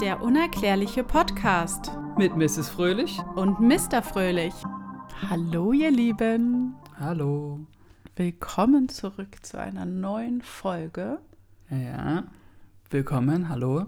Der 0.00 0.22
unerklärliche 0.22 1.02
Podcast 1.04 1.90
Mit 2.16 2.36
Mrs. 2.36 2.68
Fröhlich. 2.68 3.18
und 3.36 3.60
Mr. 3.60 4.02
Fröhlich. 4.02 4.54
Hallo, 5.28 5.72
ihr 5.72 5.90
Lieben. 5.90 6.74
Hallo. 6.98 7.60
Willkommen 8.16 8.88
zurück 8.88 9.36
zu 9.42 9.58
einer 9.58 9.84
neuen 9.84 10.42
Folge. 10.42 11.18
Ja. 11.70 12.24
Willkommen, 12.90 13.48
hallo. 13.48 13.86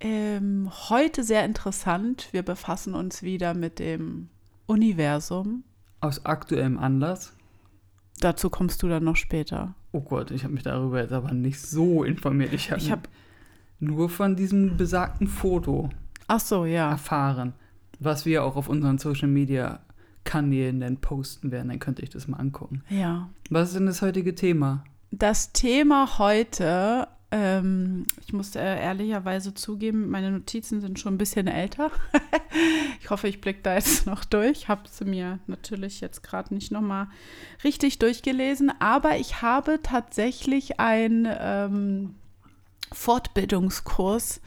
Ähm, 0.00 0.70
heute 0.88 1.24
sehr 1.24 1.44
interessant. 1.44 2.28
Wir 2.32 2.42
befassen 2.42 2.94
uns 2.94 3.22
wieder 3.22 3.54
mit 3.54 3.78
dem 3.78 4.28
Universum. 4.66 5.64
Aus 6.00 6.24
aktuellem 6.24 6.78
Anlass. 6.78 7.34
Dazu 8.20 8.50
kommst 8.50 8.82
du 8.82 8.88
dann 8.88 9.04
noch 9.04 9.16
später. 9.16 9.74
Oh 9.92 10.00
Gott, 10.00 10.30
ich 10.30 10.44
habe 10.44 10.54
mich 10.54 10.62
darüber 10.62 11.00
jetzt 11.00 11.12
aber 11.12 11.32
nicht 11.32 11.60
so 11.60 12.04
informiert. 12.04 12.52
Ich 12.52 12.70
habe 12.70 12.82
hab- 12.90 13.08
nur 13.80 14.08
von 14.10 14.36
diesem 14.36 14.76
besagten 14.76 15.26
Foto 15.26 15.90
Ach 16.26 16.40
so, 16.40 16.64
ja. 16.64 16.90
erfahren, 16.90 17.54
was 17.98 18.26
wir 18.26 18.44
auch 18.44 18.56
auf 18.56 18.68
unseren 18.68 18.98
Social 18.98 19.28
Media 19.28 19.80
Kanälen 20.28 20.80
dann 20.80 20.98
posten 20.98 21.50
werden. 21.50 21.68
Dann 21.68 21.78
könnte 21.78 22.02
ich 22.02 22.10
das 22.10 22.28
mal 22.28 22.36
angucken. 22.36 22.82
Ja. 22.90 23.30
Was 23.48 23.68
ist 23.68 23.76
denn 23.76 23.86
das 23.86 24.02
heutige 24.02 24.34
Thema? 24.34 24.84
Das 25.10 25.52
Thema 25.54 26.18
heute, 26.18 27.08
ähm, 27.30 28.04
ich 28.26 28.34
muss 28.34 28.54
äh, 28.54 28.60
ehrlicherweise 28.60 29.54
zugeben, 29.54 30.10
meine 30.10 30.30
Notizen 30.30 30.82
sind 30.82 30.98
schon 30.98 31.14
ein 31.14 31.18
bisschen 31.18 31.46
älter. 31.46 31.90
ich 33.00 33.08
hoffe, 33.08 33.26
ich 33.26 33.40
blicke 33.40 33.60
da 33.62 33.74
jetzt 33.74 34.04
noch 34.04 34.22
durch. 34.26 34.68
Habe 34.68 34.82
sie 34.90 35.06
mir 35.06 35.38
natürlich 35.46 36.02
jetzt 36.02 36.22
gerade 36.22 36.52
nicht 36.52 36.72
nochmal 36.72 37.08
richtig 37.64 37.98
durchgelesen, 37.98 38.70
aber 38.80 39.16
ich 39.16 39.40
habe 39.40 39.80
tatsächlich 39.82 40.78
einen 40.78 41.26
ähm, 41.26 42.16
Fortbildungskurs 42.92 44.40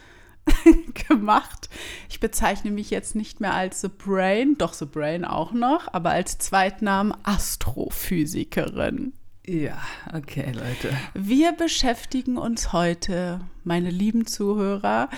gemacht. 1.08 1.70
Ich 2.10 2.20
bezeichne 2.20 2.72
mich 2.72 2.90
jetzt 2.90 3.16
nicht 3.16 3.40
mehr 3.40 3.54
als 3.54 3.82
The 3.82 3.90
Brain, 3.90 4.58
doch 4.58 4.74
The 4.74 4.86
Brain 4.86 5.26
auch 5.26 5.52
noch, 5.52 5.94
aber 5.94 6.12
als 6.12 6.38
Zweitnamen 6.38 7.14
Astrophysikerin. 7.24 9.14
Ja, 9.46 9.82
okay, 10.14 10.52
Leute. 10.52 10.96
Wir 11.14 11.52
beschäftigen 11.54 12.38
uns 12.38 12.74
heute, 12.74 13.42
meine 13.64 13.90
lieben 13.90 14.28
Zuhörer, 14.28 15.10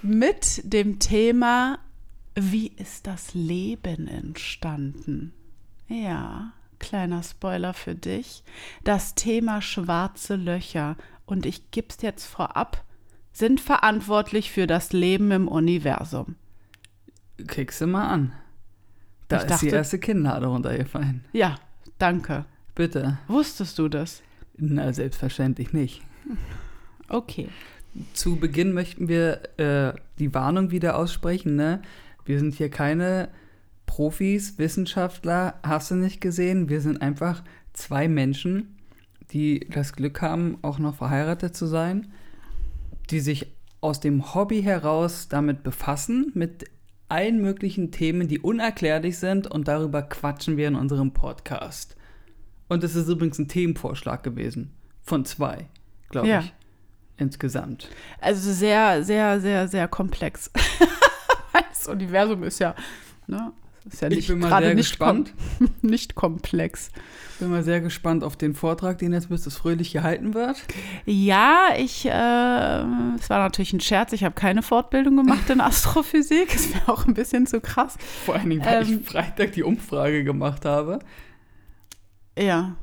mit 0.00 0.60
dem 0.64 1.00
Thema, 1.00 1.80
wie 2.36 2.68
ist 2.68 3.06
das 3.06 3.34
Leben 3.34 4.06
entstanden? 4.06 5.32
Ja, 5.88 6.52
kleiner 6.78 7.22
Spoiler 7.22 7.74
für 7.74 7.96
dich. 7.96 8.44
Das 8.84 9.16
Thema 9.16 9.60
schwarze 9.60 10.36
Löcher, 10.36 10.96
und 11.26 11.46
ich 11.46 11.70
gib's 11.70 11.98
jetzt 12.02 12.24
vorab, 12.26 12.84
sind 13.32 13.60
verantwortlich 13.60 14.50
für 14.52 14.66
das 14.66 14.92
Leben 14.92 15.30
im 15.30 15.48
Universum. 15.48 16.36
Kriegst 17.46 17.80
du 17.80 17.86
mal 17.86 18.08
an. 18.08 18.32
Da 19.28 19.36
Ich 19.38 19.42
ist 19.42 19.48
die 19.62 19.66
dachte- 19.66 19.76
erste 19.76 19.98
Kinnlade 19.98 20.46
runtergefallen. 20.46 21.24
Ja, 21.32 21.56
danke. 21.98 22.44
Bitte. 22.74 23.18
Wusstest 23.28 23.78
du 23.78 23.88
das? 23.88 24.22
Na, 24.56 24.92
selbstverständlich 24.92 25.72
nicht. 25.72 26.02
Okay. 27.08 27.48
Zu 28.12 28.36
Beginn 28.36 28.72
möchten 28.72 29.08
wir 29.08 29.40
äh, 29.58 29.94
die 30.18 30.34
Warnung 30.34 30.70
wieder 30.70 30.96
aussprechen. 30.96 31.56
Ne? 31.56 31.82
Wir 32.24 32.38
sind 32.38 32.54
hier 32.54 32.68
keine 32.70 33.30
Profis, 33.86 34.58
Wissenschaftler, 34.58 35.54
hast 35.62 35.90
du 35.90 35.94
nicht 35.96 36.20
gesehen. 36.20 36.68
Wir 36.68 36.80
sind 36.80 37.02
einfach 37.02 37.42
zwei 37.72 38.08
Menschen, 38.08 38.76
die 39.34 39.66
das 39.70 39.92
Glück 39.92 40.22
haben, 40.22 40.58
auch 40.62 40.78
noch 40.78 40.94
verheiratet 40.94 41.54
zu 41.56 41.66
sein, 41.66 42.12
die 43.10 43.20
sich 43.20 43.48
aus 43.80 44.00
dem 44.00 44.34
Hobby 44.34 44.62
heraus 44.62 45.28
damit 45.28 45.62
befassen, 45.62 46.30
mit 46.34 46.64
allen 47.08 47.42
möglichen 47.42 47.90
Themen, 47.90 48.28
die 48.28 48.38
unerklärlich 48.38 49.18
sind 49.18 49.46
und 49.46 49.68
darüber 49.68 50.02
quatschen 50.02 50.56
wir 50.56 50.68
in 50.68 50.74
unserem 50.76 51.12
Podcast. 51.12 51.96
Und 52.68 52.82
es 52.82 52.94
ist 52.96 53.08
übrigens 53.08 53.38
ein 53.38 53.48
Themenvorschlag 53.48 54.22
gewesen. 54.22 54.72
Von 55.02 55.26
zwei, 55.26 55.68
glaube 56.08 56.28
Ja. 56.28 56.40
ich. 56.40 56.54
Insgesamt. 57.16 57.88
Also 58.20 58.50
sehr, 58.52 59.04
sehr, 59.04 59.40
sehr, 59.40 59.68
sehr 59.68 59.86
komplex. 59.86 60.50
das 61.70 61.86
Universum 61.86 62.42
ist 62.42 62.58
ja, 62.58 62.74
ne, 63.26 63.52
ist 63.90 64.00
ja 64.02 64.08
Ich 64.08 64.16
nicht 64.16 64.28
bin 64.28 64.38
mal 64.38 64.48
gerade 64.48 64.66
sehr 64.66 64.74
nicht, 64.74 64.98
kom 64.98 65.24
gespannt. 65.24 65.34
nicht 65.82 66.14
komplex. 66.14 66.90
Bin 67.40 67.50
mal 67.50 67.62
sehr 67.64 67.80
gespannt 67.80 68.22
auf 68.24 68.36
den 68.36 68.54
Vortrag, 68.54 68.98
den 68.98 69.12
jetzt 69.12 69.28
Mrs. 69.30 69.56
Fröhlich 69.56 69.92
gehalten 69.92 70.34
wird. 70.34 70.56
Ja, 71.04 71.68
ich, 71.76 72.06
äh, 72.06 72.10
es 72.10 73.28
war 73.28 73.38
natürlich 73.40 73.72
ein 73.72 73.80
Scherz. 73.80 74.12
Ich 74.12 74.22
habe 74.24 74.34
keine 74.34 74.62
Fortbildung 74.62 75.16
gemacht 75.16 75.50
in 75.50 75.60
Astrophysik. 75.60 76.52
Das 76.52 76.72
wäre 76.72 76.88
auch 76.92 77.06
ein 77.06 77.14
bisschen 77.14 77.46
zu 77.46 77.60
krass. 77.60 77.96
Vor 78.24 78.34
allen 78.36 78.48
Dingen, 78.50 78.64
weil 78.64 78.82
Ähm. 78.88 79.00
ich 79.02 79.08
Freitag 79.08 79.52
die 79.52 79.62
Umfrage 79.64 80.24
gemacht 80.24 80.64
habe 80.64 81.00
Ja. 82.38 82.76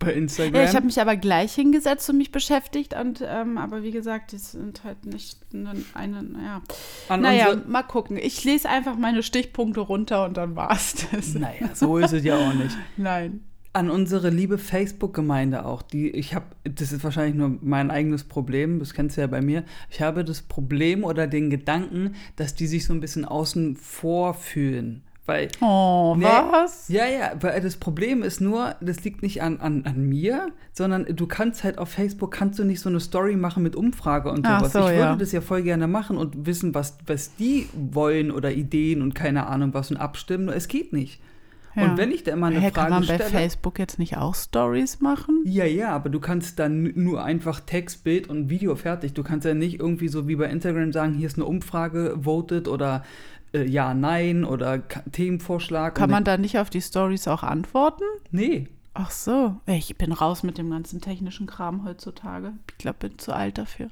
Bei 0.00 0.14
Instagram. 0.14 0.54
Ja, 0.54 0.64
ich 0.64 0.74
habe 0.74 0.86
mich 0.86 1.00
aber 1.00 1.14
gleich 1.14 1.54
hingesetzt 1.54 2.10
und 2.10 2.18
mich 2.18 2.32
beschäftigt. 2.32 2.94
Und, 2.94 3.22
ähm, 3.24 3.56
aber 3.58 3.84
wie 3.84 3.92
gesagt, 3.92 4.32
das 4.32 4.52
sind 4.52 4.82
halt 4.82 5.06
nicht 5.06 5.38
eine, 5.54 5.74
eine 5.94 6.22
naja. 6.24 6.62
An 7.08 7.20
Naja, 7.20 7.54
mal 7.68 7.84
gucken. 7.84 8.16
Ich 8.16 8.42
lese 8.42 8.68
einfach 8.68 8.96
meine 8.96 9.22
Stichpunkte 9.22 9.80
runter 9.80 10.24
und 10.24 10.36
dann 10.36 10.56
war's 10.56 11.06
das. 11.12 11.34
naja, 11.34 11.70
so 11.74 11.98
ist 11.98 12.12
es 12.12 12.24
ja 12.24 12.36
auch 12.36 12.54
nicht. 12.54 12.76
Nein. 12.96 13.44
An 13.72 13.88
unsere 13.88 14.30
liebe 14.30 14.58
Facebook-Gemeinde 14.58 15.64
auch, 15.64 15.82
die 15.82 16.10
ich 16.10 16.34
habe, 16.34 16.46
das 16.64 16.90
ist 16.90 17.04
wahrscheinlich 17.04 17.36
nur 17.36 17.56
mein 17.60 17.92
eigenes 17.92 18.24
Problem, 18.24 18.80
das 18.80 18.94
kennst 18.94 19.16
du 19.16 19.20
ja 19.20 19.28
bei 19.28 19.40
mir. 19.40 19.62
Ich 19.90 20.00
habe 20.00 20.24
das 20.24 20.42
Problem 20.42 21.04
oder 21.04 21.28
den 21.28 21.50
Gedanken, 21.50 22.16
dass 22.34 22.56
die 22.56 22.66
sich 22.66 22.84
so 22.84 22.92
ein 22.92 22.98
bisschen 22.98 23.24
außen 23.24 23.76
vor 23.76 24.34
fühlen. 24.34 25.04
Weil 25.26 25.48
Oh, 25.60 26.14
Nee. 26.18 26.24
was? 26.24 26.88
Ja, 26.88 27.06
ja, 27.06 27.32
weil 27.40 27.60
das 27.60 27.76
Problem 27.76 28.22
ist 28.22 28.40
nur, 28.40 28.74
das 28.80 29.04
liegt 29.04 29.22
nicht 29.22 29.42
an, 29.42 29.60
an, 29.60 29.84
an 29.84 30.08
mir, 30.08 30.48
sondern 30.72 31.04
du 31.14 31.26
kannst 31.26 31.62
halt 31.62 31.78
auf 31.78 31.90
Facebook, 31.90 32.32
kannst 32.32 32.58
du 32.58 32.64
nicht 32.64 32.80
so 32.80 32.88
eine 32.88 33.00
Story 33.00 33.36
machen 33.36 33.62
mit 33.62 33.76
Umfrage 33.76 34.30
und 34.30 34.46
sowas. 34.46 34.72
so, 34.72 34.78
ich 34.80 34.84
würde 34.86 34.98
ja. 34.98 35.16
das 35.16 35.32
ja 35.32 35.40
voll 35.40 35.62
gerne 35.62 35.86
machen 35.86 36.16
und 36.16 36.46
wissen, 36.46 36.74
was, 36.74 36.98
was 37.06 37.34
die 37.36 37.68
wollen 37.74 38.30
oder 38.30 38.50
Ideen 38.52 39.02
und 39.02 39.14
keine 39.14 39.46
Ahnung 39.46 39.74
was 39.74 39.90
und 39.90 39.98
abstimmen. 39.98 40.48
Es 40.48 40.68
geht 40.68 40.92
nicht. 40.92 41.20
Ja. 41.76 41.84
Und 41.84 41.98
wenn 41.98 42.10
ich 42.10 42.24
da 42.24 42.32
immer 42.32 42.48
eine 42.48 42.58
Hä, 42.58 42.72
Frage 42.72 42.90
kann 42.90 42.90
man 42.90 43.06
bei 43.06 43.14
stelle. 43.14 43.30
Facebook 43.30 43.78
jetzt 43.78 44.00
nicht 44.00 44.16
auch 44.16 44.34
Stories 44.34 45.00
machen? 45.00 45.44
Ja, 45.44 45.64
ja, 45.64 45.90
aber 45.90 46.08
du 46.08 46.18
kannst 46.18 46.58
dann 46.58 46.90
nur 46.96 47.22
einfach 47.22 47.60
Text, 47.60 48.02
Bild 48.02 48.28
und 48.28 48.50
Video 48.50 48.74
fertig. 48.74 49.14
Du 49.14 49.22
kannst 49.22 49.46
ja 49.46 49.54
nicht 49.54 49.78
irgendwie 49.78 50.08
so 50.08 50.26
wie 50.26 50.34
bei 50.34 50.46
Instagram 50.46 50.92
sagen, 50.92 51.14
hier 51.14 51.28
ist 51.28 51.36
eine 51.36 51.44
Umfrage, 51.44 52.18
votet 52.22 52.66
oder 52.66 53.04
äh, 53.54 53.64
ja, 53.64 53.94
nein 53.94 54.44
oder 54.44 54.78
Ka- 54.78 55.02
Themenvorschlag. 55.12 55.94
Kann 55.94 56.10
man 56.10 56.24
da 56.24 56.36
nicht 56.38 56.58
auf 56.58 56.70
die 56.70 56.80
Stories 56.82 57.26
auch 57.28 57.42
antworten? 57.42 58.04
Nee. 58.30 58.68
Ach 58.94 59.10
so. 59.10 59.56
Ich 59.66 59.96
bin 59.96 60.12
raus 60.12 60.42
mit 60.42 60.58
dem 60.58 60.70
ganzen 60.70 61.00
technischen 61.00 61.46
Kram 61.46 61.84
heutzutage. 61.84 62.52
Ich 62.72 62.78
glaube, 62.78 62.98
bin 63.08 63.18
zu 63.18 63.32
alt 63.34 63.58
dafür. 63.58 63.88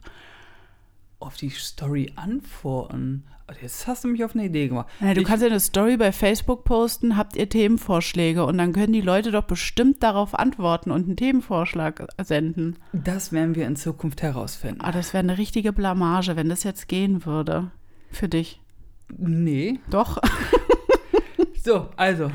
auf 1.21 1.37
die 1.37 1.51
Story 1.51 2.13
antworten. 2.15 3.25
Also 3.49 3.63
Jetzt 3.63 3.87
hast 3.89 4.05
du 4.05 4.09
mich 4.09 4.23
auf 4.25 4.35
eine 4.35 4.45
Idee 4.45 4.69
gemacht. 4.69 4.87
Ja, 5.01 5.15
du 5.15 5.23
Ich- 5.23 5.27
kannst 5.27 5.43
ja 5.43 5.49
eine 5.49 5.59
Story 5.59 5.97
bei 5.97 6.13
Facebook 6.13 6.63
posten, 6.65 7.17
habt 7.17 7.35
ihr 7.35 7.49
Themenvorschläge 7.49 8.45
und 8.45 8.59
dann 8.59 8.73
können 8.73 8.93
die 8.93 9.01
Leute 9.01 9.31
doch 9.33 9.45
bestimmt 9.45 10.03
darauf 10.03 10.39
antworten 10.39 10.91
und 10.93 11.07
einen 11.07 11.17
Themenvorschlag 11.17 12.07
senden. 12.23 12.77
das 12.93 13.33
werden 13.33 13.55
wir 13.57 13.67
in 13.67 13.75
Zukunft 13.75 14.23
herausfinden. 14.23 14.81
Ah, 14.83 14.93
das 14.93 15.13
wäre 15.15 15.23
eine 15.25 15.39
richtige 15.39 15.73
Blamage, 15.73 16.37
wenn 16.37 16.49
das 16.51 16.63
jetzt 16.63 16.87
gehen 16.89 17.25
würde. 17.25 17.71
Für 18.13 18.29
dich. 18.29 18.61
Nee. 19.17 19.81
Doch. 19.91 20.19
So, 21.65 21.89
also. 21.97 22.31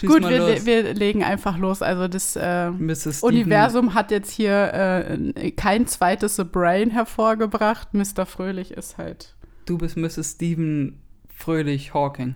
Gut, 0.00 0.22
mal 0.22 0.32
wir, 0.32 0.38
los. 0.38 0.66
wir 0.66 0.94
legen 0.94 1.22
einfach 1.22 1.56
los. 1.58 1.82
Also 1.82 2.08
das 2.08 2.34
äh, 2.34 2.72
Universum 3.20 3.94
hat 3.94 4.10
jetzt 4.10 4.32
hier 4.32 4.74
äh, 4.74 5.52
kein 5.52 5.86
zweites 5.86 6.34
The 6.34 6.42
Brain 6.42 6.90
hervorgebracht. 6.90 7.94
Mr. 7.94 8.26
Fröhlich 8.26 8.72
ist 8.72 8.98
halt. 8.98 9.36
Du 9.66 9.78
bist 9.78 9.96
Mrs. 9.96 10.32
Stephen 10.32 11.00
Fröhlich 11.32 11.94
Hawking. 11.94 12.34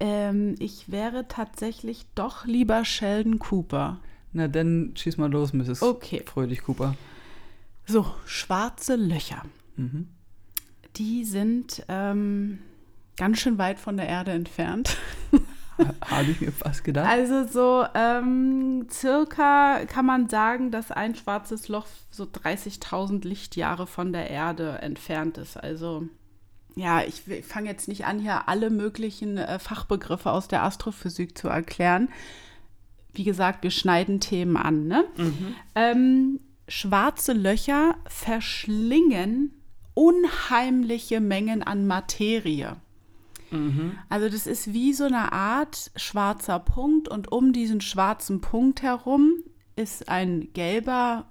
Ähm, 0.00 0.56
ich 0.58 0.90
wäre 0.90 1.28
tatsächlich 1.28 2.04
doch 2.14 2.44
lieber 2.44 2.84
Sheldon 2.84 3.38
Cooper. 3.38 4.00
Na, 4.32 4.48
dann 4.48 4.92
schieß 4.94 5.16
mal 5.16 5.30
los, 5.30 5.54
Mrs. 5.54 5.82
Okay. 5.82 6.22
Fröhlich 6.26 6.62
Cooper. 6.62 6.94
So, 7.86 8.06
schwarze 8.26 8.96
Löcher. 8.96 9.42
Mhm. 9.76 10.08
Die 10.96 11.24
sind 11.24 11.84
ähm, 11.88 12.58
ganz 13.16 13.38
schön 13.38 13.58
weit 13.58 13.78
von 13.78 13.96
der 13.96 14.08
Erde 14.08 14.32
entfernt. 14.32 14.96
Habe 16.10 16.30
ich 16.30 16.40
mir 16.40 16.52
fast 16.52 16.84
gedacht. 16.84 17.08
Also 17.08 17.46
so 17.46 17.86
ähm, 17.94 18.86
circa 18.90 19.84
kann 19.86 20.04
man 20.04 20.28
sagen, 20.28 20.70
dass 20.70 20.90
ein 20.90 21.14
schwarzes 21.14 21.68
Loch 21.68 21.86
so 22.10 22.24
30.000 22.24 23.26
Lichtjahre 23.26 23.86
von 23.86 24.12
der 24.12 24.30
Erde 24.30 24.78
entfernt 24.82 25.38
ist. 25.38 25.56
Also 25.56 26.06
ja, 26.76 27.02
ich, 27.02 27.26
ich 27.28 27.44
fange 27.44 27.68
jetzt 27.68 27.88
nicht 27.88 28.04
an, 28.04 28.18
hier 28.18 28.48
alle 28.48 28.70
möglichen 28.70 29.38
äh, 29.38 29.58
Fachbegriffe 29.58 30.30
aus 30.30 30.48
der 30.48 30.62
Astrophysik 30.62 31.36
zu 31.36 31.48
erklären. 31.48 32.08
Wie 33.12 33.24
gesagt, 33.24 33.62
wir 33.62 33.70
schneiden 33.70 34.20
Themen 34.20 34.56
an. 34.56 34.86
Ne? 34.86 35.04
Ähm, 35.74 36.40
schwarze 36.68 37.32
Löcher 37.32 37.96
verschlingen 38.06 39.59
unheimliche 39.94 41.20
Mengen 41.20 41.62
an 41.62 41.86
Materie. 41.86 42.76
Also 44.08 44.28
das 44.28 44.46
ist 44.46 44.72
wie 44.72 44.92
so 44.92 45.04
eine 45.04 45.32
Art 45.32 45.90
schwarzer 45.96 46.60
Punkt 46.60 47.08
und 47.08 47.32
um 47.32 47.52
diesen 47.52 47.80
schwarzen 47.80 48.40
Punkt 48.40 48.82
herum 48.82 49.42
ist 49.74 50.08
ein 50.08 50.52
gelber, 50.52 51.26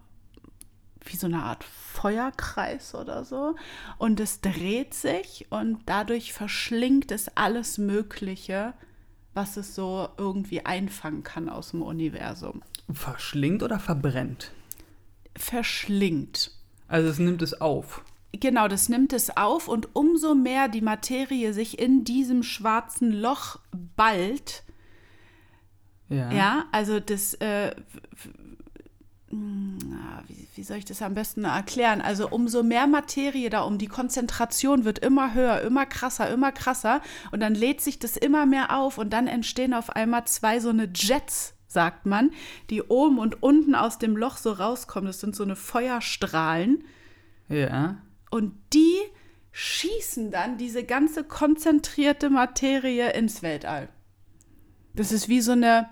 wie 1.05 1.15
so 1.15 1.27
eine 1.27 1.43
Art 1.43 1.63
Feuerkreis 1.63 2.93
oder 2.93 3.23
so. 3.23 3.55
Und 3.97 4.19
es 4.19 4.41
dreht 4.41 4.93
sich 4.93 5.47
und 5.49 5.79
dadurch 5.85 6.33
verschlingt 6.33 7.11
es 7.11 7.29
alles 7.37 7.77
Mögliche, 7.77 8.73
was 9.33 9.55
es 9.55 9.75
so 9.75 10.09
irgendwie 10.17 10.65
einfangen 10.65 11.23
kann 11.23 11.47
aus 11.47 11.71
dem 11.71 11.81
Universum. 11.81 12.61
Verschlingt 12.91 13.63
oder 13.63 13.79
verbrennt? 13.79 14.51
Verschlingt. 15.37 16.51
Also 16.87 17.07
es 17.07 17.19
nimmt 17.19 17.41
es 17.41 17.61
auf. 17.61 18.03
Genau, 18.31 18.67
das 18.67 18.89
nimmt 18.89 19.11
es 19.11 19.35
auf 19.35 19.67
und 19.67 19.95
umso 19.95 20.35
mehr 20.35 20.67
die 20.67 20.81
Materie 20.81 21.51
sich 21.53 21.79
in 21.79 22.03
diesem 22.03 22.43
schwarzen 22.43 23.11
Loch 23.11 23.59
ballt, 23.95 24.63
Ja. 26.09 26.31
ja, 26.31 26.65
also 26.71 26.99
das, 26.99 27.33
äh, 27.35 27.75
na, 29.31 30.23
wie, 30.27 30.47
wie 30.55 30.63
soll 30.63 30.77
ich 30.77 30.85
das 30.85 31.01
am 31.01 31.13
besten 31.13 31.43
erklären? 31.43 32.01
Also 32.01 32.29
umso 32.29 32.63
mehr 32.63 32.87
Materie 32.87 33.49
da 33.49 33.61
um, 33.61 33.77
die 33.77 33.87
Konzentration 33.87 34.85
wird 34.85 34.99
immer 34.99 35.33
höher, 35.33 35.61
immer 35.61 35.85
krasser, 35.85 36.29
immer 36.29 36.51
krasser 36.51 37.01
und 37.31 37.39
dann 37.39 37.53
lädt 37.55 37.81
sich 37.81 37.99
das 37.99 38.17
immer 38.17 38.45
mehr 38.45 38.75
auf 38.77 38.97
und 38.97 39.11
dann 39.11 39.27
entstehen 39.27 39.73
auf 39.73 39.91
einmal 39.91 40.25
zwei 40.25 40.59
so 40.59 40.69
eine 40.69 40.89
Jets, 40.93 41.53
sagt 41.67 42.05
man, 42.07 42.31
die 42.71 42.81
oben 42.81 43.19
und 43.19 43.43
unten 43.43 43.75
aus 43.75 43.99
dem 43.99 44.17
Loch 44.17 44.37
so 44.37 44.51
rauskommen. 44.51 45.07
Das 45.07 45.19
sind 45.19 45.35
so 45.35 45.43
eine 45.43 45.55
Feuerstrahlen. 45.55 46.83
Ja. 47.47 47.97
Und 48.29 48.53
die 48.73 48.97
schießen 49.51 50.31
dann 50.31 50.57
diese 50.57 50.83
ganze 50.83 51.23
konzentrierte 51.23 52.29
Materie 52.29 53.11
ins 53.13 53.41
Weltall. 53.41 53.89
Das 54.93 55.11
ist 55.11 55.27
wie 55.27 55.41
so 55.41 55.53
eine 55.53 55.87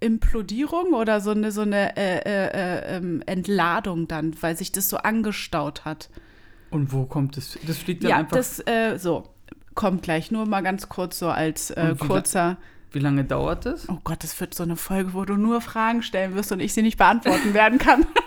Implodierung 0.00 0.92
oder 0.92 1.20
so 1.20 1.30
eine, 1.30 1.50
so 1.52 1.62
eine 1.62 1.96
äh, 1.96 2.18
äh, 2.18 2.46
äh, 2.46 2.96
ähm, 2.96 3.22
Entladung 3.26 4.08
dann, 4.08 4.34
weil 4.42 4.56
sich 4.56 4.72
das 4.72 4.88
so 4.88 4.98
angestaut 4.98 5.84
hat. 5.84 6.10
Und 6.70 6.92
wo 6.92 7.06
kommt 7.06 7.36
es? 7.36 7.58
Das 7.66 7.78
fliegt 7.78 8.04
dann 8.04 8.10
ja, 8.10 8.16
einfach. 8.18 8.36
das 8.36 8.60
äh, 8.66 8.98
so 8.98 9.24
kommt 9.74 10.02
gleich. 10.02 10.30
Nur 10.30 10.46
mal 10.46 10.62
ganz 10.62 10.88
kurz 10.88 11.18
so 11.18 11.28
als 11.28 11.70
äh, 11.70 11.94
wie 11.94 12.00
la- 12.00 12.06
kurzer. 12.06 12.56
Wie 12.92 12.98
lange 13.00 13.24
dauert 13.24 13.66
das? 13.66 13.88
Oh 13.88 13.98
Gott, 14.04 14.22
das 14.22 14.38
wird 14.40 14.54
so 14.54 14.62
eine 14.62 14.76
Folge, 14.76 15.14
wo 15.14 15.24
du 15.24 15.34
nur 15.36 15.60
Fragen 15.60 16.02
stellen 16.02 16.34
wirst 16.34 16.52
und 16.52 16.60
ich 16.60 16.74
sie 16.74 16.82
nicht 16.82 16.98
beantworten 16.98 17.54
werden 17.54 17.78
kann. 17.78 18.06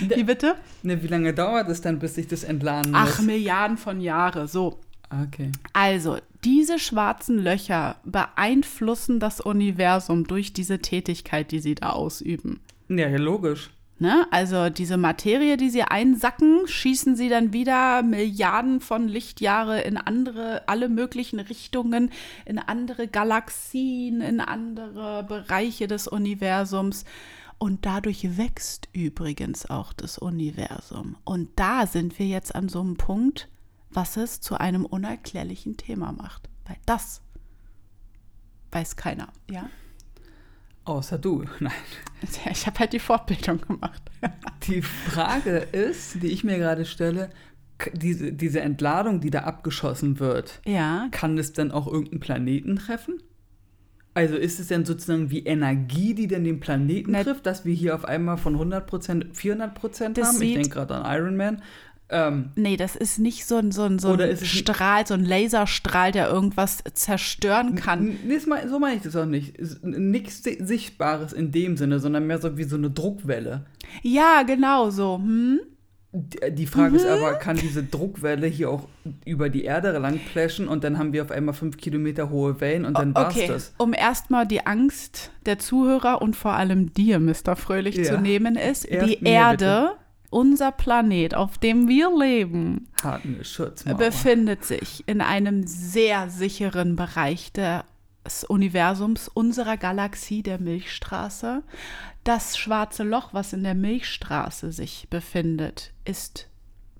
wie 0.00 0.24
bitte? 0.24 0.56
Ne, 0.82 1.02
wie 1.02 1.08
lange 1.08 1.34
dauert 1.34 1.68
es 1.68 1.80
dann, 1.80 1.98
bis 1.98 2.14
sich 2.14 2.28
das 2.28 2.44
entladen 2.44 2.92
Ach, 2.94 3.06
lässt? 3.06 3.22
Milliarden 3.22 3.76
von 3.76 4.00
Jahre. 4.00 4.48
So, 4.48 4.78
Okay. 5.24 5.52
Also, 5.72 6.18
diese 6.44 6.78
schwarzen 6.78 7.38
Löcher 7.38 7.96
beeinflussen 8.04 9.20
das 9.20 9.40
Universum 9.40 10.26
durch 10.26 10.52
diese 10.52 10.80
Tätigkeit, 10.80 11.52
die 11.52 11.60
sie 11.60 11.74
da 11.74 11.90
ausüben. 11.90 12.60
Ja, 12.88 13.08
ja, 13.08 13.18
logisch. 13.18 13.70
Ne? 13.98 14.26
Also 14.30 14.68
diese 14.68 14.98
Materie, 14.98 15.56
die 15.56 15.70
sie 15.70 15.82
einsacken, 15.82 16.66
schießen 16.66 17.16
sie 17.16 17.30
dann 17.30 17.54
wieder 17.54 18.02
Milliarden 18.02 18.80
von 18.80 19.08
Lichtjahre 19.08 19.80
in 19.80 19.96
andere, 19.96 20.68
alle 20.68 20.90
möglichen 20.90 21.40
Richtungen, 21.40 22.10
in 22.44 22.58
andere 22.58 23.08
Galaxien, 23.08 24.20
in 24.20 24.40
andere 24.40 25.24
Bereiche 25.24 25.86
des 25.86 26.08
Universums. 26.08 27.06
Und 27.58 27.86
dadurch 27.86 28.36
wächst 28.36 28.88
übrigens 28.92 29.66
auch 29.70 29.92
das 29.92 30.18
Universum. 30.18 31.16
Und 31.24 31.48
da 31.56 31.86
sind 31.86 32.18
wir 32.18 32.26
jetzt 32.26 32.54
an 32.54 32.68
so 32.68 32.80
einem 32.80 32.96
Punkt, 32.96 33.48
was 33.90 34.16
es 34.16 34.40
zu 34.40 34.58
einem 34.58 34.84
unerklärlichen 34.84 35.76
Thema 35.76 36.12
macht. 36.12 36.50
Weil 36.66 36.76
das 36.84 37.22
weiß 38.72 38.96
keiner, 38.96 39.28
ja? 39.50 39.70
Außer 40.84 41.18
du. 41.18 41.44
Nein. 41.60 41.72
Ich 42.50 42.66
habe 42.66 42.78
halt 42.78 42.92
die 42.92 42.98
Fortbildung 42.98 43.60
gemacht. 43.60 44.02
Die 44.66 44.82
Frage 44.82 45.58
ist, 45.58 46.22
die 46.22 46.28
ich 46.28 46.42
mir 46.44 46.58
gerade 46.58 46.84
stelle, 46.84 47.30
diese, 47.92 48.32
diese 48.32 48.60
Entladung, 48.60 49.20
die 49.20 49.30
da 49.30 49.40
abgeschossen 49.40 50.18
wird, 50.18 50.60
Ja, 50.64 51.08
kann 51.10 51.36
es 51.38 51.52
dann 51.52 51.70
auch 51.70 51.86
irgendeinen 51.86 52.20
Planeten 52.20 52.76
treffen? 52.76 53.22
Also 54.16 54.34
ist 54.36 54.58
es 54.58 54.68
denn 54.68 54.86
sozusagen 54.86 55.30
wie 55.30 55.40
Energie, 55.44 56.14
die 56.14 56.26
dann 56.26 56.42
den 56.44 56.58
Planeten 56.58 57.10
Na- 57.12 57.22
trifft, 57.22 57.44
dass 57.44 57.66
wir 57.66 57.74
hier 57.74 57.94
auf 57.94 58.06
einmal 58.06 58.38
von 58.38 58.56
100% 58.56 59.34
400% 59.34 60.14
Das 60.14 60.28
haben? 60.28 60.42
Ich 60.42 60.54
denke 60.54 60.70
gerade 60.70 60.94
an 60.94 61.16
Iron 61.18 61.36
Man. 61.36 61.62
Ähm, 62.08 62.50
Nee, 62.54 62.76
das 62.78 62.96
ist 62.96 63.18
nicht 63.18 63.44
so 63.46 63.56
ein, 63.56 63.72
so 63.72 63.82
ein, 63.82 63.98
so 63.98 64.12
ein 64.14 64.36
Strahl, 64.38 65.06
so 65.06 65.12
ein 65.14 65.24
Laserstrahl, 65.24 66.12
der 66.12 66.30
irgendwas 66.30 66.82
zerstören 66.94 67.74
kann. 67.74 68.16
nee, 68.26 68.38
so 68.38 68.78
meine 68.78 68.96
ich 68.96 69.02
das 69.02 69.16
auch 69.16 69.26
nicht. 69.26 69.54
Nichts 69.84 70.42
Si- 70.42 70.58
Sichtbares 70.64 71.32
in 71.34 71.50
dem 71.52 71.76
Sinne, 71.76 71.98
sondern 72.00 72.26
mehr 72.26 72.38
so 72.40 72.56
wie 72.56 72.64
so 72.64 72.76
eine 72.76 72.90
Druckwelle. 72.90 73.66
Ja, 74.02 74.44
genau 74.46 74.88
so. 74.90 75.18
Hm? 75.18 75.60
Die 76.18 76.38
die 76.54 76.66
Frage 76.66 76.96
ist 76.96 77.04
Mhm. 77.04 77.10
aber, 77.10 77.34
kann 77.34 77.56
diese 77.56 77.82
Druckwelle 77.82 78.46
hier 78.46 78.70
auch 78.70 78.88
über 79.24 79.48
die 79.50 79.64
Erde 79.64 79.92
lang 79.98 80.18
pläschen 80.32 80.66
und 80.68 80.82
dann 80.84 80.96
haben 80.98 81.12
wir 81.12 81.22
auf 81.22 81.30
einmal 81.30 81.54
fünf 81.54 81.76
Kilometer 81.76 82.30
hohe 82.30 82.60
Wellen 82.60 82.84
und 82.86 82.96
dann 82.96 83.14
war's 83.14 83.34
Okay, 83.36 83.48
das. 83.48 83.74
um 83.76 83.92
erstmal 83.92 84.46
die 84.46 84.66
Angst 84.66 85.30
der 85.44 85.58
Zuhörer 85.58 86.22
und 86.22 86.34
vor 86.36 86.52
allem 86.54 86.92
dir, 86.94 87.18
Mr. 87.18 87.54
Fröhlich, 87.56 87.96
Ja. 87.96 88.04
zu 88.04 88.18
nehmen, 88.20 88.56
ist 88.56 88.84
Erst 88.84 89.06
die 89.08 89.24
Erde, 89.24 89.92
unser 90.30 90.72
Planet, 90.72 91.34
auf 91.34 91.58
dem 91.58 91.86
wir 91.88 92.10
leben, 92.16 92.88
befindet 93.98 94.64
sich 94.64 95.04
in 95.06 95.20
einem 95.20 95.66
sehr 95.66 96.30
sicheren 96.30 96.96
Bereich 96.96 97.52
des 97.52 98.44
Universums, 98.44 99.28
unserer 99.28 99.76
Galaxie, 99.76 100.42
der 100.42 100.58
Milchstraße. 100.60 101.62
Das 102.24 102.56
schwarze 102.58 103.04
Loch, 103.04 103.32
was 103.34 103.52
in 103.52 103.62
der 103.62 103.74
Milchstraße 103.74 104.72
sich 104.72 105.06
befindet, 105.10 105.92
ist 106.06 106.48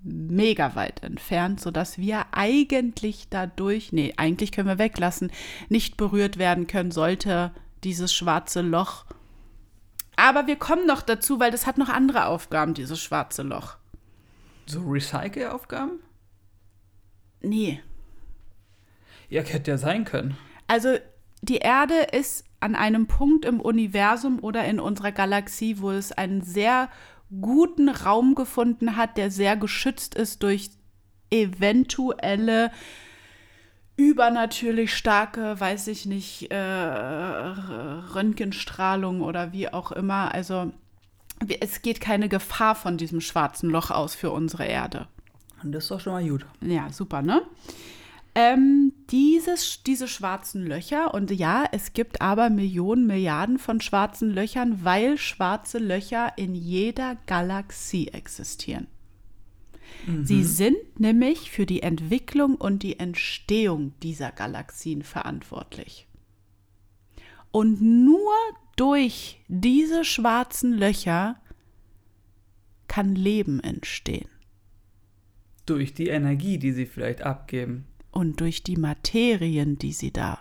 mega 0.03 0.75
weit 0.75 1.03
entfernt, 1.03 1.59
sodass 1.59 1.97
wir 1.97 2.25
eigentlich 2.31 3.27
dadurch, 3.29 3.91
nee, 3.91 4.13
eigentlich 4.17 4.51
können 4.51 4.67
wir 4.67 4.77
weglassen, 4.77 5.31
nicht 5.69 5.97
berührt 5.97 6.37
werden 6.37 6.67
können, 6.67 6.91
sollte 6.91 7.51
dieses 7.83 8.13
schwarze 8.13 8.61
Loch. 8.61 9.05
Aber 10.15 10.47
wir 10.47 10.55
kommen 10.55 10.87
noch 10.87 11.01
dazu, 11.01 11.39
weil 11.39 11.51
das 11.51 11.67
hat 11.67 11.77
noch 11.77 11.89
andere 11.89 12.25
Aufgaben, 12.25 12.73
dieses 12.73 13.01
schwarze 13.01 13.43
Loch. 13.43 13.77
So 14.65 14.81
Recycle-Aufgaben? 14.81 15.99
Nee, 17.41 17.81
Ja, 19.29 19.41
hätte 19.41 19.71
ja 19.71 19.77
sein 19.77 20.05
können. 20.05 20.37
Also 20.67 20.97
die 21.41 21.57
Erde 21.57 21.95
ist 22.11 22.45
an 22.59 22.75
einem 22.75 23.07
Punkt 23.07 23.45
im 23.45 23.61
Universum 23.61 24.39
oder 24.39 24.65
in 24.65 24.79
unserer 24.79 25.11
Galaxie, 25.11 25.79
wo 25.79 25.91
es 25.91 26.11
einen 26.11 26.41
sehr 26.41 26.89
guten 27.41 27.89
Raum 27.89 28.35
gefunden 28.35 28.95
hat, 28.95 29.17
der 29.17 29.31
sehr 29.31 29.57
geschützt 29.57 30.15
ist 30.15 30.43
durch 30.43 30.69
eventuelle 31.29 32.71
übernatürlich 33.97 34.95
starke, 34.95 35.59
weiß 35.59 35.87
ich 35.87 36.05
nicht, 36.05 36.49
äh, 36.51 36.55
Röntgenstrahlung 36.55 39.19
oder 39.21 39.51
wie 39.51 39.73
auch 39.73 39.91
immer. 39.91 40.33
Also 40.33 40.71
es 41.59 41.81
geht 41.81 41.99
keine 41.99 42.29
Gefahr 42.29 42.75
von 42.75 42.95
diesem 42.97 43.19
schwarzen 43.21 43.69
Loch 43.69 43.91
aus 43.91 44.15
für 44.15 44.31
unsere 44.31 44.65
Erde. 44.65 45.07
Und 45.63 45.71
das 45.71 45.85
ist 45.85 45.91
doch 45.91 45.99
schon 45.99 46.13
mal 46.13 46.27
gut. 46.27 46.45
Ja, 46.61 46.91
super, 46.91 47.23
ne? 47.23 47.41
Ähm, 48.35 48.93
dieses, 49.09 49.83
diese 49.83 50.07
schwarzen 50.07 50.65
Löcher, 50.65 51.13
und 51.13 51.31
ja, 51.31 51.65
es 51.71 51.93
gibt 51.93 52.21
aber 52.21 52.49
Millionen, 52.49 53.07
Milliarden 53.07 53.57
von 53.57 53.81
schwarzen 53.81 54.31
Löchern, 54.31 54.83
weil 54.83 55.17
schwarze 55.17 55.79
Löcher 55.79 56.33
in 56.37 56.53
jeder 56.53 57.17
Galaxie 57.25 58.09
existieren. 58.09 58.87
Sie 60.23 60.43
sind 60.43 60.99
nämlich 60.99 61.51
für 61.51 61.65
die 61.65 61.81
Entwicklung 61.81 62.55
und 62.55 62.81
die 62.83 62.99
Entstehung 62.99 63.93
dieser 64.03 64.31
Galaxien 64.31 65.01
verantwortlich. 65.01 66.07
Und 67.51 67.81
nur 67.81 68.33
durch 68.77 69.41
diese 69.47 70.05
schwarzen 70.05 70.71
Löcher 70.71 71.41
kann 72.87 73.15
Leben 73.15 73.59
entstehen. 73.59 74.29
Durch 75.65 75.93
die 75.93 76.07
Energie, 76.07 76.57
die 76.57 76.71
sie 76.71 76.85
vielleicht 76.85 77.23
abgeben. 77.23 77.85
Und 78.17 78.39
durch 78.41 78.63
die 78.63 78.77
Materien, 78.77 79.77
die 79.77 79.93
sie 79.93 80.11
da 80.11 80.39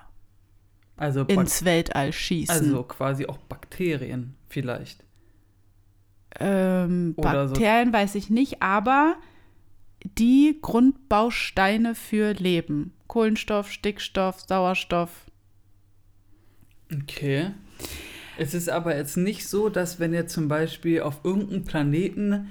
Also, 0.96 1.22
ins 1.24 1.64
Weltall 1.66 2.12
schießen. 2.12 2.54
also 2.56 2.82
quasi 2.84 3.26
auch 3.26 3.36
Bakterien 3.36 4.34
vielleicht. 4.48 5.04
ähm, 6.40 7.12
oder 7.16 7.48
so. 7.48 7.54
Bakterien 7.54 7.92
weiß 7.92 8.14
ich 8.14 8.30
nicht, 8.30 8.62
aber 8.62 9.16
die 10.18 10.58
Grundbausteine 10.62 11.94
für 11.94 12.32
Leben. 12.32 12.92
Kohlenstoff, 13.08 13.70
Stickstoff, 13.70 14.40
Sauerstoff. 14.40 15.26
Okay. 16.92 17.50
Es 18.38 18.54
ist 18.54 18.68
aber 18.68 18.96
jetzt 18.96 19.16
nicht 19.16 19.48
so, 19.48 19.68
dass 19.68 19.98
wenn 19.98 20.12
jetzt 20.12 20.32
zum 20.34 20.48
Beispiel 20.48 21.00
auf 21.02 21.20
irgendeinem 21.24 21.64
Planeten 21.64 22.48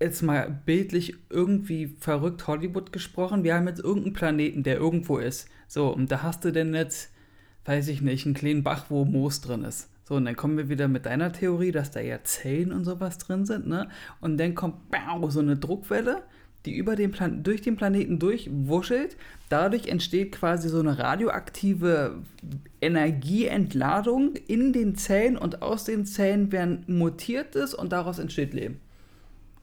jetzt 0.00 0.22
mal 0.22 0.60
bildlich 0.66 1.14
irgendwie 1.30 1.96
verrückt 2.00 2.46
Hollywood 2.46 2.92
gesprochen. 2.92 3.44
Wir 3.44 3.54
haben 3.54 3.68
jetzt 3.68 3.82
irgendeinen 3.82 4.12
Planeten, 4.12 4.62
der 4.62 4.76
irgendwo 4.76 5.18
ist. 5.18 5.48
So, 5.68 5.92
und 5.92 6.10
da 6.10 6.22
hast 6.22 6.44
du 6.44 6.52
denn 6.52 6.74
jetzt, 6.74 7.10
weiß 7.64 7.88
ich 7.88 8.02
nicht, 8.02 8.26
einen 8.26 8.34
kleinen 8.34 8.62
Bach, 8.62 8.86
wo 8.88 9.04
Moos 9.04 9.40
drin 9.40 9.64
ist. 9.64 9.88
So, 10.04 10.14
und 10.14 10.24
dann 10.26 10.36
kommen 10.36 10.56
wir 10.56 10.68
wieder 10.68 10.86
mit 10.86 11.06
deiner 11.06 11.32
Theorie, 11.32 11.72
dass 11.72 11.90
da 11.90 12.00
ja 12.00 12.22
Zellen 12.22 12.72
und 12.72 12.84
sowas 12.84 13.18
drin 13.18 13.44
sind, 13.44 13.66
ne? 13.66 13.88
Und 14.20 14.38
dann 14.38 14.54
kommt 14.54 14.90
bau, 14.90 15.28
so 15.30 15.40
eine 15.40 15.56
Druckwelle, 15.56 16.22
die 16.64 16.76
über 16.76 16.94
den 16.94 17.10
Plan 17.10 17.42
durch 17.42 17.62
den 17.62 17.76
Planeten 17.76 18.18
durchwuschelt. 18.18 19.16
Dadurch 19.48 19.88
entsteht 19.88 20.32
quasi 20.32 20.68
so 20.68 20.78
eine 20.78 20.98
radioaktive 20.98 22.22
Energieentladung 22.80 24.34
in 24.46 24.72
den 24.72 24.94
Zellen 24.94 25.36
und 25.36 25.62
aus 25.62 25.84
den 25.84 26.06
Zellen 26.06 26.52
werden 26.52 26.84
mutiertes 26.86 27.74
und 27.74 27.92
daraus 27.92 28.18
entsteht 28.18 28.54
Leben. 28.54 28.80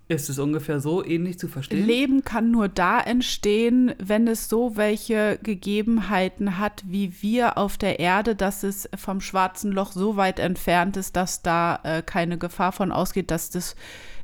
Ist 0.10 0.30
es 0.30 0.38
ungefähr 0.38 0.82
so 0.82 1.04
ähnlich 1.04 1.40
zu 1.40 1.48
verstehen? 1.48 1.86
Leben 1.86 2.24
kann 2.26 2.52
nur 2.52 2.68
da 2.68 3.00
entstehen, 3.00 3.96
wenn 4.04 4.28
es 4.28 4.50
so 4.50 4.76
welche 4.76 5.40
Gegebenheiten 5.42 6.60
hat, 6.60 6.84
wie 6.86 7.22
wir 7.22 7.58
auf 7.58 7.78
der 7.78 8.00
Erde, 8.00 8.36
dass 8.36 8.64
es 8.64 8.90
vom 8.96 9.22
schwarzen 9.22 9.72
Loch 9.72 9.94
so 9.94 10.18
weit 10.18 10.40
entfernt 10.40 10.98
ist, 10.98 11.16
dass 11.16 11.42
da 11.42 11.80
äh, 11.84 12.02
keine 12.02 12.38
Gefahr 12.38 12.74
von 12.74 12.92
ausgeht, 12.92 13.32
dass 13.32 13.50
das, 13.50 13.78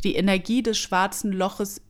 die 0.04 0.16
Energie 0.16 0.62
des 0.62 0.78
schwarzen 0.78 1.32
Loches 1.32 1.82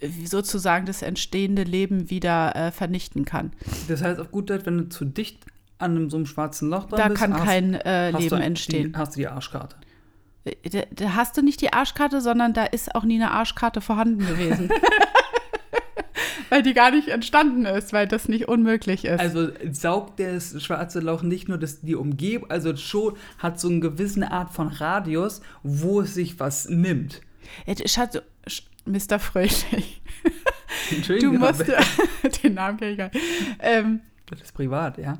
äh, 0.00 0.08
sozusagen 0.26 0.84
das 0.84 1.00
entstehende 1.00 1.62
Leben 1.62 2.10
wieder 2.10 2.54
äh, 2.54 2.70
vernichten 2.70 3.24
kann. 3.24 3.52
Das 3.88 4.02
heißt 4.02 4.20
auf 4.20 4.30
gut 4.30 4.50
Deutsch, 4.50 4.66
wenn 4.66 4.76
du 4.76 4.88
zu 4.90 5.06
dicht 5.06 5.46
an 5.78 5.92
einem, 5.92 6.10
so 6.10 6.18
einem 6.18 6.26
schwarzen 6.26 6.68
Loch 6.68 6.84
dran 6.84 6.98
Da 6.98 7.08
bist, 7.08 7.20
kann 7.20 7.34
hast, 7.34 7.44
kein 7.44 7.74
äh, 7.74 8.10
hast 8.12 8.20
Leben 8.20 8.36
du 8.36 8.42
entstehen. 8.42 8.92
Die, 8.92 8.98
hast 8.98 9.16
du 9.16 9.20
die 9.20 9.28
Arschkarte. 9.28 9.76
Da, 10.70 10.82
da 10.90 11.14
hast 11.14 11.36
du 11.36 11.42
nicht 11.42 11.60
die 11.60 11.72
Arschkarte, 11.72 12.20
sondern 12.20 12.52
da 12.54 12.64
ist 12.64 12.94
auch 12.94 13.04
nie 13.04 13.16
eine 13.16 13.30
Arschkarte 13.30 13.80
vorhanden 13.80 14.26
gewesen. 14.26 14.70
weil 16.48 16.62
die 16.62 16.74
gar 16.74 16.90
nicht 16.90 17.08
entstanden 17.08 17.64
ist, 17.64 17.92
weil 17.92 18.06
das 18.06 18.28
nicht 18.28 18.48
unmöglich 18.48 19.04
ist. 19.04 19.20
Also 19.20 19.48
saugt 19.70 20.20
das 20.20 20.62
schwarze 20.62 21.00
Loch 21.00 21.22
nicht 21.22 21.48
nur 21.48 21.58
das, 21.58 21.80
die 21.80 21.94
Umgebung, 21.94 22.50
also 22.50 22.76
schon 22.76 23.16
hat 23.38 23.60
so 23.60 23.68
eine 23.68 23.80
gewisse 23.80 24.30
Art 24.30 24.50
von 24.50 24.68
Radius, 24.68 25.40
wo 25.62 26.00
es 26.00 26.14
sich 26.14 26.38
was 26.40 26.68
nimmt. 26.68 27.20
Schatz, 27.86 28.20
Mr. 28.84 29.18
Fröhlich. 29.18 30.02
Du 30.90 30.96
Entschuldigung, 30.96 31.38
musst 31.38 31.62
aber 31.62 32.28
den 32.42 32.54
Namen 32.54 32.78
kenne 32.78 32.92
ich 32.92 32.98
gar 32.98 33.10
nicht. 33.12 33.24
Ähm, 33.60 34.00
das 34.26 34.42
ist 34.42 34.54
privat, 34.54 34.98
ja. 34.98 35.18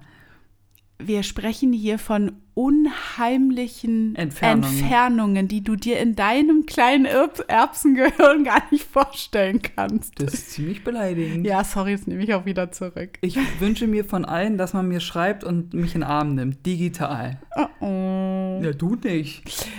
Wir 1.01 1.23
sprechen 1.23 1.73
hier 1.73 1.99
von 1.99 2.33
unheimlichen 2.55 4.17
Entfernungen. 4.17 4.79
Entfernungen, 4.79 5.49
die 5.49 5.63
du 5.63 5.77
dir 5.77 6.01
in 6.01 6.17
deinem 6.17 6.67
kleinen 6.67 7.05
Erb 7.05 7.45
Erbsengehirn 7.47 8.43
gar 8.43 8.63
nicht 8.73 8.85
vorstellen 8.85 9.63
kannst. 9.63 10.21
Das 10.21 10.35
ist 10.35 10.51
ziemlich 10.51 10.83
beleidigend. 10.83 11.47
Ja, 11.47 11.63
sorry, 11.63 11.93
das 11.93 12.09
nehme 12.09 12.25
ich 12.25 12.35
auch 12.35 12.47
wieder 12.47 12.73
zurück. 12.73 13.19
Ich 13.21 13.39
wünsche 13.61 13.87
mir 13.87 14.05
von 14.05 14.25
allen, 14.25 14.59
dass 14.59 14.73
man 14.73 14.89
mir 14.89 14.99
schreibt 14.99 15.45
und 15.45 15.73
mich 15.73 15.95
in 15.95 16.01
den 16.01 16.11
Arm 16.11 16.35
nimmt, 16.35 16.67
digital. 16.67 17.41
Oh, 17.57 17.85
oh. 17.85 18.61
Ja, 18.63 18.73
du 18.73 18.97
nicht. 18.97 19.43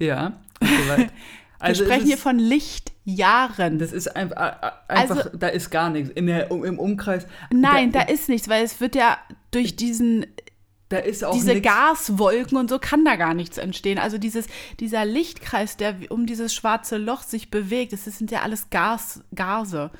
Ja, 0.00 0.38
soweit. 0.60 1.10
Also 1.58 1.80
wir 1.80 1.86
sprechen 1.86 2.06
hier 2.06 2.18
von 2.18 2.38
Lichtjahren. 2.38 3.78
Das 3.78 3.92
ist 3.92 4.14
einfach, 4.14 4.36
einfach 4.88 5.16
Also- 5.16 5.36
da 5.36 5.48
ist 5.48 5.70
gar 5.70 5.90
nichts. 5.90 6.10
In 6.10 6.26
der, 6.26 6.50
Im 6.50 6.78
Umkreis. 6.78 7.26
Nein, 7.52 7.92
da, 7.92 8.04
da, 8.04 8.12
ist 8.12 8.28
nichts, 8.28 8.48
weil 8.48 8.64
es 8.64 8.80
wird 8.80 8.94
ja 8.94 9.18
durch 9.50 9.76
diesen 9.76 10.26
da 10.88 10.98
ist 10.98 11.22
auch 11.22 11.34
diese 11.34 11.52
nichts. 11.52 11.68
Gaswolken 11.68 12.56
und 12.56 12.70
so 12.70 12.78
kann 12.78 13.04
da 13.04 13.16
gar 13.16 13.34
nichts 13.34 13.58
entstehen. 13.58 13.98
Also 13.98 14.16
dieses, 14.16 14.46
dieser 14.80 15.04
Lichtkreis, 15.04 15.76
der 15.76 15.96
um 16.08 16.24
dieses 16.24 16.54
schwarze 16.54 16.96
Loch 16.96 17.22
sich 17.22 17.50
bewegt, 17.50 17.92
das 17.92 18.04
sind 18.04 18.30
ja 18.30 18.40
alles 18.40 18.70
Gas, 18.70 19.22
Gase. 19.34 19.90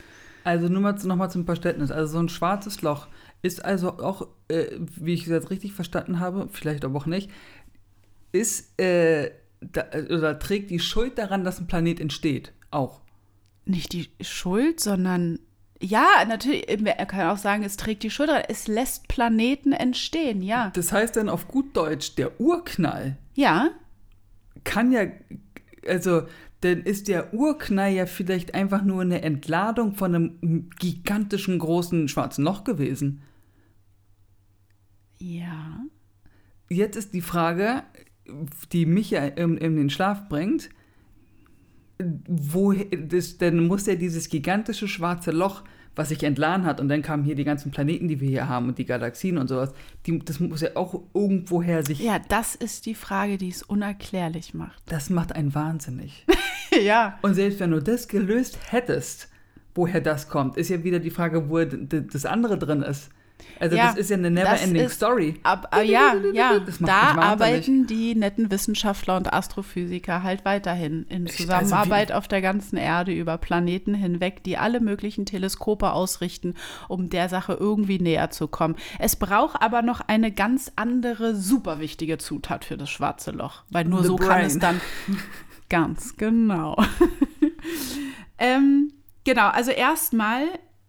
Also 0.45 0.69
nur 0.69 0.81
mal 0.81 0.95
noch 0.95 1.17
mal 1.17 1.29
zum 1.29 1.45
Verständnis. 1.45 1.91
Also 1.91 2.13
so 2.15 2.19
ein 2.21 2.31
schwarzes 2.31 2.81
Loch 2.81 3.09
ist 3.43 3.65
also 3.65 3.99
auch, 3.99 4.29
äh, 4.49 4.79
wie 4.97 5.13
ich 5.13 5.23
es 5.23 5.29
jetzt 5.29 5.51
richtig 5.51 5.73
verstanden 5.75 6.21
habe, 6.21 6.49
vielleicht 6.51 6.85
aber 6.87 6.99
auch 6.99 7.07
nicht, 7.07 7.31
ist 8.33 8.81
äh, 8.81 9.31
da, 9.61 9.87
oder 10.11 10.39
trägt 10.39 10.71
die 10.71 10.81
Schuld 10.81 11.19
daran, 11.19 11.45
dass 11.45 11.59
ein 11.59 11.67
Planet 11.67 12.01
entsteht. 12.01 12.53
Auch. 12.71 13.01
Nicht 13.65 13.93
die 13.93 14.09
Schuld, 14.21 14.81
sondern 14.81 15.41
ja, 15.81 16.07
natürlich, 16.27 16.69
er 16.69 17.07
kann 17.07 17.29
auch 17.29 17.39
sagen, 17.39 17.63
es 17.63 17.77
trägt 17.77 18.03
die 18.03 18.11
Schuld, 18.11 18.31
daran. 18.31 18.45
es 18.49 18.67
lässt 18.67 19.07
Planeten 19.09 19.73
entstehen, 19.73 20.43
ja. 20.43 20.71
Das 20.75 20.93
heißt 20.93 21.17
dann 21.17 21.29
auf 21.29 21.47
gut 21.47 21.77
Deutsch, 21.77 22.17
der 22.17 22.41
Urknall 22.41 23.17
Ja, 23.35 23.71
kann 24.65 24.91
ja, 24.93 25.07
also 25.87 26.23
dann 26.61 26.83
ist 26.83 27.07
der 27.09 27.33
Urknall 27.33 27.93
ja 27.93 28.07
vielleicht 28.07 28.55
einfach 28.55 28.83
nur 28.83 29.03
eine 29.03 29.23
Entladung 29.23 29.95
von 29.95 30.15
einem 30.15 30.71
gigantischen 30.79 31.59
großen 31.59 32.09
schwarzen 32.09 32.45
Loch 32.45 32.65
gewesen. 32.65 33.23
ja. 35.19 35.81
Jetzt 36.71 36.97
ist 36.97 37.15
die 37.15 37.23
Frage, 37.23 37.83
die 38.73 38.87
mich 38.87 39.11
ja 39.11 39.25
in, 39.25 39.57
in 39.57 39.77
den 39.77 39.91
Schlaf 39.91 40.29
bringt, 40.29 40.71
wo 41.99 42.73
das, 42.73 43.39
dann 43.39 43.67
muss 43.67 43.87
ja 43.87 43.95
dieses 43.95 44.29
gigantische 44.29 44.89
schwarze 44.89 45.31
Loch, 45.31 45.65
was 45.97 46.11
sich 46.11 46.23
entladen 46.23 46.65
hat, 46.65 46.81
und 46.81 46.89
dann 46.89 47.03
kamen 47.03 47.25
hier 47.25 47.35
die 47.35 47.43
ganzen 47.43 47.73
Planeten, 47.73 48.07
die 48.07 48.21
wir 48.21 48.29
hier 48.29 48.49
haben 48.49 48.69
und 48.69 48.79
die 48.79 48.85
Galaxien 48.85 49.37
und 49.37 49.49
sowas, 49.49 49.73
die, 50.07 50.21
das 50.21 50.39
muss 50.39 50.61
ja 50.61 50.71
auch 50.77 51.03
irgendwoher 51.13 51.85
sich. 51.85 51.99
Ja, 51.99 52.21
das 52.21 52.55
ist 52.55 52.87
die 52.87 52.95
Frage, 52.95 53.37
die 53.37 53.49
es 53.49 53.65
unerklärlich 53.65 54.55
macht. 54.55 54.81
Das 54.87 55.11
macht 55.11 55.35
einen 55.35 55.57
wahnsinnig. 55.57 56.25
ja. 56.85 57.19
Und 57.23 57.35
selbst 57.35 57.59
wenn 57.59 57.73
du 57.73 57.83
das 57.83 58.07
gelöst 58.07 58.59
hättest, 58.71 59.29
woher 59.75 60.01
das 60.01 60.29
kommt, 60.29 60.57
ist 60.57 60.71
ja 60.71 60.85
wieder 60.85 61.01
die 61.01 61.11
Frage, 61.11 61.51
wo 61.51 61.65
das 61.65 62.25
andere 62.25 62.59
drin 62.59 62.83
ist. 62.83 63.11
Also 63.61 63.77
Ja, 63.77 63.87
das 63.89 63.97
ist 63.97 64.11
ja 64.11 64.17
eine 64.17 64.31
never-ending 64.31 64.89
Story. 64.89 65.35
Ab, 65.43 65.75
äh, 65.77 65.85
ja, 65.85 66.15
ja, 66.33 66.61
da 66.81 67.17
arbeiten 67.17 67.87
die 67.87 68.15
netten 68.15 68.51
Wissenschaftler 68.53 69.17
und 69.17 69.33
Astrophysiker 69.33 70.23
halt 70.23 70.45
weiterhin 70.45 71.07
in 71.09 71.27
also 71.27 71.37
Zusammenarbeit 71.39 72.11
wie- 72.11 72.13
auf 72.15 72.29
der 72.29 72.41
ganzen 72.41 72.77
Erde 72.77 73.13
über 73.13 73.37
Planeten 73.39 73.95
hinweg, 73.95 74.45
die 74.45 74.59
alle 74.59 74.81
möglichen 74.81 75.27
Teleskope 75.27 75.93
ausrichten, 75.93 76.55
um 76.89 77.11
der 77.11 77.29
Sache 77.29 77.55
irgendwie 77.55 77.99
näher 77.99 78.31
zu 78.31 78.47
kommen. 78.49 78.77
Es 78.99 79.17
braucht 79.17 79.61
aber 79.61 79.83
noch 79.83 80.01
eine 80.01 80.31
ganz 80.31 80.71
andere, 80.77 81.35
super 81.35 81.81
wichtige 81.81 82.19
Zutat 82.19 82.65
für 82.65 82.77
das 82.77 82.91
schwarze 82.91 83.33
Loch, 83.33 83.63
weil 83.71 83.85
nur 83.85 84.03
The 84.03 84.09
so 84.09 84.17
kann 84.17 84.41
es 84.43 84.59
brain. 84.59 84.61
dann 84.61 84.81
ganz 85.69 86.17
genau. 86.17 86.77
ähm, 88.39 88.93
genau, 89.25 89.49
also 89.49 89.71
erstmal, 89.71 90.43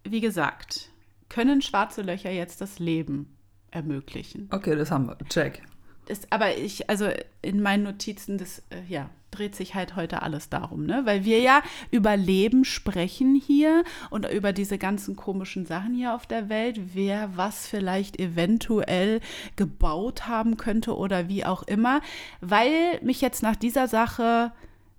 wie 0.04 0.20
gesagt, 0.20 0.89
können 1.30 1.62
schwarze 1.62 2.02
Löcher 2.02 2.30
jetzt 2.30 2.60
das 2.60 2.78
Leben 2.78 3.34
ermöglichen. 3.70 4.48
Okay, 4.52 4.76
das 4.76 4.90
haben 4.90 5.06
wir. 5.06 5.16
Check. 5.28 5.62
Das, 6.06 6.20
aber 6.30 6.58
ich, 6.58 6.90
also 6.90 7.08
in 7.40 7.62
meinen 7.62 7.84
Notizen, 7.84 8.36
das 8.36 8.58
äh, 8.70 8.82
ja, 8.88 9.08
dreht 9.30 9.54
sich 9.54 9.76
halt 9.76 9.94
heute 9.94 10.22
alles 10.22 10.48
darum, 10.48 10.84
ne? 10.84 11.02
Weil 11.04 11.24
wir 11.24 11.38
ja 11.38 11.62
über 11.92 12.16
Leben 12.16 12.64
sprechen 12.64 13.34
hier 13.36 13.84
und 14.10 14.28
über 14.28 14.52
diese 14.52 14.76
ganzen 14.76 15.14
komischen 15.14 15.66
Sachen 15.66 15.94
hier 15.94 16.14
auf 16.14 16.26
der 16.26 16.48
Welt, 16.48 16.80
wer 16.94 17.36
was 17.36 17.68
vielleicht 17.68 18.18
eventuell 18.18 19.20
gebaut 19.54 20.26
haben 20.26 20.56
könnte 20.56 20.96
oder 20.96 21.28
wie 21.28 21.44
auch 21.44 21.62
immer. 21.62 22.00
Weil 22.40 23.00
mich 23.02 23.20
jetzt 23.20 23.44
nach 23.44 23.56
dieser 23.56 23.86
Sache, 23.86 24.50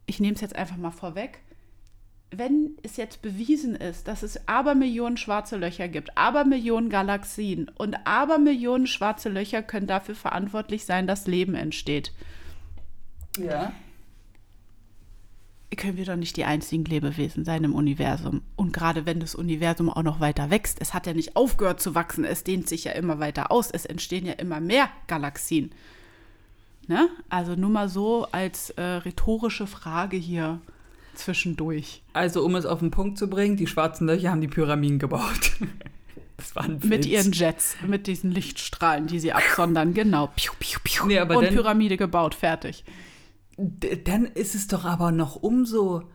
ich 0.06 0.22
nehme 0.22 0.36
es 0.36 0.42
jetzt 0.42 0.56
einfach 0.56 0.78
mal 0.78 0.92
vorweg, 0.92 1.40
wenn 2.32 2.78
es 2.82 2.96
jetzt 2.96 3.22
bewiesen 3.22 3.76
ist, 3.76 4.08
dass 4.08 4.24
es 4.24 4.48
Abermillionen 4.48 5.18
schwarze 5.18 5.58
Löcher 5.58 5.90
gibt, 5.90 6.18
Abermillionen 6.18 6.90
Galaxien 6.90 7.70
und 7.78 7.96
Abermillionen 8.06 8.88
schwarze 8.88 9.28
Löcher 9.30 9.62
können 9.62 9.88
dafür 9.88 10.16
verantwortlich 10.16 10.86
sein, 10.86 11.08
dass 11.08 11.28
Leben 11.28 11.56
entsteht, 11.56 12.14
Ja. 13.38 13.74
können 15.78 15.98
wir 15.98 16.06
doch 16.06 16.16
nicht 16.16 16.38
die 16.38 16.46
einzigen 16.46 16.86
Lebewesen 16.86 17.44
sein 17.44 17.64
im 17.64 17.74
Universum. 17.74 18.44
Und 18.56 18.72
gerade 18.72 19.06
wenn 19.06 19.20
das 19.20 19.36
Universum 19.36 19.90
auch 19.90 20.04
noch 20.04 20.20
weiter 20.20 20.50
wächst, 20.50 20.80
es 20.80 20.94
hat 20.94 21.08
ja 21.08 21.14
nicht 21.14 21.36
aufgehört 21.36 21.82
zu 21.82 21.96
wachsen, 21.96 22.24
es 22.24 22.44
dehnt 22.44 22.70
sich 22.70 22.84
ja 22.84 22.92
immer 22.92 23.20
weiter 23.20 23.52
aus, 23.52 23.72
es 23.72 23.86
entstehen 23.86 24.26
ja 24.26 24.34
immer 24.34 24.60
mehr 24.60 24.90
Galaxien. 25.08 25.72
Ne? 26.88 27.10
Also 27.30 27.56
nur 27.56 27.70
mal 27.70 27.90
so 27.90 28.28
als 28.32 28.72
äh, 28.72 28.82
rhetorische 28.82 29.66
Frage 29.66 30.18
hier 30.18 30.62
zwischendurch. 31.16 32.04
Also, 32.14 32.44
um 32.44 32.56
es 32.56 32.66
auf 32.66 32.80
den 32.80 32.92
Punkt 32.92 33.18
zu 33.18 33.30
bringen, 33.30 33.58
die 33.58 33.68
schwarzen 33.68 34.08
Löcher 34.08 34.32
haben 34.32 34.42
die 34.42 34.48
Pyramiden 34.48 35.00
gebaut. 35.00 35.52
Das 36.38 36.56
war 36.56 36.64
ein 36.64 36.80
Mit 36.84 37.06
ihren 37.06 37.32
Jets, 37.34 37.76
mit 37.86 38.08
diesen 38.08 38.32
Lichtstrahlen, 38.32 39.06
die 39.06 39.20
sie 39.20 39.32
absondern, 39.32 39.94
genau. 39.94 40.26
Piu, 40.36 40.52
piu, 40.60 40.80
piu. 40.84 41.06
Nee, 41.06 41.20
aber 41.20 41.38
Und 41.38 41.44
dann- 41.46 41.54
Pyramide 41.54 41.98
gebaut, 41.98 42.34
fertig. 42.34 42.84
Dann 43.58 44.26
ist 44.26 44.56
es 44.56 44.66
doch 44.66 44.84
aber 44.84 45.12
noch 45.12 45.36
umso, 45.36 46.10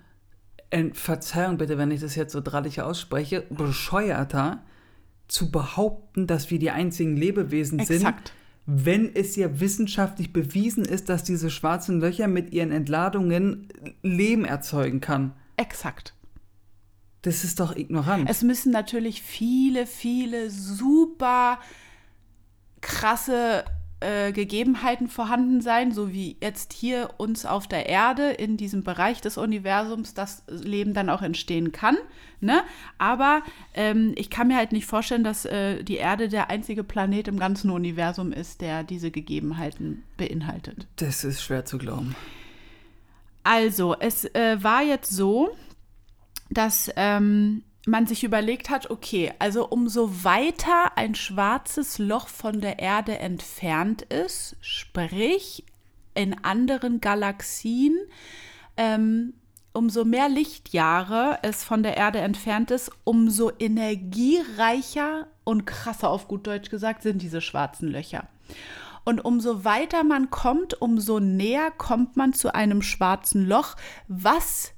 äh, 0.70 0.90
Verzeihung 0.94 1.58
bitte, 1.58 1.78
wenn 1.78 1.92
ich 1.92 2.00
das 2.00 2.16
jetzt 2.16 2.32
so 2.32 2.40
drallig 2.40 2.80
ausspreche, 2.82 3.42
bescheuerter 3.50 4.64
zu 5.28 5.52
behaupten, 5.52 6.26
dass 6.26 6.50
wir 6.50 6.58
die 6.58 6.70
einzigen 6.70 7.16
Lebewesen 7.16 7.78
sind, 7.84 7.96
Exakt. 7.98 8.32
Wenn 8.66 9.14
es 9.14 9.36
ja 9.36 9.60
wissenschaftlich 9.60 10.32
bewiesen 10.32 10.84
ist, 10.84 11.08
dass 11.08 11.22
diese 11.22 11.50
schwarzen 11.50 12.00
Löcher 12.00 12.26
mit 12.26 12.52
ihren 12.52 12.72
Entladungen 12.72 13.68
Leben 14.02 14.44
erzeugen 14.44 15.00
kann. 15.00 15.32
exakt. 15.56 16.12
Das 17.22 17.42
ist 17.42 17.58
doch 17.58 17.74
ignorant. 17.74 18.30
Es 18.30 18.42
müssen 18.42 18.70
natürlich 18.70 19.20
viele, 19.20 19.86
viele 19.86 20.48
super 20.48 21.58
krasse 22.80 23.64
äh, 24.00 24.32
Gegebenheiten 24.32 25.08
vorhanden 25.08 25.60
sein, 25.60 25.92
so 25.92 26.12
wie 26.12 26.36
jetzt 26.42 26.72
hier 26.72 27.10
uns 27.16 27.46
auf 27.46 27.66
der 27.66 27.88
Erde 27.88 28.30
in 28.30 28.56
diesem 28.56 28.82
Bereich 28.84 29.20
des 29.20 29.38
Universums 29.38 30.12
das 30.12 30.42
Leben 30.48 30.92
dann 30.92 31.08
auch 31.08 31.22
entstehen 31.22 31.72
kann. 31.72 31.96
Ne? 32.40 32.62
Aber 32.98 33.42
ähm, 33.74 34.12
ich 34.16 34.28
kann 34.28 34.48
mir 34.48 34.56
halt 34.56 34.72
nicht 34.72 34.84
vorstellen, 34.84 35.24
dass 35.24 35.46
äh, 35.46 35.82
die 35.82 35.96
Erde 35.96 36.28
der 36.28 36.50
einzige 36.50 36.84
Planet 36.84 37.28
im 37.28 37.38
ganzen 37.38 37.70
Universum 37.70 38.32
ist, 38.32 38.60
der 38.60 38.84
diese 38.84 39.10
Gegebenheiten 39.10 40.02
beinhaltet. 40.18 40.86
Das 40.96 41.24
ist 41.24 41.42
schwer 41.42 41.64
zu 41.64 41.78
glauben. 41.78 42.14
Also, 43.44 43.96
es 43.98 44.24
äh, 44.34 44.62
war 44.62 44.82
jetzt 44.82 45.10
so, 45.10 45.56
dass 46.50 46.90
ähm, 46.96 47.62
man 47.86 48.06
sich 48.06 48.24
überlegt 48.24 48.68
hat, 48.68 48.90
okay, 48.90 49.32
also 49.38 49.66
umso 49.66 50.24
weiter 50.24 50.96
ein 50.96 51.14
schwarzes 51.14 51.98
Loch 51.98 52.28
von 52.28 52.60
der 52.60 52.80
Erde 52.80 53.18
entfernt 53.18 54.02
ist, 54.02 54.56
sprich 54.60 55.64
in 56.14 56.44
anderen 56.44 57.00
Galaxien, 57.00 57.96
ähm, 58.76 59.34
umso 59.72 60.04
mehr 60.04 60.28
Lichtjahre 60.28 61.38
es 61.42 61.62
von 61.62 61.84
der 61.84 61.96
Erde 61.96 62.18
entfernt 62.18 62.72
ist, 62.72 62.90
umso 63.04 63.52
energiereicher 63.58 65.28
und 65.44 65.64
krasser 65.64 66.10
auf 66.10 66.26
gut 66.26 66.46
Deutsch 66.46 66.70
gesagt 66.70 67.02
sind 67.02 67.22
diese 67.22 67.40
schwarzen 67.40 67.88
Löcher. 67.88 68.26
Und 69.04 69.24
umso 69.24 69.64
weiter 69.64 70.02
man 70.02 70.30
kommt, 70.30 70.80
umso 70.82 71.20
näher 71.20 71.70
kommt 71.70 72.16
man 72.16 72.32
zu 72.32 72.52
einem 72.52 72.82
schwarzen 72.82 73.46
Loch, 73.46 73.76
was 74.08 74.72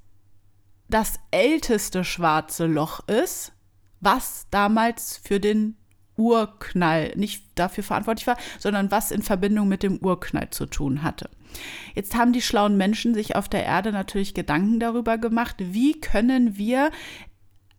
das 0.88 1.20
älteste 1.30 2.04
schwarze 2.04 2.66
Loch 2.66 3.06
ist, 3.08 3.52
was 4.00 4.46
damals 4.50 5.20
für 5.22 5.40
den 5.40 5.76
Urknall 6.16 7.12
nicht 7.14 7.44
dafür 7.54 7.84
verantwortlich 7.84 8.26
war, 8.26 8.36
sondern 8.58 8.90
was 8.90 9.12
in 9.12 9.22
Verbindung 9.22 9.68
mit 9.68 9.82
dem 9.82 9.98
Urknall 9.98 10.50
zu 10.50 10.66
tun 10.66 11.02
hatte. 11.02 11.30
Jetzt 11.94 12.14
haben 12.16 12.32
die 12.32 12.42
schlauen 12.42 12.76
Menschen 12.76 13.14
sich 13.14 13.36
auf 13.36 13.48
der 13.48 13.64
Erde 13.64 13.92
natürlich 13.92 14.34
Gedanken 14.34 14.80
darüber 14.80 15.16
gemacht, 15.16 15.56
wie 15.58 15.98
können 16.00 16.58
wir 16.58 16.90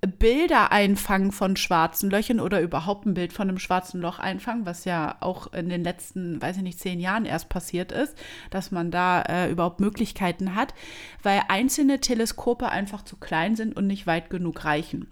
Bilder 0.01 0.71
einfangen 0.71 1.33
von 1.33 1.57
schwarzen 1.57 2.09
Löchern 2.09 2.39
oder 2.39 2.61
überhaupt 2.61 3.05
ein 3.05 3.13
Bild 3.13 3.33
von 3.33 3.49
einem 3.49 3.59
schwarzen 3.59 3.99
Loch 3.99 4.17
einfangen, 4.17 4.65
was 4.65 4.85
ja 4.85 5.17
auch 5.19 5.51
in 5.51 5.67
den 5.67 5.83
letzten, 5.83 6.41
weiß 6.41 6.57
ich 6.57 6.63
nicht, 6.63 6.79
zehn 6.79 7.01
Jahren 7.01 7.25
erst 7.25 7.49
passiert 7.49 7.91
ist, 7.91 8.15
dass 8.49 8.71
man 8.71 8.91
da 8.91 9.21
äh, 9.23 9.51
überhaupt 9.51 9.81
Möglichkeiten 9.81 10.55
hat, 10.55 10.73
weil 11.21 11.41
einzelne 11.49 11.99
Teleskope 11.99 12.69
einfach 12.69 13.03
zu 13.03 13.17
klein 13.17 13.57
sind 13.57 13.75
und 13.75 13.87
nicht 13.87 14.07
weit 14.07 14.29
genug 14.29 14.63
reichen. 14.63 15.11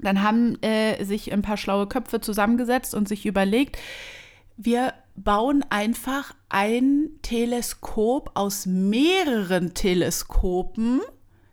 Dann 0.00 0.22
haben 0.22 0.62
äh, 0.62 1.04
sich 1.04 1.32
ein 1.32 1.42
paar 1.42 1.56
schlaue 1.58 1.86
Köpfe 1.86 2.20
zusammengesetzt 2.20 2.94
und 2.94 3.08
sich 3.08 3.26
überlegt, 3.26 3.78
wir 4.56 4.94
bauen 5.14 5.64
einfach 5.68 6.34
ein 6.48 7.10
Teleskop 7.22 8.30
aus 8.34 8.64
mehreren 8.64 9.74
Teleskopen 9.74 11.00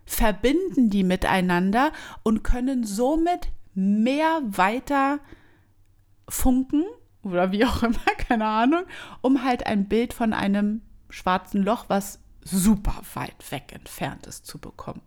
verbinden 0.06 0.90
die 0.90 1.04
miteinander 1.04 1.92
und 2.22 2.44
können 2.44 2.84
somit 2.84 3.48
mehr 3.74 4.40
weiter 4.44 5.20
funken 6.28 6.84
oder 7.22 7.52
wie 7.52 7.64
auch 7.64 7.82
immer, 7.82 7.98
keine 8.18 8.46
Ahnung, 8.46 8.84
um 9.20 9.44
halt 9.44 9.66
ein 9.66 9.88
Bild 9.88 10.12
von 10.12 10.32
einem 10.32 10.82
schwarzen 11.08 11.62
Loch, 11.62 11.86
was 11.88 12.20
super 12.42 13.00
weit 13.14 13.50
weg 13.50 13.72
entfernt 13.72 14.26
ist, 14.26 14.46
zu 14.46 14.58
bekommen. 14.58 15.00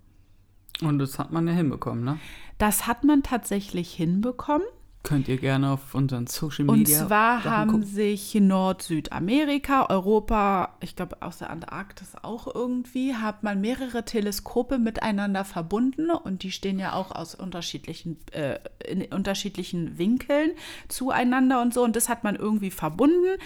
Und 0.81 0.99
das 0.99 1.17
hat 1.19 1.31
man 1.31 1.47
ja 1.47 1.53
hinbekommen, 1.53 2.03
ne? 2.03 2.19
Das 2.57 2.87
hat 2.87 3.03
man 3.03 3.23
tatsächlich 3.23 3.93
hinbekommen. 3.93 4.67
Könnt 5.03 5.29
ihr 5.29 5.37
gerne 5.37 5.71
auf 5.71 5.95
unseren 5.95 6.27
Social 6.27 6.65
Media. 6.65 6.99
Und 6.99 7.07
zwar 7.07 7.43
haben 7.45 7.71
gucken. 7.71 7.85
sich 7.85 8.35
Nord-Südamerika, 8.35 9.85
Europa, 9.89 10.75
ich 10.81 10.97
glaube 10.97 11.21
aus 11.21 11.37
der 11.37 11.49
Antarktis 11.49 12.13
auch 12.21 12.53
irgendwie, 12.53 13.15
hat 13.15 13.41
man 13.41 13.61
mehrere 13.61 14.03
Teleskope 14.03 14.79
miteinander 14.79 15.45
verbunden 15.45 16.09
und 16.09 16.43
die 16.43 16.51
stehen 16.51 16.77
ja 16.77 16.93
auch 16.93 17.11
aus 17.11 17.35
unterschiedlichen, 17.35 18.17
äh, 18.31 18.59
in 18.85 19.05
unterschiedlichen 19.05 19.97
Winkeln 19.97 20.51
zueinander 20.89 21.61
und 21.61 21.73
so. 21.73 21.83
Und 21.83 21.95
das 21.95 22.09
hat 22.09 22.25
man 22.25 22.35
irgendwie 22.35 22.71
verbunden. 22.71 23.39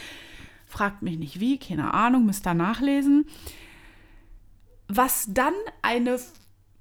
Fragt 0.65 1.03
mich 1.03 1.19
nicht 1.19 1.39
wie, 1.39 1.59
keine 1.59 1.93
Ahnung, 1.93 2.25
müsst 2.25 2.47
ihr 2.47 2.55
nachlesen. 2.55 3.25
Was 4.87 5.27
dann 5.29 5.53
eine 5.83 6.17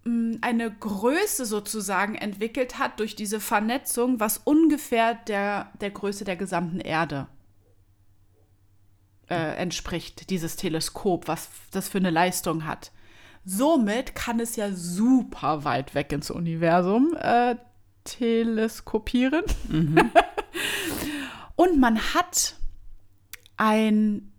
eine 0.04 0.70
Größe 0.70 1.44
sozusagen 1.44 2.14
entwickelt 2.14 2.78
hat 2.78 3.00
durch 3.00 3.16
diese 3.16 3.40
Vernetzung, 3.40 4.18
was 4.18 4.38
ungefähr 4.38 5.14
der, 5.14 5.70
der 5.80 5.90
Größe 5.90 6.24
der 6.24 6.36
gesamten 6.36 6.80
Erde 6.80 7.26
äh, 9.28 9.56
entspricht, 9.56 10.30
dieses 10.30 10.56
Teleskop, 10.56 11.28
was 11.28 11.50
das 11.70 11.88
für 11.88 11.98
eine 11.98 12.10
Leistung 12.10 12.66
hat. 12.66 12.92
Somit 13.44 14.14
kann 14.14 14.40
es 14.40 14.56
ja 14.56 14.72
super 14.72 15.64
weit 15.64 15.94
weg 15.94 16.12
ins 16.12 16.30
Universum 16.30 17.14
äh, 17.18 17.56
teleskopieren. 18.04 19.44
Mhm. 19.68 20.10
Und 21.56 21.78
man 21.78 21.98
hat 22.14 22.56
ein 23.56 24.29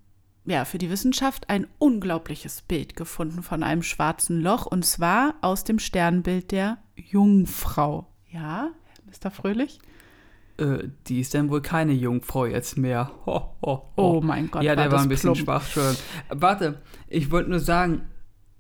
ja, 0.46 0.66
für 0.66 0.78
die 0.78 0.90
Wissenschaft 0.90 1.50
ein 1.50 1.68
unglaubliches 1.78 2.62
Bild 2.64 2.96
gefunden 2.96 3.44
von 3.44 3.64
einem 3.64 3.84
schwarzen 3.84 4.42
Loch 4.42 4.66
und 4.66 4.86
zwar 4.86 5.36
aus 5.42 5.64
dem 5.64 5.80
Sternbild 5.80 6.52
der 6.52 6.80
Jungfrau. 6.96 8.08
Ja, 8.30 8.72
Mr. 9.06 9.30
Fröhlich? 9.30 9.80
Äh, 10.58 10.90
die 11.08 11.20
ist 11.20 11.34
dann 11.34 11.50
wohl 11.50 11.62
keine 11.62 11.94
Jungfrau 11.94 12.46
jetzt 12.46 12.78
mehr. 12.78 13.12
Ho, 13.26 13.56
ho, 13.62 13.92
ho. 13.96 14.18
Oh 14.18 14.22
mein 14.22 14.50
Gott. 14.50 14.64
Ja, 14.64 14.76
der 14.76 14.86
war, 14.86 14.98
war 14.98 15.02
ein 15.02 15.10
bisschen 15.10 15.36
schwach 15.36 15.66
schon. 15.68 15.96
Warte, 16.30 16.82
ich 17.08 17.30
wollte 17.32 17.50
nur 17.50 17.60
sagen, 17.60 18.04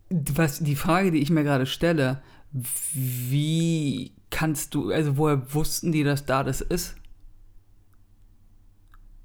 was 0.09 0.59
die 0.59 0.75
Frage, 0.75 1.11
die 1.11 1.19
ich 1.19 1.29
mir 1.29 1.43
gerade 1.43 1.65
stelle, 1.65 2.21
wie 2.51 4.11
kannst 4.29 4.75
du, 4.75 4.91
also 4.91 5.17
woher 5.17 5.53
wussten 5.53 5.91
die, 5.91 6.03
dass 6.03 6.25
da 6.25 6.43
das 6.43 6.61
ist? 6.61 6.95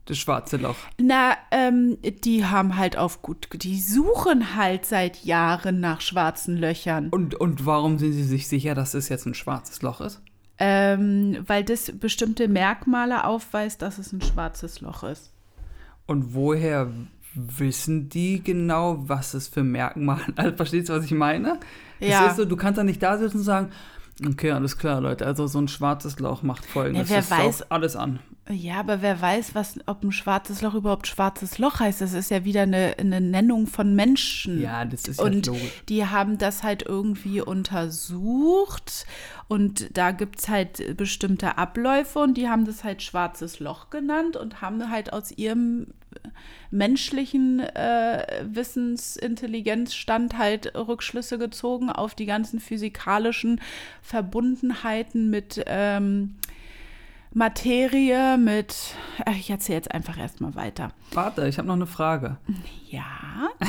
Das 0.06 0.18
schwarze 0.18 0.56
Loch? 0.56 0.76
Na, 0.98 1.36
ähm, 1.50 1.98
die 2.24 2.44
haben 2.44 2.76
halt 2.76 2.96
auf 2.96 3.22
gut, 3.22 3.48
die 3.52 3.80
suchen 3.80 4.56
halt 4.56 4.86
seit 4.86 5.24
Jahren 5.24 5.80
nach 5.80 6.00
schwarzen 6.00 6.56
Löchern. 6.56 7.08
Und, 7.10 7.34
und 7.34 7.66
warum 7.66 7.98
sind 7.98 8.12
sie 8.12 8.24
sich 8.24 8.48
sicher, 8.48 8.74
dass 8.74 8.94
es 8.94 9.08
jetzt 9.08 9.26
ein 9.26 9.34
schwarzes 9.34 9.82
Loch 9.82 10.00
ist? 10.00 10.22
Ähm, 10.58 11.44
weil 11.46 11.64
das 11.64 11.92
bestimmte 11.92 12.48
Merkmale 12.48 13.24
aufweist, 13.24 13.82
dass 13.82 13.98
es 13.98 14.12
ein 14.12 14.22
schwarzes 14.22 14.80
Loch 14.80 15.02
ist. 15.02 15.32
Und 16.06 16.34
woher 16.34 16.90
wissen 17.34 18.08
die 18.08 18.42
genau, 18.42 19.08
was 19.08 19.34
es 19.34 19.48
für 19.48 19.62
Merkmale 19.62 20.22
also, 20.36 20.56
Verstehst 20.56 20.88
du, 20.88 20.94
was 20.94 21.04
ich 21.04 21.12
meine? 21.12 21.58
Ja. 22.00 22.32
So, 22.34 22.44
du 22.44 22.56
kannst 22.56 22.78
da 22.78 22.84
nicht 22.84 23.02
da 23.02 23.18
sitzen 23.18 23.38
und 23.38 23.42
sagen, 23.42 23.70
okay, 24.26 24.52
alles 24.52 24.78
klar, 24.78 25.00
Leute, 25.00 25.26
also 25.26 25.46
so 25.46 25.58
ein 25.58 25.68
schwarzes 25.68 26.18
Loch 26.18 26.42
macht 26.42 26.64
folgendes. 26.64 27.10
Ja, 27.10 27.16
wer 27.16 27.38
weiß, 27.38 27.70
alles 27.70 27.96
an. 27.96 28.20
Ja, 28.48 28.76
aber 28.76 29.02
wer 29.02 29.20
weiß, 29.20 29.56
was, 29.56 29.76
ob 29.86 30.04
ein 30.04 30.12
schwarzes 30.12 30.62
Loch 30.62 30.74
überhaupt 30.74 31.08
schwarzes 31.08 31.58
Loch 31.58 31.80
heißt. 31.80 32.00
Das 32.00 32.12
ist 32.12 32.30
ja 32.30 32.44
wieder 32.44 32.62
eine, 32.62 32.94
eine 32.96 33.20
Nennung 33.20 33.66
von 33.66 33.96
Menschen. 33.96 34.60
Ja, 34.60 34.84
das 34.84 35.08
ist 35.08 35.18
ja 35.18 35.24
Und 35.24 35.46
logisch. 35.46 35.82
die 35.88 36.06
haben 36.06 36.38
das 36.38 36.62
halt 36.62 36.82
irgendwie 36.82 37.40
untersucht 37.40 39.04
und 39.48 39.96
da 39.96 40.12
gibt 40.12 40.38
es 40.38 40.48
halt 40.48 40.96
bestimmte 40.96 41.58
Abläufe 41.58 42.20
und 42.20 42.34
die 42.34 42.48
haben 42.48 42.66
das 42.66 42.84
halt 42.84 43.02
schwarzes 43.02 43.58
Loch 43.58 43.90
genannt 43.90 44.36
und 44.36 44.62
haben 44.62 44.90
halt 44.90 45.12
aus 45.12 45.32
ihrem 45.32 45.88
menschlichen 46.70 47.60
äh, 47.60 48.44
Wissensintelligenzstand 48.48 50.38
halt 50.38 50.72
Rückschlüsse 50.74 51.38
gezogen 51.38 51.90
auf 51.90 52.14
die 52.14 52.26
ganzen 52.26 52.60
physikalischen 52.60 53.60
Verbundenheiten 54.02 55.30
mit 55.30 55.62
ähm, 55.66 56.36
Materie 57.36 58.38
mit. 58.38 58.94
Ich 59.38 59.50
erzähle 59.50 59.76
jetzt 59.76 59.92
einfach 59.92 60.16
erstmal 60.16 60.54
weiter. 60.54 60.92
Warte, 61.12 61.46
ich 61.46 61.58
habe 61.58 61.68
noch 61.68 61.74
eine 61.74 61.86
Frage. 61.86 62.38
Ja. 62.88 63.50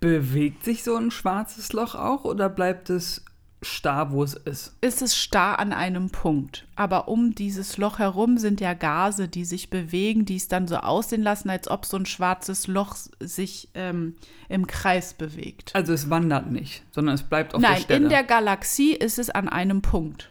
Bewegt 0.00 0.64
sich 0.64 0.84
so 0.84 0.96
ein 0.96 1.10
schwarzes 1.10 1.72
Loch 1.72 1.94
auch 1.94 2.24
oder 2.24 2.50
bleibt 2.50 2.90
es 2.90 3.24
starr, 3.62 4.12
wo 4.12 4.22
es 4.22 4.34
ist? 4.34 4.76
Ist 4.82 5.00
es 5.00 5.16
starr 5.16 5.58
an 5.58 5.72
einem 5.72 6.10
Punkt. 6.10 6.66
Aber 6.76 7.08
um 7.08 7.34
dieses 7.34 7.78
Loch 7.78 8.00
herum 8.00 8.36
sind 8.36 8.60
ja 8.60 8.74
Gase, 8.74 9.26
die 9.26 9.46
sich 9.46 9.70
bewegen, 9.70 10.26
die 10.26 10.36
es 10.36 10.48
dann 10.48 10.68
so 10.68 10.76
aussehen 10.76 11.22
lassen, 11.22 11.48
als 11.48 11.70
ob 11.70 11.86
so 11.86 11.96
ein 11.96 12.04
schwarzes 12.04 12.66
Loch 12.66 12.96
sich 13.18 13.70
ähm, 13.72 14.16
im 14.50 14.66
Kreis 14.66 15.14
bewegt. 15.14 15.74
Also 15.74 15.94
es 15.94 16.10
wandert 16.10 16.50
nicht, 16.50 16.82
sondern 16.90 17.14
es 17.14 17.22
bleibt 17.22 17.54
auf 17.54 17.62
Nein, 17.62 17.76
der 17.76 17.80
Stelle. 17.80 18.00
Nein, 18.00 18.04
in 18.04 18.10
der 18.10 18.24
Galaxie 18.24 18.92
ist 18.92 19.18
es 19.18 19.30
an 19.30 19.48
einem 19.48 19.80
Punkt. 19.80 20.30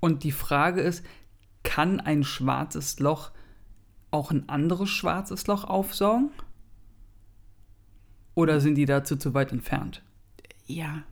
Und 0.00 0.24
die 0.24 0.32
Frage 0.32 0.80
ist, 0.80 1.04
kann 1.62 2.00
ein 2.00 2.24
schwarzes 2.24 2.98
Loch 3.00 3.30
auch 4.10 4.30
ein 4.30 4.48
anderes 4.48 4.88
schwarzes 4.88 5.46
Loch 5.46 5.64
aufsaugen? 5.64 6.30
Oder 8.34 8.60
sind 8.60 8.76
die 8.76 8.86
dazu 8.86 9.16
zu 9.16 9.34
weit 9.34 9.52
entfernt? 9.52 10.02
Ja, 10.66 11.02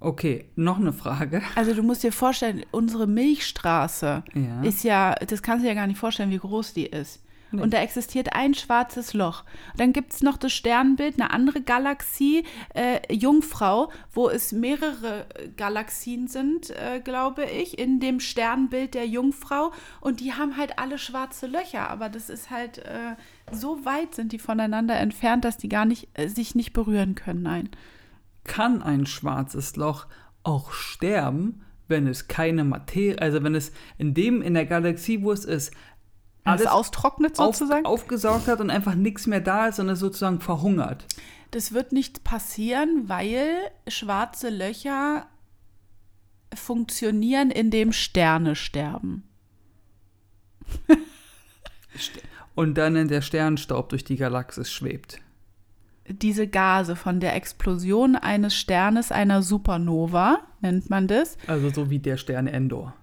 Okay, 0.00 0.44
noch 0.54 0.78
eine 0.78 0.92
Frage. 0.92 1.42
Also 1.56 1.74
du 1.74 1.82
musst 1.82 2.04
dir 2.04 2.12
vorstellen, 2.12 2.64
unsere 2.70 3.08
Milchstraße 3.08 4.22
Ja. 4.32 4.62
ist 4.62 4.84
ja, 4.84 5.14
das 5.14 5.42
kannst 5.42 5.64
du 5.64 5.68
dir 5.68 5.74
ja 5.74 5.80
gar 5.80 5.88
nicht 5.88 5.98
vorstellen, 5.98 6.30
wie 6.30 6.38
groß 6.38 6.72
die 6.74 6.86
ist. 6.86 7.20
Nee. 7.50 7.62
Und 7.62 7.72
da 7.72 7.80
existiert 7.80 8.34
ein 8.34 8.54
schwarzes 8.54 9.14
Loch. 9.14 9.44
Dann 9.76 9.92
gibt 9.92 10.12
es 10.12 10.22
noch 10.22 10.36
das 10.36 10.52
Sternbild, 10.52 11.14
eine 11.18 11.30
andere 11.30 11.62
Galaxie, 11.62 12.44
äh, 12.74 13.00
Jungfrau, 13.12 13.90
wo 14.12 14.28
es 14.28 14.52
mehrere 14.52 15.26
Galaxien 15.56 16.28
sind, 16.28 16.70
äh, 16.70 17.00
glaube 17.00 17.44
ich, 17.44 17.78
in 17.78 18.00
dem 18.00 18.20
Sternbild 18.20 18.94
der 18.94 19.06
Jungfrau. 19.06 19.72
Und 20.00 20.20
die 20.20 20.34
haben 20.34 20.56
halt 20.56 20.78
alle 20.78 20.98
schwarze 20.98 21.46
Löcher. 21.46 21.88
Aber 21.88 22.10
das 22.10 22.28
ist 22.28 22.50
halt, 22.50 22.78
äh, 22.78 23.16
so 23.50 23.84
weit 23.84 24.14
sind 24.14 24.32
die 24.32 24.38
voneinander 24.38 24.96
entfernt, 24.96 25.44
dass 25.44 25.56
die 25.56 25.70
gar 25.70 25.86
nicht, 25.86 26.08
äh, 26.14 26.28
sich 26.28 26.54
nicht 26.54 26.74
berühren 26.74 27.14
können. 27.14 27.42
Nein. 27.42 27.70
Kann 28.44 28.82
ein 28.82 29.06
schwarzes 29.06 29.76
Loch 29.76 30.06
auch 30.42 30.72
sterben, 30.72 31.62
wenn 31.88 32.06
es 32.06 32.28
keine 32.28 32.64
Materie, 32.64 33.20
also 33.20 33.42
wenn 33.42 33.54
es 33.54 33.72
in 33.96 34.14
dem, 34.14 34.42
in 34.42 34.54
der 34.54 34.66
Galaxie, 34.66 35.22
wo 35.22 35.32
es 35.32 35.44
ist, 35.44 35.72
Alles 36.48 36.66
austrocknet 36.66 37.38
auf, 37.38 37.56
sozusagen? 37.56 37.86
aufgesaugt 37.86 38.48
hat 38.48 38.60
und 38.60 38.70
einfach 38.70 38.94
nichts 38.94 39.26
mehr 39.26 39.40
da 39.40 39.66
ist 39.68 39.78
es 39.78 39.98
sozusagen 39.98 40.40
verhungert. 40.40 41.04
Das 41.50 41.72
wird 41.72 41.92
nicht 41.92 42.24
passieren, 42.24 43.08
weil 43.08 43.56
schwarze 43.86 44.50
Löcher 44.50 45.26
funktionieren, 46.54 47.50
indem 47.50 47.92
Sterne 47.92 48.54
sterben. 48.54 49.24
Und 52.54 52.76
dann 52.76 52.96
in 52.96 53.08
der 53.08 53.22
Sternstaub 53.22 53.88
durch 53.88 54.04
die 54.04 54.16
Galaxis 54.16 54.70
schwebt. 54.70 55.20
Diese 56.08 56.48
Gase 56.48 56.96
von 56.96 57.20
der 57.20 57.34
Explosion 57.34 58.16
eines 58.16 58.54
Sternes, 58.56 59.12
einer 59.12 59.42
Supernova, 59.42 60.38
nennt 60.60 60.88
man 60.90 61.06
das. 61.06 61.36
Also 61.46 61.70
so 61.70 61.90
wie 61.90 61.98
der 61.98 62.16
Stern 62.16 62.46
Endor. 62.46 62.94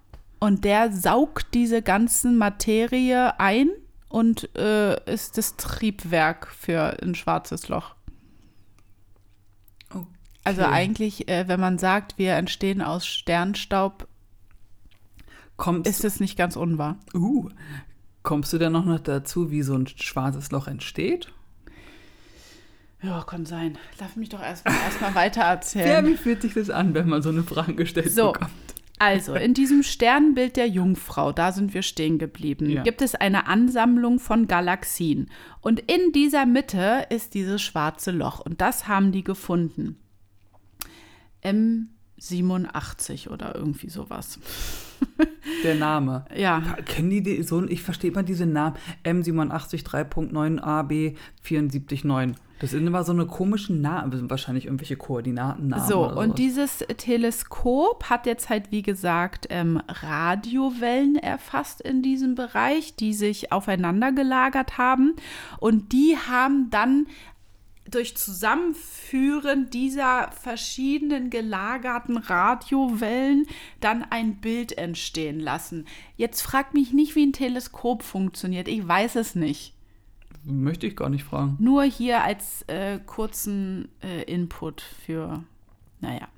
Und 0.46 0.64
der 0.64 0.92
saugt 0.92 1.54
diese 1.54 1.82
ganzen 1.82 2.38
Materie 2.38 3.40
ein 3.40 3.68
und 4.08 4.48
äh, 4.56 5.12
ist 5.12 5.38
das 5.38 5.56
Triebwerk 5.56 6.46
für 6.56 7.02
ein 7.02 7.16
schwarzes 7.16 7.66
Loch. 7.66 7.96
Also 10.44 10.62
Okay. 10.62 10.70
eigentlich, 10.72 11.28
äh, 11.28 11.48
wenn 11.48 11.58
man 11.58 11.78
sagt, 11.78 12.16
wir 12.16 12.34
entstehen 12.34 12.80
aus 12.80 13.04
Sternstaub, 13.08 14.06
Kommst, 15.56 15.90
ist 15.90 16.04
es 16.04 16.20
nicht 16.20 16.38
ganz 16.38 16.54
unwahr. 16.54 16.96
uh, 17.12 17.48
kommst 18.22 18.52
du 18.52 18.58
denn 18.58 18.70
noch 18.70 19.00
dazu, 19.00 19.50
wie 19.50 19.62
so 19.62 19.74
ein 19.74 19.88
schwarzes 19.88 20.52
Loch 20.52 20.68
entsteht? 20.68 21.32
Ja, 23.02 23.24
kann 23.24 23.46
sein. 23.46 23.78
Lass 23.98 24.14
mich 24.14 24.28
doch 24.28 24.40
erstmal 24.40 24.76
erst 24.84 25.00
mal 25.00 25.14
weiter 25.16 25.40
Ja, 25.40 25.50
erzählen. 25.50 26.06
wie 26.06 26.16
fühlt 26.16 26.40
sich 26.40 26.54
das 26.54 26.70
an, 26.70 26.94
wenn 26.94 27.08
man 27.08 27.22
so 27.22 27.30
eine 27.30 27.42
Frage 27.42 27.74
gestellt 27.74 28.12
So. 28.12 28.30
bekommt? 28.30 28.52
Also, 28.98 29.34
in 29.34 29.52
diesem 29.52 29.82
Sternbild 29.82 30.56
der 30.56 30.68
Jungfrau, 30.68 31.32
da 31.32 31.52
sind 31.52 31.74
wir 31.74 31.82
stehen 31.82 32.18
geblieben, 32.18 32.70
Ja. 32.70 32.82
gibt 32.82 33.02
es 33.02 33.14
eine 33.14 33.46
Ansammlung 33.46 34.18
von 34.18 34.46
Galaxien. 34.46 35.30
Und 35.60 35.80
in 35.80 36.12
dieser 36.12 36.46
Mitte 36.46 37.06
ist 37.10 37.34
dieses 37.34 37.60
schwarze 37.62 38.10
Loch. 38.10 38.40
Und 38.40 38.60
das 38.60 38.88
haben 38.88 39.12
die 39.12 39.24
gefunden. 39.24 39.96
M87 42.20 43.28
oder 43.30 43.54
irgendwie 43.54 43.88
sowas. 43.88 44.38
Der 45.64 45.74
Name. 45.74 46.24
Ja, 46.34 46.60
Kennen 46.86 47.10
die 47.10 47.22
die 47.22 47.42
so? 47.42 47.62
Ich 47.64 47.82
verstehe 47.82 48.10
mal 48.10 48.22
diese 48.22 48.46
Namen. 48.46 48.76
M87 49.04 49.84
3.9 49.84 50.60
AB 50.60 51.16
74.9. 51.44 52.34
Das 52.58 52.70
sind 52.70 52.86
immer 52.86 53.04
so 53.04 53.12
eine 53.12 53.26
komischen 53.26 53.82
Namen. 53.82 54.10
Das 54.10 54.18
sind 54.20 54.30
wahrscheinlich 54.30 54.64
irgendwelche 54.64 54.96
Koordinatennamen. 54.96 55.86
So, 55.86 56.10
und 56.10 56.38
dieses 56.38 56.78
Teleskop 56.78 58.04
hat 58.04 58.24
jetzt 58.24 58.48
halt, 58.48 58.70
wie 58.72 58.80
gesagt, 58.80 59.46
ähm, 59.50 59.82
Radiowellen 59.86 61.16
erfasst 61.16 61.82
in 61.82 62.02
diesem 62.02 62.34
Bereich, 62.34 62.96
die 62.96 63.12
sich 63.12 63.52
aufeinander 63.52 64.12
gelagert 64.12 64.78
haben. 64.78 65.16
Und 65.60 65.92
die 65.92 66.16
haben 66.16 66.70
dann 66.70 67.06
durch 67.90 68.16
Zusammenführen 68.16 69.70
dieser 69.70 70.30
verschiedenen 70.32 71.30
gelagerten 71.30 72.16
Radiowellen 72.16 73.46
dann 73.80 74.02
ein 74.02 74.40
Bild 74.40 74.76
entstehen 74.76 75.40
lassen. 75.40 75.86
Jetzt 76.16 76.42
fragt 76.42 76.74
mich 76.74 76.92
nicht, 76.92 77.14
wie 77.14 77.26
ein 77.26 77.32
Teleskop 77.32 78.02
funktioniert. 78.02 78.68
Ich 78.68 78.86
weiß 78.86 79.16
es 79.16 79.34
nicht. 79.34 79.74
Möchte 80.44 80.86
ich 80.86 80.96
gar 80.96 81.08
nicht 81.08 81.24
fragen. 81.24 81.56
Nur 81.58 81.82
hier 81.82 82.22
als 82.22 82.62
äh, 82.68 83.00
kurzen 83.04 83.88
äh, 84.02 84.22
Input 84.22 84.80
für, 84.80 85.42
naja. 86.00 86.28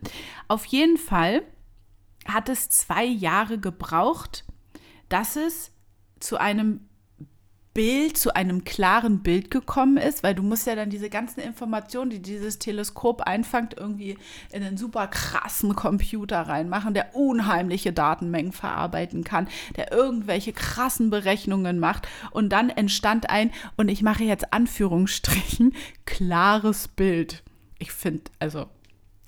Auf 0.49 0.65
jeden 0.65 0.97
Fall 0.97 1.43
hat 2.27 2.49
es 2.49 2.71
zwei 2.71 3.05
Jahre 3.05 3.59
gebraucht, 3.59 4.45
dass 5.09 5.37
es 5.37 5.73
zu 6.21 6.39
einem 6.39 6.88
Bild, 7.75 8.17
zu 8.17 8.35
einem 8.35 8.65
klaren 8.65 9.23
Bild 9.23 9.51
gekommen 9.51 9.99
ist, 9.99 10.23
weil 10.23 10.35
du 10.35 10.43
musst 10.43 10.67
ja 10.67 10.75
dann 10.75 10.91
diese 10.91 11.11
ganzen 11.11 11.41
Informationen, 11.41 12.11
die 12.11 12.21
dieses 12.21 12.59
Teleskop 12.59 13.23
einfängt, 13.23 13.75
irgendwie 13.77 14.19
in 14.53 14.63
einen 14.63 14.77
super 14.77 15.07
krassen 15.07 15.77
Computer 15.77 16.41
reinmachen, 16.43 16.95
der 16.95 17.15
unheimliche 17.15 17.93
Datenmengen 17.93 18.53
verarbeiten 18.53 19.23
kann, 19.23 19.49
der 19.77 19.93
irgendwelche 19.93 20.53
krassen 20.53 21.11
Berechnungen 21.11 21.79
macht 21.79 22.09
und 22.31 22.51
dann 22.51 22.71
entstand 22.71 23.31
ein, 23.31 23.53
und 23.77 23.89
ich 23.89 24.03
mache 24.03 24.25
jetzt 24.25 24.53
Anführungsstrichen, 24.53 25.75
klares 26.05 26.89
Bild. 26.89 27.43
Ich 27.79 27.93
finde, 27.93 28.25
also 28.41 28.67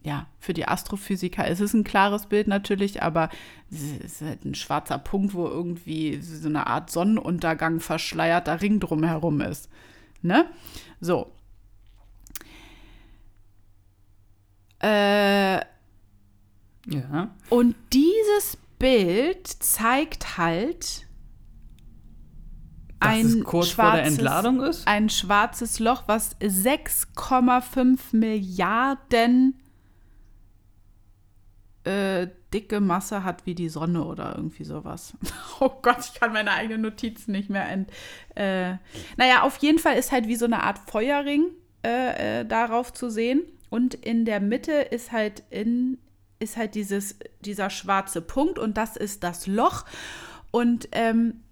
ja, 0.03 0.27
für 0.39 0.55
die 0.55 0.67
Astrophysiker 0.67 1.47
ist 1.47 1.61
es 1.61 1.75
ein 1.75 1.85
klares 1.85 2.27
Bild 2.27 2.49
natürlich, 2.49 3.03
aber 3.03 3.29
es 3.71 3.83
ist 3.83 4.23
halt 4.23 4.45
ein 4.45 4.55
schwarzer 4.55 4.99
Punkt, 4.99 5.35
wo 5.35 5.47
irgendwie 5.47 6.21
so 6.23 6.49
eine 6.49 6.67
Art 6.67 6.91
Sonnenuntergang 6.91 7.81
verschleierter 7.81 8.63
Ring 8.63 8.81
drumherum 8.81 9.41
ist. 9.43 9.69
Ne? 10.23 10.47
So. 11.01 11.33
Äh, 14.83 15.57
Ja. 16.87 17.35
und 17.51 17.77
dieses 17.93 18.57
Bild 18.79 19.47
zeigt 19.47 20.39
halt 20.39 21.07
Dass 22.99 23.09
ein 23.11 23.27
es 23.27 23.45
kurz 23.45 23.69
schwarzes- 23.69 24.87
ein 24.87 25.11
schwarzes 25.11 25.79
Loch, 25.79 26.05
was 26.07 26.37
6,5 26.41 28.13
Milliarden 28.17 29.61
äh, 31.91 32.29
dicke 32.55 32.81
Masse 32.81 33.25
hat 33.25 33.47
wie 33.47 33.55
die 33.55 33.69
Sonne 33.69 34.05
oder 34.05 34.35
irgendwie 34.37 34.65
sowas. 34.65 35.15
Oh 35.63 35.71
Gott, 35.83 35.99
ich 36.01 36.19
kann 36.19 36.33
meine 36.33 36.53
eigenen 36.53 36.81
Notizen 36.81 37.33
nicht 37.33 37.51
mehr 37.51 37.69
ent. 37.69 37.91
Äh, 38.35 38.77
naja, 39.19 39.43
auf 39.43 39.59
jeden 39.59 39.79
Fall 39.79 39.97
ist 39.99 40.11
halt 40.11 40.27
wie 40.27 40.37
so 40.37 40.47
eine 40.47 40.63
Art 40.63 40.79
Feuerring 40.79 41.49
äh, 41.85 42.41
äh, 42.41 42.47
darauf 42.47 42.95
zu 42.95 43.11
sehen. 43.11 43.43
Und 43.69 43.95
in 43.95 44.25
der 44.25 44.41
Mitte 44.41 44.73
ist 44.73 45.13
halt 45.13 45.43
in 45.51 45.99
ist 46.39 46.57
halt 46.57 46.75
dieses, 46.75 47.19
dieser 47.41 47.69
schwarze 47.69 48.23
Punkt 48.23 48.59
und 48.59 48.79
das 48.79 48.97
ist 48.97 49.23
das 49.23 49.47
Loch. 49.47 49.85
Und 50.51 50.89
ähm, 50.93 51.43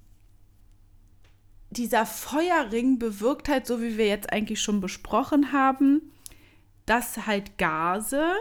dieser 1.69 2.07
Feuerring 2.07 2.99
bewirkt 2.99 3.51
halt, 3.51 3.67
so 3.67 3.83
wie 3.83 3.99
wir 3.99 4.07
jetzt 4.07 4.33
eigentlich 4.33 4.63
schon 4.63 4.81
besprochen 4.81 5.53
haben, 5.53 6.01
dass 6.87 7.27
halt 7.27 7.59
Gase 7.59 8.33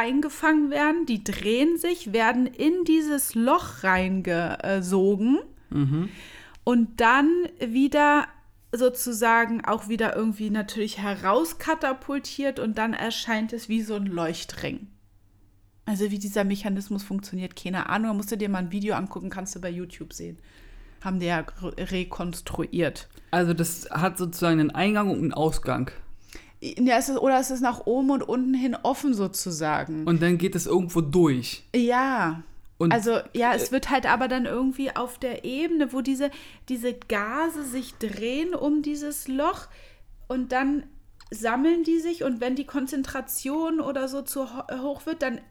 eingefangen 0.00 0.70
werden, 0.70 1.04
die 1.06 1.22
drehen 1.22 1.76
sich, 1.76 2.12
werden 2.12 2.46
in 2.46 2.84
dieses 2.84 3.34
Loch 3.34 3.84
reingesogen 3.84 5.38
und 6.64 7.00
dann 7.00 7.28
wieder 7.58 8.26
sozusagen 8.72 9.64
auch 9.64 9.88
wieder 9.88 10.16
irgendwie 10.16 10.48
natürlich 10.50 10.98
herauskatapultiert 10.98 12.58
und 12.58 12.78
dann 12.78 12.92
erscheint 12.94 13.52
es 13.52 13.68
wie 13.68 13.82
so 13.82 13.94
ein 13.94 14.06
Leuchtring. 14.06 14.86
Also 15.86 16.10
wie 16.10 16.18
dieser 16.18 16.44
Mechanismus 16.44 17.02
funktioniert, 17.02 17.56
keine 17.56 17.88
Ahnung. 17.88 18.10
Da 18.10 18.14
musst 18.14 18.30
du 18.30 18.36
dir 18.36 18.48
mal 18.48 18.58
ein 18.58 18.70
Video 18.70 18.94
angucken, 18.94 19.28
kannst 19.28 19.56
du 19.56 19.60
bei 19.60 19.70
YouTube 19.70 20.12
sehen. 20.12 20.38
Haben 21.02 21.18
die 21.18 21.26
ja 21.26 21.44
re- 21.62 21.74
rekonstruiert. 21.90 23.08
Also 23.32 23.54
das 23.54 23.88
hat 23.90 24.18
sozusagen 24.18 24.60
einen 24.60 24.70
Eingang 24.70 25.10
und 25.10 25.18
einen 25.18 25.32
Ausgang. 25.34 25.90
Ja, 26.62 26.98
es 26.98 27.08
ist, 27.08 27.18
oder 27.18 27.40
es 27.40 27.50
ist 27.50 27.60
nach 27.62 27.86
oben 27.86 28.10
und 28.10 28.22
unten 28.22 28.52
hin 28.54 28.76
offen 28.82 29.14
sozusagen. 29.14 30.06
Und 30.06 30.20
dann 30.20 30.36
geht 30.38 30.54
es 30.54 30.66
irgendwo 30.66 31.00
durch. 31.00 31.64
ja. 31.74 32.42
Und 32.78 32.92
Also 32.92 33.18
ja, 33.34 33.52
es 33.52 33.72
wird 33.72 33.90
halt 33.90 34.06
aber 34.06 34.26
dann 34.26 34.46
irgendwie 34.46 34.96
auf 34.96 35.18
der 35.18 35.44
Ebene, 35.44 35.92
wo 35.92 36.00
diese, 36.00 36.30
diese 36.70 36.94
Gase 36.94 37.62
sich 37.62 37.92
drehen 37.96 38.54
um 38.54 38.80
dieses 38.80 39.28
Loch 39.28 39.66
und 40.28 40.50
dann 40.52 40.84
sammeln 41.30 41.84
die 41.84 41.98
sich 41.98 42.24
und 42.24 42.40
wenn 42.40 42.56
die 42.56 42.64
Konzentration 42.64 43.80
oder 43.80 44.08
so 44.08 44.22
zu 44.22 44.46
ho- 44.56 44.64
hoch 44.80 45.04
wird, 45.04 45.20
dann 45.20 45.42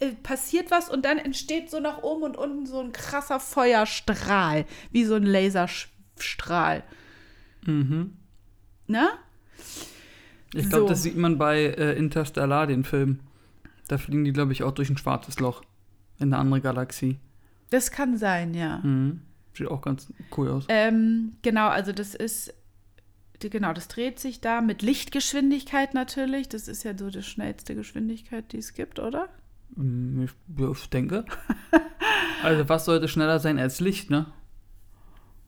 äh, 0.00 0.12
passiert 0.22 0.70
was 0.70 0.88
und 0.88 1.04
dann 1.04 1.18
entsteht 1.18 1.70
so 1.70 1.80
nach 1.80 2.02
oben 2.02 2.22
und 2.22 2.38
unten 2.38 2.64
so 2.64 2.80
ein 2.80 2.92
krasser 2.92 3.40
Feuerstrahl, 3.40 4.64
wie 4.90 5.04
so 5.04 5.16
ein 5.16 5.24
Laserstrahl. 5.24 6.82
Mhm. 7.66 8.16
Ne? 8.86 9.06
Ich 10.54 10.68
glaube, 10.68 10.84
So. 10.84 10.88
das 10.88 11.02
sieht 11.02 11.16
man 11.16 11.38
bei 11.38 11.62
äh, 11.62 11.96
Interstellar, 11.96 12.66
den 12.66 12.84
Film. 12.84 13.20
Da 13.88 13.98
fliegen 13.98 14.24
die, 14.24 14.32
glaube 14.32 14.52
ich, 14.52 14.62
auch 14.62 14.72
durch 14.72 14.90
ein 14.90 14.96
schwarzes 14.96 15.38
Loch 15.40 15.62
in 16.18 16.32
eine 16.32 16.38
andere 16.38 16.60
Galaxie. 16.60 17.18
Das 17.70 17.90
kann 17.90 18.16
sein, 18.16 18.54
ja. 18.54 18.78
Mhm. 18.78 19.22
Sieht 19.54 19.68
auch 19.68 19.80
ganz 19.82 20.12
cool 20.36 20.48
aus. 20.48 20.66
Ähm, 20.68 21.32
genau, 21.42 21.68
also 21.68 21.92
das 21.92 22.14
ist, 22.14 22.54
genau, 23.40 23.72
das 23.72 23.88
dreht 23.88 24.18
sich 24.18 24.40
da 24.40 24.60
mit 24.60 24.82
Lichtgeschwindigkeit 24.82 25.94
natürlich. 25.94 26.48
Das 26.48 26.68
ist 26.68 26.82
ja 26.84 26.96
so 26.96 27.10
die 27.10 27.22
schnellste 27.22 27.74
Geschwindigkeit, 27.74 28.52
die 28.52 28.58
es 28.58 28.74
gibt, 28.74 28.98
oder? 28.98 29.28
Mm, 29.76 30.24
ich 30.24 30.90
denke. 30.90 31.24
also, 32.42 32.68
was 32.68 32.84
sollte 32.84 33.08
schneller 33.08 33.38
sein 33.38 33.58
als 33.58 33.80
Licht, 33.80 34.10
ne? 34.10 34.26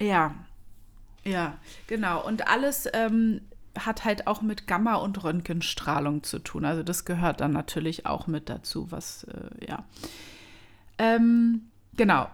Ja, 0.01 0.35
ja, 1.25 1.59
genau. 1.87 2.27
Und 2.27 2.49
alles 2.49 2.89
ähm, 2.93 3.41
hat 3.79 4.05
halt 4.05 4.27
auch 4.27 4.43
mit 4.43 4.67
Gamma- 4.67 4.97
und 4.97 5.23
Röntgenstrahlung 5.23 6.23
zu 6.23 6.39
tun. 6.39 6.65
Also 6.65 6.83
das 6.83 7.05
gehört 7.05 7.41
dann 7.41 7.53
natürlich 7.53 8.07
auch 8.07 8.27
mit 8.27 8.49
dazu, 8.49 8.91
was, 8.91 9.25
äh, 9.25 9.67
ja. 9.69 9.85
Ähm, 10.99 11.63
genau. 11.97 12.29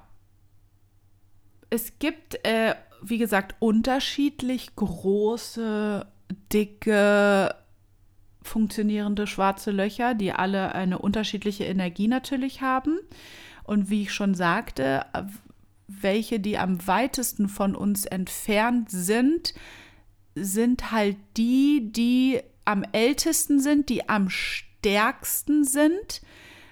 Es 1.70 1.98
gibt, 1.98 2.44
äh, 2.46 2.74
wie 3.02 3.18
gesagt, 3.18 3.56
unterschiedlich 3.60 4.74
große, 4.74 6.06
dicke, 6.52 7.54
funktionierende 8.42 9.26
schwarze 9.26 9.70
Löcher, 9.70 10.14
die 10.14 10.32
alle 10.32 10.74
eine 10.74 10.98
unterschiedliche 10.98 11.64
Energie 11.64 12.08
natürlich 12.08 12.62
haben. 12.62 12.98
Und 13.64 13.90
wie 13.90 14.02
ich 14.02 14.12
schon 14.12 14.34
sagte, 14.34 15.04
welche, 15.86 16.40
die 16.40 16.58
am 16.58 16.86
weitesten 16.86 17.48
von 17.48 17.76
uns 17.76 18.06
entfernt 18.06 18.90
sind, 18.90 19.54
sind 20.44 20.90
halt 20.92 21.16
die, 21.36 21.90
die 21.92 22.40
am 22.64 22.84
ältesten 22.92 23.60
sind, 23.60 23.88
die 23.88 24.08
am 24.08 24.28
stärksten 24.30 25.64
sind, 25.64 26.22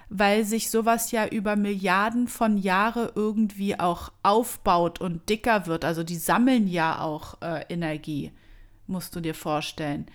weil 0.09 0.45
sich 0.45 0.69
sowas 0.69 1.11
ja 1.11 1.27
über 1.27 1.55
Milliarden 1.55 2.27
von 2.27 2.57
Jahre 2.57 3.11
irgendwie 3.15 3.79
auch 3.79 4.11
aufbaut 4.23 5.01
und 5.01 5.27
dicker 5.29 5.67
wird. 5.67 5.83
Also 5.83 6.03
die 6.03 6.15
sammeln 6.15 6.67
ja 6.67 7.01
auch 7.01 7.41
äh, 7.41 7.65
Energie, 7.69 8.31
musst 8.85 9.15
du 9.15 9.19
dir 9.19 9.33
vorstellen. 9.33 10.05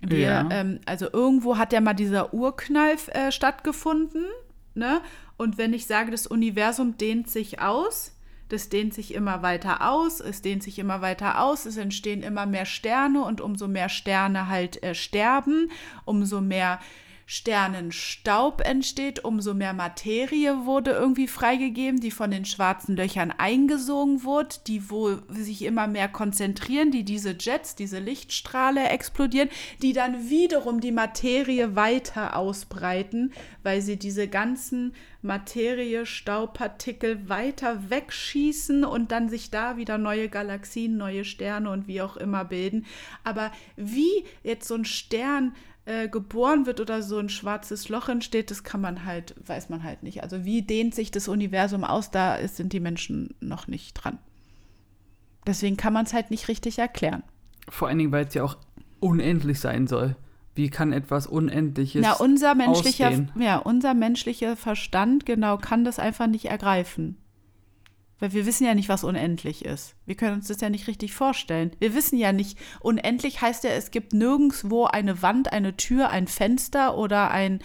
Wir, 0.00 0.20
Ja. 0.20 0.48
ähm, 0.50 0.80
also 0.86 1.08
irgendwo 1.12 1.58
hat 1.58 1.72
ja 1.72 1.80
mal 1.80 1.94
dieser 1.94 2.32
Urknall 2.32 2.96
äh, 3.08 3.32
stattgefunden, 3.32 4.24
ne? 4.74 5.00
Und 5.36 5.58
wenn 5.58 5.72
ich 5.72 5.86
sage, 5.86 6.10
das 6.10 6.26
Universum 6.26 6.96
dehnt 6.96 7.28
sich 7.30 7.60
aus, 7.60 8.12
das 8.48 8.68
dehnt 8.68 8.94
sich 8.94 9.14
immer 9.14 9.42
weiter 9.42 9.90
aus, 9.90 10.20
es 10.20 10.42
dehnt 10.42 10.62
sich 10.62 10.78
immer 10.78 11.00
weiter 11.00 11.42
aus, 11.42 11.66
es 11.66 11.76
entstehen 11.76 12.22
immer 12.22 12.46
mehr 12.46 12.66
Sterne 12.66 13.24
und 13.24 13.40
umso 13.40 13.68
mehr 13.68 13.88
Sterne 13.88 14.48
halt 14.48 14.82
äh, 14.82 14.94
sterben, 14.94 15.70
umso 16.04 16.40
mehr 16.40 16.80
Sternenstaub 17.30 18.62
entsteht, 18.62 19.22
umso 19.22 19.52
mehr 19.52 19.74
Materie 19.74 20.64
wurde 20.64 20.92
irgendwie 20.92 21.28
freigegeben, 21.28 22.00
die 22.00 22.10
von 22.10 22.30
den 22.30 22.46
schwarzen 22.46 22.96
Löchern 22.96 23.34
eingesogen 23.36 24.24
wurde, 24.24 24.56
die 24.66 24.88
wo 24.88 25.10
sich 25.28 25.60
immer 25.60 25.88
mehr 25.88 26.08
konzentrieren, 26.08 26.90
die 26.90 27.04
diese 27.04 27.36
Jets, 27.38 27.74
diese 27.74 27.98
Lichtstrahle 27.98 28.88
explodieren, 28.88 29.50
die 29.82 29.92
dann 29.92 30.30
wiederum 30.30 30.80
die 30.80 30.90
Materie 30.90 31.76
weiter 31.76 32.34
ausbreiten, 32.34 33.34
weil 33.62 33.82
sie 33.82 33.98
diese 33.98 34.26
ganzen 34.26 34.94
Materie, 35.20 36.06
Staubpartikel 36.06 37.28
weiter 37.28 37.90
wegschießen 37.90 38.84
und 38.84 39.10
dann 39.10 39.28
sich 39.28 39.50
da 39.50 39.76
wieder 39.76 39.98
neue 39.98 40.28
Galaxien, 40.28 40.96
neue 40.96 41.24
Sterne 41.24 41.70
und 41.70 41.88
wie 41.88 42.02
auch 42.02 42.16
immer 42.16 42.44
bilden. 42.44 42.86
Aber 43.24 43.50
wie 43.76 44.24
jetzt 44.44 44.68
so 44.68 44.74
ein 44.74 44.84
Stern 44.84 45.54
äh, 45.86 46.08
geboren 46.08 46.66
wird 46.66 46.80
oder 46.80 47.02
so 47.02 47.18
ein 47.18 47.28
schwarzes 47.28 47.88
Loch 47.88 48.08
entsteht, 48.08 48.50
das 48.50 48.62
kann 48.62 48.80
man 48.80 49.04
halt, 49.04 49.34
weiß 49.46 49.70
man 49.70 49.82
halt 49.82 50.02
nicht. 50.02 50.22
Also 50.22 50.44
wie 50.44 50.62
dehnt 50.62 50.94
sich 50.94 51.10
das 51.10 51.28
Universum 51.28 51.82
aus, 51.82 52.10
da 52.10 52.46
sind 52.46 52.72
die 52.72 52.80
Menschen 52.80 53.34
noch 53.40 53.66
nicht 53.66 53.94
dran. 53.94 54.18
Deswegen 55.46 55.76
kann 55.76 55.94
man 55.94 56.04
es 56.04 56.12
halt 56.12 56.30
nicht 56.30 56.48
richtig 56.48 56.78
erklären. 56.78 57.22
Vor 57.68 57.88
allen 57.88 57.98
Dingen, 57.98 58.12
weil 58.12 58.26
es 58.26 58.34
ja 58.34 58.44
auch 58.44 58.56
unendlich 59.00 59.60
sein 59.60 59.86
soll. 59.86 60.14
Wie 60.58 60.70
kann 60.70 60.92
etwas 60.92 61.28
Unendliches 61.28 62.02
Na, 62.02 62.14
unser 62.14 62.56
menschlicher, 62.56 63.12
ja, 63.38 63.58
unser 63.58 63.94
menschlicher 63.94 64.56
Verstand, 64.56 65.24
genau, 65.24 65.56
kann 65.56 65.84
das 65.84 66.00
einfach 66.00 66.26
nicht 66.26 66.46
ergreifen. 66.46 67.16
Weil 68.18 68.32
wir 68.32 68.44
wissen 68.44 68.64
ja 68.64 68.74
nicht, 68.74 68.88
was 68.88 69.04
unendlich 69.04 69.64
ist. 69.64 69.94
Wir 70.04 70.16
können 70.16 70.34
uns 70.34 70.48
das 70.48 70.60
ja 70.60 70.68
nicht 70.68 70.88
richtig 70.88 71.14
vorstellen. 71.14 71.70
Wir 71.78 71.94
wissen 71.94 72.18
ja 72.18 72.32
nicht, 72.32 72.58
unendlich 72.80 73.40
heißt 73.40 73.62
ja, 73.62 73.70
es 73.70 73.92
gibt 73.92 74.12
nirgendwo 74.12 74.86
eine 74.86 75.22
Wand, 75.22 75.52
eine 75.52 75.76
Tür, 75.76 76.10
ein 76.10 76.26
Fenster 76.26 76.98
oder 76.98 77.30
ein. 77.30 77.60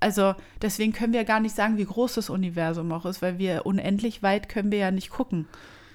Also 0.00 0.34
deswegen 0.62 0.94
können 0.94 1.12
wir 1.12 1.24
gar 1.24 1.40
nicht 1.40 1.54
sagen, 1.54 1.76
wie 1.76 1.84
groß 1.84 2.14
das 2.14 2.30
Universum 2.30 2.90
auch 2.92 3.04
ist, 3.04 3.20
weil 3.20 3.36
wir 3.36 3.66
unendlich 3.66 4.22
weit 4.22 4.48
können 4.48 4.72
wir 4.72 4.78
ja 4.78 4.90
nicht 4.90 5.10
gucken. 5.10 5.46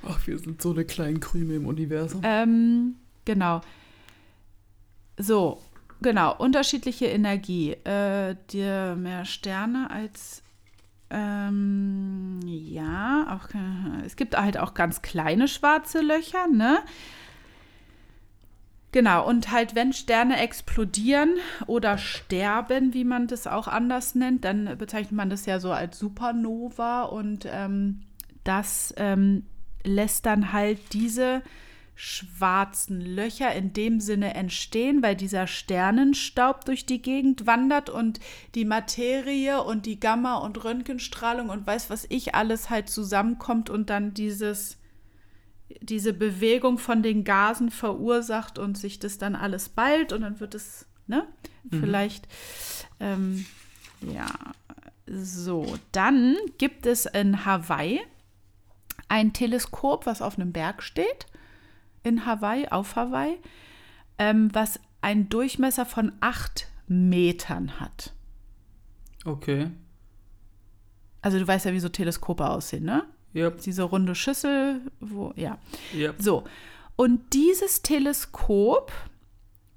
Ach, 0.07 0.27
wir 0.27 0.37
sind 0.37 0.61
so 0.61 0.69
eine 0.69 0.85
kleinen 0.85 1.19
Krümel 1.19 1.55
im 1.55 1.65
Universum. 1.65 2.21
Ähm, 2.23 2.97
genau. 3.25 3.61
So, 5.17 5.59
genau, 6.01 6.35
unterschiedliche 6.35 7.05
Energie. 7.05 7.71
Äh, 7.71 8.35
dir 8.51 8.95
mehr 8.97 9.25
Sterne 9.25 9.89
als 9.89 10.43
ähm, 11.13 12.39
ja, 12.45 13.27
auch 13.29 13.49
es 14.05 14.15
gibt 14.15 14.37
halt 14.37 14.57
auch 14.57 14.73
ganz 14.73 15.01
kleine 15.01 15.49
schwarze 15.49 15.99
Löcher, 15.99 16.47
ne? 16.47 16.79
Genau, 18.93 19.25
und 19.25 19.51
halt, 19.51 19.75
wenn 19.75 19.93
Sterne 19.93 20.39
explodieren 20.39 21.35
oder 21.65 21.97
sterben, 21.97 22.93
wie 22.93 23.05
man 23.05 23.27
das 23.27 23.47
auch 23.47 23.67
anders 23.67 24.15
nennt, 24.15 24.43
dann 24.43 24.77
bezeichnet 24.77 25.13
man 25.13 25.29
das 25.29 25.45
ja 25.45 25.59
so 25.59 25.71
als 25.71 25.97
Supernova 25.97 27.03
und 27.03 27.47
ähm, 27.49 28.01
das 28.43 28.93
ähm, 28.97 29.45
lässt 29.83 30.25
dann 30.25 30.51
halt 30.51 30.93
diese 30.93 31.41
schwarzen 32.03 32.99
Löcher 32.99 33.53
in 33.53 33.73
dem 33.73 33.99
Sinne 33.99 34.33
entstehen, 34.33 35.03
weil 35.03 35.15
dieser 35.15 35.45
Sternenstaub 35.45 36.65
durch 36.65 36.87
die 36.87 36.99
Gegend 36.99 37.45
wandert 37.45 37.91
und 37.91 38.19
die 38.55 38.65
Materie 38.65 39.61
und 39.61 39.85
die 39.85 39.99
Gamma- 39.99 40.37
und 40.37 40.63
Röntgenstrahlung 40.63 41.49
und 41.49 41.67
weiß 41.67 41.91
was 41.91 42.07
ich 42.09 42.33
alles 42.33 42.71
halt 42.71 42.89
zusammenkommt 42.89 43.69
und 43.69 43.91
dann 43.91 44.15
dieses 44.15 44.79
diese 45.79 46.11
Bewegung 46.13 46.79
von 46.79 47.03
den 47.03 47.23
Gasen 47.23 47.69
verursacht 47.69 48.57
und 48.57 48.79
sich 48.79 48.97
das 48.97 49.19
dann 49.19 49.35
alles 49.35 49.69
ballt 49.69 50.11
und 50.11 50.21
dann 50.21 50.39
wird 50.39 50.55
es, 50.55 50.87
ne? 51.05 51.27
Vielleicht, 51.69 52.27
ähm, 52.99 53.45
ja, 54.01 54.27
so. 55.05 55.77
Dann 55.91 56.35
gibt 56.57 56.87
es 56.87 57.05
in 57.05 57.45
Hawaii 57.45 58.01
ein 59.07 59.33
Teleskop, 59.33 60.07
was 60.07 60.21
auf 60.21 60.37
einem 60.37 60.51
Berg 60.51 60.81
steht, 60.83 61.27
in 62.03 62.25
Hawaii, 62.25 62.67
auf 62.67 62.95
Hawaii, 62.95 63.37
ähm, 64.17 64.49
was 64.53 64.79
einen 65.01 65.29
Durchmesser 65.29 65.85
von 65.85 66.11
acht 66.19 66.67
Metern 66.87 67.79
hat. 67.79 68.13
Okay. 69.25 69.71
Also 71.21 71.39
du 71.39 71.47
weißt 71.47 71.65
ja, 71.65 71.73
wie 71.73 71.79
so 71.79 71.89
Teleskope 71.89 72.49
aussehen, 72.49 72.83
ne? 72.83 73.05
Yep. 73.33 73.61
Diese 73.61 73.83
runde 73.83 74.15
Schüssel, 74.15 74.81
wo, 74.99 75.31
ja. 75.35 75.57
Yep. 75.93 76.15
So, 76.19 76.43
und 76.95 77.33
dieses 77.33 77.81
Teleskop 77.81 78.91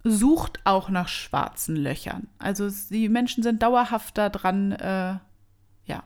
sucht 0.03 0.61
auch 0.65 0.91
nach 0.91 1.09
schwarzen 1.09 1.77
Löchern. 1.77 2.29
Also 2.39 2.69
die 2.91 3.09
Menschen 3.09 3.43
sind 3.43 3.63
dauerhaft 3.63 4.19
daran, 4.19 4.73
äh, 4.73 5.19
ja, 5.87 6.03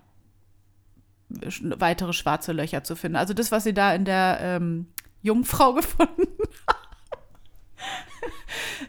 weitere 1.29 2.13
schwarze 2.13 2.53
Löcher 2.53 2.85
zu 2.85 2.95
finden. 2.95 3.17
Also 3.17 3.35
das, 3.35 3.51
was 3.51 3.65
sie 3.65 3.75
da 3.75 3.93
in 3.95 4.05
der 4.05 4.39
ähm, 4.41 4.87
Jungfrau 5.23 5.73
gefunden. 5.75 6.27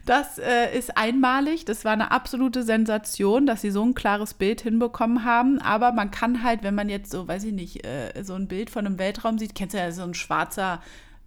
Das 0.05 0.39
äh, 0.39 0.75
ist 0.77 0.97
einmalig. 0.97 1.65
Das 1.65 1.85
war 1.85 1.93
eine 1.93 2.11
absolute 2.11 2.63
Sensation, 2.63 3.45
dass 3.45 3.61
sie 3.61 3.71
so 3.71 3.83
ein 3.83 3.93
klares 3.93 4.33
Bild 4.33 4.61
hinbekommen 4.61 5.23
haben. 5.23 5.59
Aber 5.59 5.91
man 5.91 6.11
kann 6.11 6.43
halt, 6.43 6.63
wenn 6.63 6.75
man 6.75 6.89
jetzt 6.89 7.11
so, 7.11 7.27
weiß 7.27 7.43
ich 7.43 7.53
nicht, 7.53 7.85
äh, 7.85 8.23
so 8.23 8.33
ein 8.33 8.47
Bild 8.47 8.69
von 8.69 8.85
einem 8.85 8.97
Weltraum 8.97 9.37
sieht, 9.37 9.55
kennst 9.55 9.75
du 9.75 9.79
ja 9.79 9.91
so 9.91 10.03
ein 10.03 10.13
schwarzer 10.13 10.81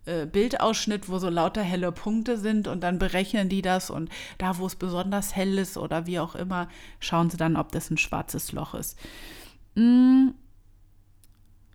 äh, 0.04 0.26
Bildausschnitt, 0.26 1.08
wo 1.08 1.18
so 1.18 1.28
lauter 1.28 1.62
helle 1.62 1.92
Punkte 1.92 2.36
sind 2.38 2.66
und 2.66 2.80
dann 2.80 2.98
berechnen 2.98 3.48
die 3.48 3.62
das 3.62 3.88
und 3.88 4.10
da, 4.38 4.58
wo 4.58 4.66
es 4.66 4.74
besonders 4.74 5.36
hell 5.36 5.58
ist 5.58 5.76
oder 5.76 6.06
wie 6.06 6.18
auch 6.18 6.34
immer, 6.34 6.68
schauen 6.98 7.30
sie 7.30 7.36
dann, 7.36 7.56
ob 7.56 7.70
das 7.70 7.88
ein 7.88 7.98
schwarzes 7.98 8.50
Loch 8.50 8.74
ist. 8.74 8.98
Mm, 9.76 10.30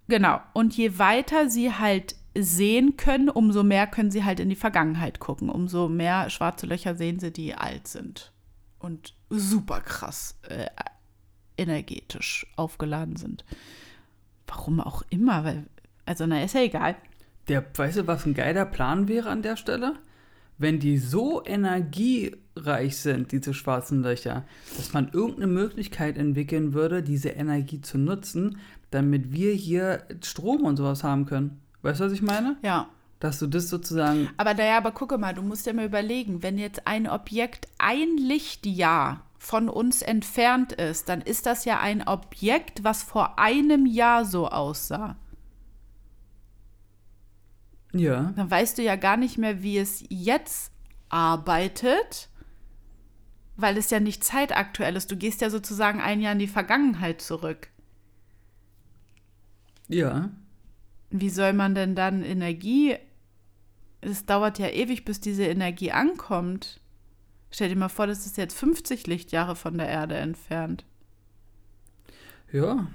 genau. 0.10 0.42
Und 0.54 0.76
je 0.76 1.00
weiter 1.00 1.50
sie 1.50 1.74
halt 1.74 2.16
sehen 2.40 2.98
können, 2.98 3.30
umso 3.30 3.64
mehr 3.64 3.88
können 3.88 4.12
sie 4.12 4.24
halt 4.24 4.40
in 4.40 4.50
die 4.50 4.56
Vergangenheit 4.56 5.20
gucken. 5.20 5.50
Umso 5.50 5.88
mehr 5.88 6.30
schwarze 6.30 6.66
Löcher 6.66 6.96
sehen 6.96 7.20
sie, 7.20 7.32
die 7.32 7.56
alt 7.56 7.88
sind 7.88 8.32
und 8.80 9.16
super 9.30 9.82
krass 9.82 10.40
äh, 10.48 10.68
energetisch 11.58 12.46
aufgeladen 12.56 13.16
sind. 13.16 13.46
Warum 14.46 14.80
auch 14.80 15.04
immer, 15.10 15.44
weil, 15.44 15.66
also 16.06 16.26
na, 16.26 16.44
ist 16.44 16.56
ja 16.56 16.62
egal. 16.62 16.96
Der, 17.48 17.66
weißt 17.76 17.98
du, 17.98 18.08
was 18.08 18.26
ein 18.26 18.34
geiler 18.34 18.66
Plan 18.66 19.08
wäre 19.08 19.30
an 19.30 19.42
der 19.42 19.58
Stelle? 19.58 19.98
wenn 20.58 20.80
die 20.80 20.98
so 20.98 21.44
energiereich 21.46 22.98
sind, 22.98 23.32
diese 23.32 23.54
schwarzen 23.54 24.02
Löcher, 24.02 24.46
dass 24.76 24.94
man 24.94 25.10
irgendeine 25.14 25.48
Möglichkeit 25.48 26.18
entwickeln 26.18 26.74
würde, 26.74 27.04
diese 27.04 27.30
Energie 27.30 27.82
zu 27.82 27.98
nutzen, 27.98 28.58
damit 28.90 29.32
wir 29.32 29.54
hier 29.54 30.04
Strom 30.24 30.64
und 30.64 30.78
sowas 30.78 31.04
haben 31.04 31.26
können. 31.26 31.62
Weißt 31.82 32.00
du, 32.00 32.06
was 32.06 32.14
ich 32.14 32.22
meine? 32.22 32.58
Ja. 32.62 32.90
Dass 33.20 33.40
du 33.40 33.48
das 33.48 33.70
sozusagen. 33.70 34.30
Aber 34.38 34.54
naja, 34.54 34.78
aber 34.78 34.92
gucke 34.92 35.18
mal, 35.18 35.34
du 35.34 35.42
musst 35.42 35.66
ja 35.66 35.74
mal 35.74 35.86
überlegen, 35.86 36.44
wenn 36.44 36.58
jetzt 36.58 36.86
ein 36.86 37.08
Objekt 37.08 37.68
ein 37.78 38.18
Lichtjahr 38.18 39.22
von 39.38 39.70
uns 39.70 40.02
entfernt 40.02 40.74
ist, 40.74 41.10
dann 41.10 41.22
ist 41.22 41.46
das 41.46 41.66
ja 41.66 41.80
ein 41.80 42.08
Objekt, 42.08 42.84
was 42.84 43.04
vor 43.04 43.40
einem 43.40 43.86
Jahr 43.86 44.26
so 44.26 44.50
aussah. 44.50 45.16
Ja. 47.94 48.34
Dann 48.36 48.52
weißt 48.52 48.78
du 48.78 48.84
ja 48.84 48.96
gar 48.96 49.18
nicht 49.18 49.38
mehr, 49.38 49.64
wie 49.64 49.78
es 49.78 50.04
jetzt 50.10 50.72
arbeitet, 51.10 52.30
weil 53.56 53.78
es 53.78 53.90
ja 53.90 54.00
nicht 54.00 54.24
zeitaktuell 54.24 54.96
ist. 54.96 55.10
Du 55.12 55.16
gehst 55.16 55.42
ja 55.42 55.50
sozusagen 55.50 56.02
ein 56.02 56.22
Jahr 56.22 56.34
in 56.34 56.40
die 56.40 56.48
Vergangenheit 56.48 57.22
zurück. 57.22 57.70
Ja. 59.88 60.30
Wie 61.10 61.30
soll 61.30 61.54
man 61.54 61.74
denn 61.76 61.96
dann 61.96 62.24
Energie? 62.24 62.96
Es 64.02 64.26
dauert 64.26 64.60
ja 64.60 64.68
ewig, 64.70 65.06
bis 65.06 65.20
diese 65.20 65.44
Energie 65.46 65.92
ankommt. 65.92 66.80
Stell 67.50 67.70
dir 67.70 67.76
mal 67.78 67.90
vor, 67.90 68.08
das 68.08 68.26
ist 68.26 68.38
jetzt 68.38 68.58
50 68.58 69.08
Lichtjahre 69.08 69.56
von 69.56 69.78
der 69.78 69.88
Erde 69.88 70.16
entfernt. 70.16 70.86
Ja. 72.52 72.88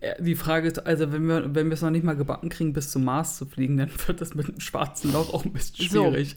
Äh, 0.00 0.22
Die 0.22 0.34
Frage 0.34 0.68
ist, 0.68 0.78
also 0.86 1.12
wenn 1.12 1.26
wir, 1.26 1.54
wenn 1.54 1.66
wir 1.68 1.74
es 1.74 1.82
noch 1.82 1.90
nicht 1.90 2.04
mal 2.04 2.16
gebacken 2.16 2.48
kriegen, 2.48 2.72
bis 2.72 2.90
zum 2.90 3.04
Mars 3.04 3.36
zu 3.36 3.46
fliegen, 3.46 3.76
dann 3.76 3.90
wird 4.06 4.20
das 4.20 4.34
mit 4.34 4.48
einem 4.48 4.60
schwarzen 4.60 5.12
Loch 5.12 5.32
auch 5.32 5.44
ein 5.44 5.52
bisschen 5.52 5.88
So. 5.88 6.04
schwierig. 6.10 6.36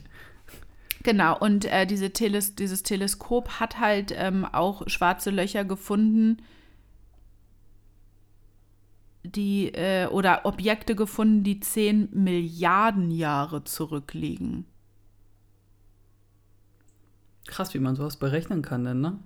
Genau, 1.02 1.38
und 1.38 1.66
äh, 1.66 1.86
diese 1.86 2.10
Teles 2.10 2.56
dieses 2.56 2.82
Teleskop 2.82 3.60
hat 3.60 3.78
halt 3.78 4.12
ähm, 4.16 4.44
auch 4.44 4.88
schwarze 4.88 5.30
Löcher 5.30 5.64
gefunden, 5.64 6.38
die 9.26 9.68
äh, 9.74 10.06
oder 10.06 10.44
Objekte 10.44 10.94
gefunden, 10.94 11.44
die 11.44 11.60
10 11.60 12.10
Milliarden 12.12 13.10
Jahre 13.10 13.64
zurückliegen. 13.64 14.66
Krass, 17.46 17.74
wie 17.74 17.78
man 17.78 17.96
sowas 17.96 18.16
berechnen 18.16 18.62
kann, 18.62 18.84
denn, 18.84 19.00
ne? 19.00 19.18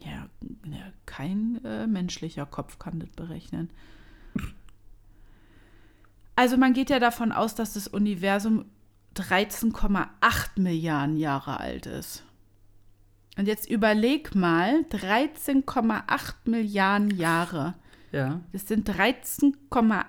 Ja, 0.00 0.28
ja 0.64 0.92
kein 1.06 1.62
äh, 1.64 1.86
menschlicher 1.86 2.46
Kopf 2.46 2.78
kann 2.78 3.00
das 3.00 3.10
berechnen. 3.10 3.70
Also 6.36 6.56
man 6.56 6.72
geht 6.72 6.88
ja 6.88 6.98
davon 6.98 7.32
aus, 7.32 7.54
dass 7.54 7.74
das 7.74 7.86
Universum 7.86 8.64
13,8 9.16 10.06
Milliarden 10.56 11.16
Jahre 11.16 11.60
alt 11.60 11.84
ist. 11.84 12.24
Und 13.36 13.46
jetzt 13.46 13.68
überleg 13.68 14.34
mal, 14.34 14.84
13,8 14.90 16.34
Milliarden 16.44 17.10
Jahre. 17.10 17.74
Ja. 18.12 18.40
Das 18.52 18.66
sind 18.66 18.88
13,8 18.90 20.04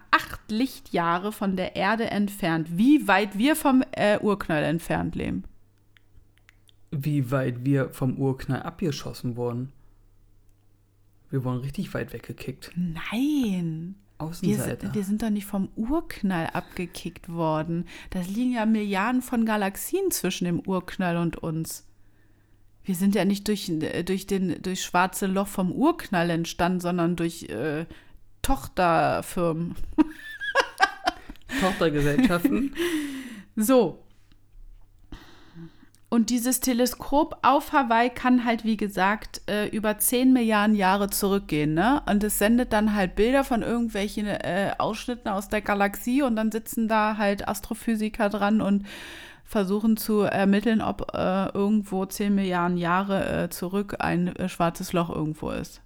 Lichtjahre 0.50 1.32
von 1.32 1.56
der 1.56 1.76
Erde 1.76 2.10
entfernt. 2.10 2.68
Wie 2.78 3.08
weit 3.08 3.38
wir 3.38 3.56
vom 3.56 3.84
äh, 3.92 4.18
Urknall 4.20 4.64
entfernt 4.64 5.16
leben. 5.16 5.44
Wie 6.92 7.32
weit 7.32 7.64
wir 7.64 7.90
vom 7.92 8.18
Urknall 8.18 8.64
abgeschossen 8.64 9.36
wurden. 9.36 9.72
Wir 11.30 11.44
wurden 11.46 11.60
richtig 11.60 11.94
weit 11.94 12.12
weggekickt. 12.12 12.72
Nein. 12.76 13.96
Wir, 14.20 14.28
Außenseiter. 14.28 14.82
sind- 14.88 14.96
wir 14.96 15.04
sind 15.04 15.22
doch 15.24 15.30
nicht 15.30 15.46
vom 15.46 15.70
Urknall 15.76 16.48
abgekickt 16.48 17.30
worden. 17.30 17.86
Das 18.10 18.28
liegen 18.28 18.54
ja 18.54 18.66
Milliarden 18.66 19.22
von 19.22 19.46
Galaxien 19.46 20.12
zwischen 20.12 20.46
dem 20.46 20.60
Urknall 20.60 21.18
und 21.18 21.38
uns. 21.38 21.88
Wir 22.84 22.96
sind 22.96 23.16
ja 23.16 23.26
nicht 23.26 23.48
durch, 23.48 23.70
äh, 23.70 24.04
durch 24.04 24.28
den 24.28 24.62
durch 24.62 24.84
schwarze 24.84 25.28
Loch 25.28 25.48
vom 25.48 25.72
Urknall 25.72 26.30
entstanden, 26.30 26.80
sondern 26.80 27.16
durch 27.16 27.44
äh, 27.44 27.86
Tochterfirmen. 28.42 29.76
Tochtergesellschaften. 31.60 32.74
So. 33.56 34.04
Und 36.14 36.30
dieses 36.30 36.60
Teleskop 36.60 37.38
auf 37.42 37.72
Hawaii 37.72 38.10
kann 38.10 38.44
halt, 38.44 38.66
wie 38.66 38.76
gesagt, 38.76 39.42
äh, 39.50 39.68
über 39.68 39.98
10 39.98 40.34
Milliarden 40.34 40.76
Jahre 40.76 41.10
zurückgehen, 41.10 41.74
ne? 41.74 42.02
Und 42.06 42.22
es 42.26 42.38
sendet 42.38 42.74
dann 42.74 42.96
halt 42.96 43.16
Bilder 43.16 43.46
von 43.46 43.62
irgendwelchen 43.62 44.28
äh, 44.28 44.74
Ausschnitten 44.78 45.30
aus 45.30 45.48
der 45.48 45.62
Galaxie 45.62 46.22
und 46.22 46.36
dann 46.36 46.52
sitzen 46.52 46.90
da 46.90 47.16
halt 47.16 47.48
Astrophysiker 47.48 48.28
dran 48.28 48.60
und 48.60 48.86
versuchen 49.52 49.98
zu 49.98 50.22
ermitteln, 50.22 50.82
ob 50.82 51.14
äh, 51.14 51.50
irgendwo 51.50 52.06
10 52.06 52.34
Milliarden 52.34 52.78
Jahre 52.78 53.44
äh, 53.44 53.50
zurück 53.50 53.98
ein 54.00 54.34
äh, 54.38 54.48
schwarzes 54.48 54.94
Loch 54.94 55.10
irgendwo 55.10 55.52
ist. 55.52 55.82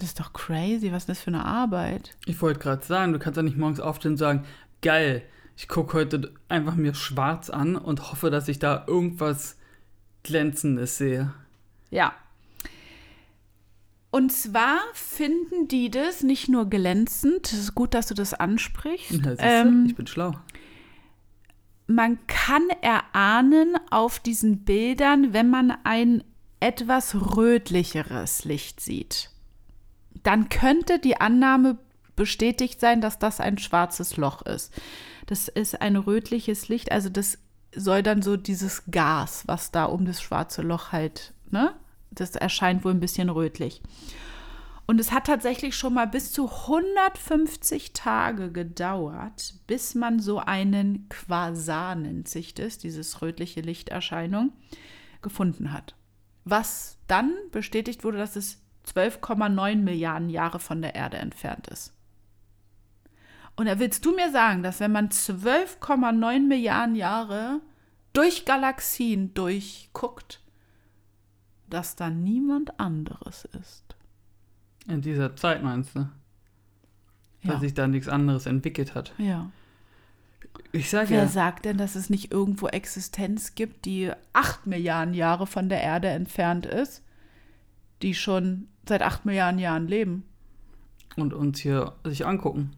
Das 0.00 0.08
ist 0.08 0.18
doch 0.18 0.32
crazy, 0.32 0.90
was 0.90 1.04
ist 1.04 1.08
das 1.08 1.20
für 1.20 1.28
eine 1.28 1.44
Arbeit? 1.44 2.16
Ich 2.26 2.42
wollte 2.42 2.58
gerade 2.58 2.84
sagen, 2.84 3.12
du 3.12 3.20
kannst 3.20 3.36
ja 3.36 3.44
nicht 3.44 3.56
morgens 3.56 3.78
aufstehen 3.78 4.12
und 4.12 4.18
sagen, 4.18 4.44
geil, 4.82 5.22
ich 5.56 5.68
gucke 5.68 5.96
heute 5.96 6.32
einfach 6.48 6.74
mir 6.74 6.94
schwarz 6.94 7.48
an 7.48 7.76
und 7.76 8.10
hoffe, 8.10 8.28
dass 8.28 8.48
ich 8.48 8.58
da 8.58 8.84
irgendwas 8.88 9.56
Glänzendes 10.24 10.98
sehe. 10.98 11.32
Ja. 11.90 12.12
Und 14.10 14.32
zwar 14.32 14.80
finden 14.94 15.68
die 15.68 15.92
das 15.92 16.24
nicht 16.24 16.48
nur 16.48 16.68
glänzend, 16.68 17.52
es 17.52 17.58
ist 17.60 17.74
gut, 17.76 17.94
dass 17.94 18.08
du 18.08 18.14
das 18.14 18.34
ansprichst. 18.34 19.24
Ja, 19.24 19.34
ähm, 19.38 19.86
ich 19.86 19.94
bin 19.94 20.08
schlau. 20.08 20.34
Man 21.86 22.26
kann 22.26 22.68
erahnen 22.80 23.76
auf 23.90 24.18
diesen 24.18 24.64
Bildern, 24.64 25.32
wenn 25.32 25.50
man 25.50 25.76
ein 25.84 26.24
etwas 26.60 27.14
rötlicheres 27.36 28.44
Licht 28.44 28.80
sieht. 28.80 29.30
Dann 30.22 30.48
könnte 30.48 30.98
die 30.98 31.20
Annahme 31.20 31.78
bestätigt 32.16 32.80
sein, 32.80 33.00
dass 33.00 33.18
das 33.18 33.40
ein 33.40 33.58
schwarzes 33.58 34.16
Loch 34.16 34.42
ist. 34.42 34.72
Das 35.26 35.48
ist 35.48 35.80
ein 35.80 35.96
rötliches 35.96 36.68
Licht, 36.68 36.92
also 36.92 37.08
das 37.08 37.38
soll 37.74 38.02
dann 38.02 38.22
so 38.22 38.36
dieses 38.36 38.84
Gas, 38.90 39.42
was 39.46 39.70
da 39.70 39.84
um 39.84 40.04
das 40.04 40.22
schwarze 40.22 40.62
Loch 40.62 40.92
halt, 40.92 41.32
ne? 41.50 41.74
Das 42.10 42.36
erscheint 42.36 42.84
wohl 42.84 42.92
ein 42.92 43.00
bisschen 43.00 43.28
rötlich. 43.28 43.82
Und 44.86 45.00
es 45.00 45.12
hat 45.12 45.26
tatsächlich 45.26 45.76
schon 45.76 45.94
mal 45.94 46.06
bis 46.06 46.32
zu 46.32 46.50
150 46.50 47.94
Tage 47.94 48.52
gedauert, 48.52 49.54
bis 49.66 49.94
man 49.94 50.20
so 50.20 50.38
einen 50.38 51.08
Quasar 51.08 51.94
nennt 51.94 52.28
sich 52.28 52.52
das, 52.54 52.76
dieses 52.76 53.22
rötliche 53.22 53.62
Lichterscheinung, 53.62 54.52
gefunden 55.22 55.72
hat. 55.72 55.94
Was 56.44 56.98
dann 57.06 57.32
bestätigt 57.50 58.04
wurde, 58.04 58.18
dass 58.18 58.36
es 58.36 58.60
12,9 58.86 59.76
Milliarden 59.76 60.28
Jahre 60.28 60.58
von 60.58 60.82
der 60.82 60.94
Erde 60.94 61.16
entfernt 61.16 61.68
ist. 61.68 61.94
Und 63.56 63.66
da 63.66 63.78
willst 63.78 64.04
du 64.04 64.14
mir 64.14 64.30
sagen, 64.30 64.62
dass 64.62 64.80
wenn 64.80 64.92
man 64.92 65.08
12,9 65.08 66.40
Milliarden 66.40 66.96
Jahre 66.96 67.60
durch 68.12 68.44
Galaxien 68.44 69.32
durchguckt, 69.32 70.42
dass 71.70 71.96
da 71.96 72.10
niemand 72.10 72.78
anderes 72.78 73.46
ist? 73.58 73.83
In 74.86 75.00
dieser 75.00 75.34
Zeit 75.36 75.62
meinst 75.62 75.94
du? 75.94 76.08
Weil 77.42 77.54
Ja. 77.54 77.60
sich 77.60 77.74
da 77.74 77.86
nichts 77.86 78.08
anderes 78.08 78.46
entwickelt 78.46 78.94
hat. 78.94 79.12
Ja. 79.18 79.50
Ich 80.72 80.90
sage 80.90 81.10
Wer 81.10 81.24
ja, 81.24 81.28
sagt 81.28 81.64
denn, 81.64 81.78
dass 81.78 81.94
es 81.94 82.10
nicht 82.10 82.32
irgendwo 82.32 82.68
Existenz 82.68 83.54
gibt, 83.54 83.84
die 83.84 84.10
8 84.32 84.66
Milliarden 84.66 85.14
Jahre 85.14 85.46
von 85.46 85.68
der 85.68 85.80
Erde 85.80 86.08
entfernt 86.08 86.66
ist, 86.66 87.02
die 88.02 88.14
schon 88.14 88.68
seit 88.88 89.02
8 89.02 89.24
Milliarden 89.24 89.58
Jahren 89.58 89.88
leben 89.88 90.24
und 91.16 91.32
uns 91.32 91.60
hier 91.60 91.92
sich 92.04 92.26
angucken. 92.26 92.72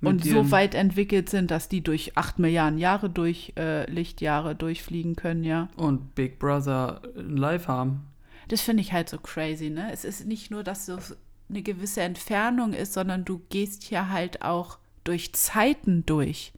Und 0.00 0.22
so 0.22 0.50
weit 0.50 0.74
entwickelt 0.74 1.30
sind, 1.30 1.50
dass 1.50 1.70
die 1.70 1.80
durch 1.82 2.16
8 2.16 2.38
Milliarden 2.38 2.78
Jahre 2.78 3.08
durch 3.08 3.54
äh, 3.56 3.90
Lichtjahre 3.90 4.54
durchfliegen 4.54 5.16
können, 5.16 5.44
ja. 5.44 5.68
Und 5.76 6.14
Big 6.14 6.38
Brother 6.38 7.00
live 7.14 7.68
haben. 7.68 8.06
Das 8.48 8.60
finde 8.60 8.82
ich 8.82 8.92
halt 8.92 9.08
so 9.08 9.18
crazy, 9.18 9.70
ne? 9.70 9.90
Es 9.92 10.04
ist 10.04 10.26
nicht 10.26 10.50
nur, 10.50 10.62
dass 10.62 10.86
so 10.86 10.98
eine 11.48 11.62
gewisse 11.62 12.02
Entfernung 12.02 12.72
ist, 12.72 12.92
sondern 12.92 13.24
du 13.24 13.42
gehst 13.48 13.82
hier 13.84 14.10
halt 14.10 14.42
auch 14.42 14.78
durch 15.04 15.32
Zeiten 15.34 16.04
durch, 16.06 16.52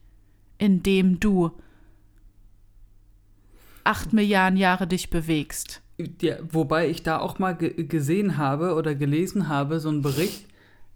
indem 0.59 1.20
du 1.20 1.51
8 3.84 4.12
Milliarden 4.12 4.59
Jahre 4.59 4.87
dich 4.87 5.11
bewegst. 5.11 5.82
Ja, 6.20 6.37
wobei 6.51 6.89
ich 6.89 7.03
da 7.03 7.18
auch 7.18 7.39
mal 7.39 7.53
ge 7.53 7.84
gesehen 7.84 8.37
habe 8.37 8.74
oder 8.74 8.95
gelesen 8.95 9.49
habe, 9.49 9.80
so 9.80 9.89
einen 9.89 10.03
Bericht, 10.03 10.47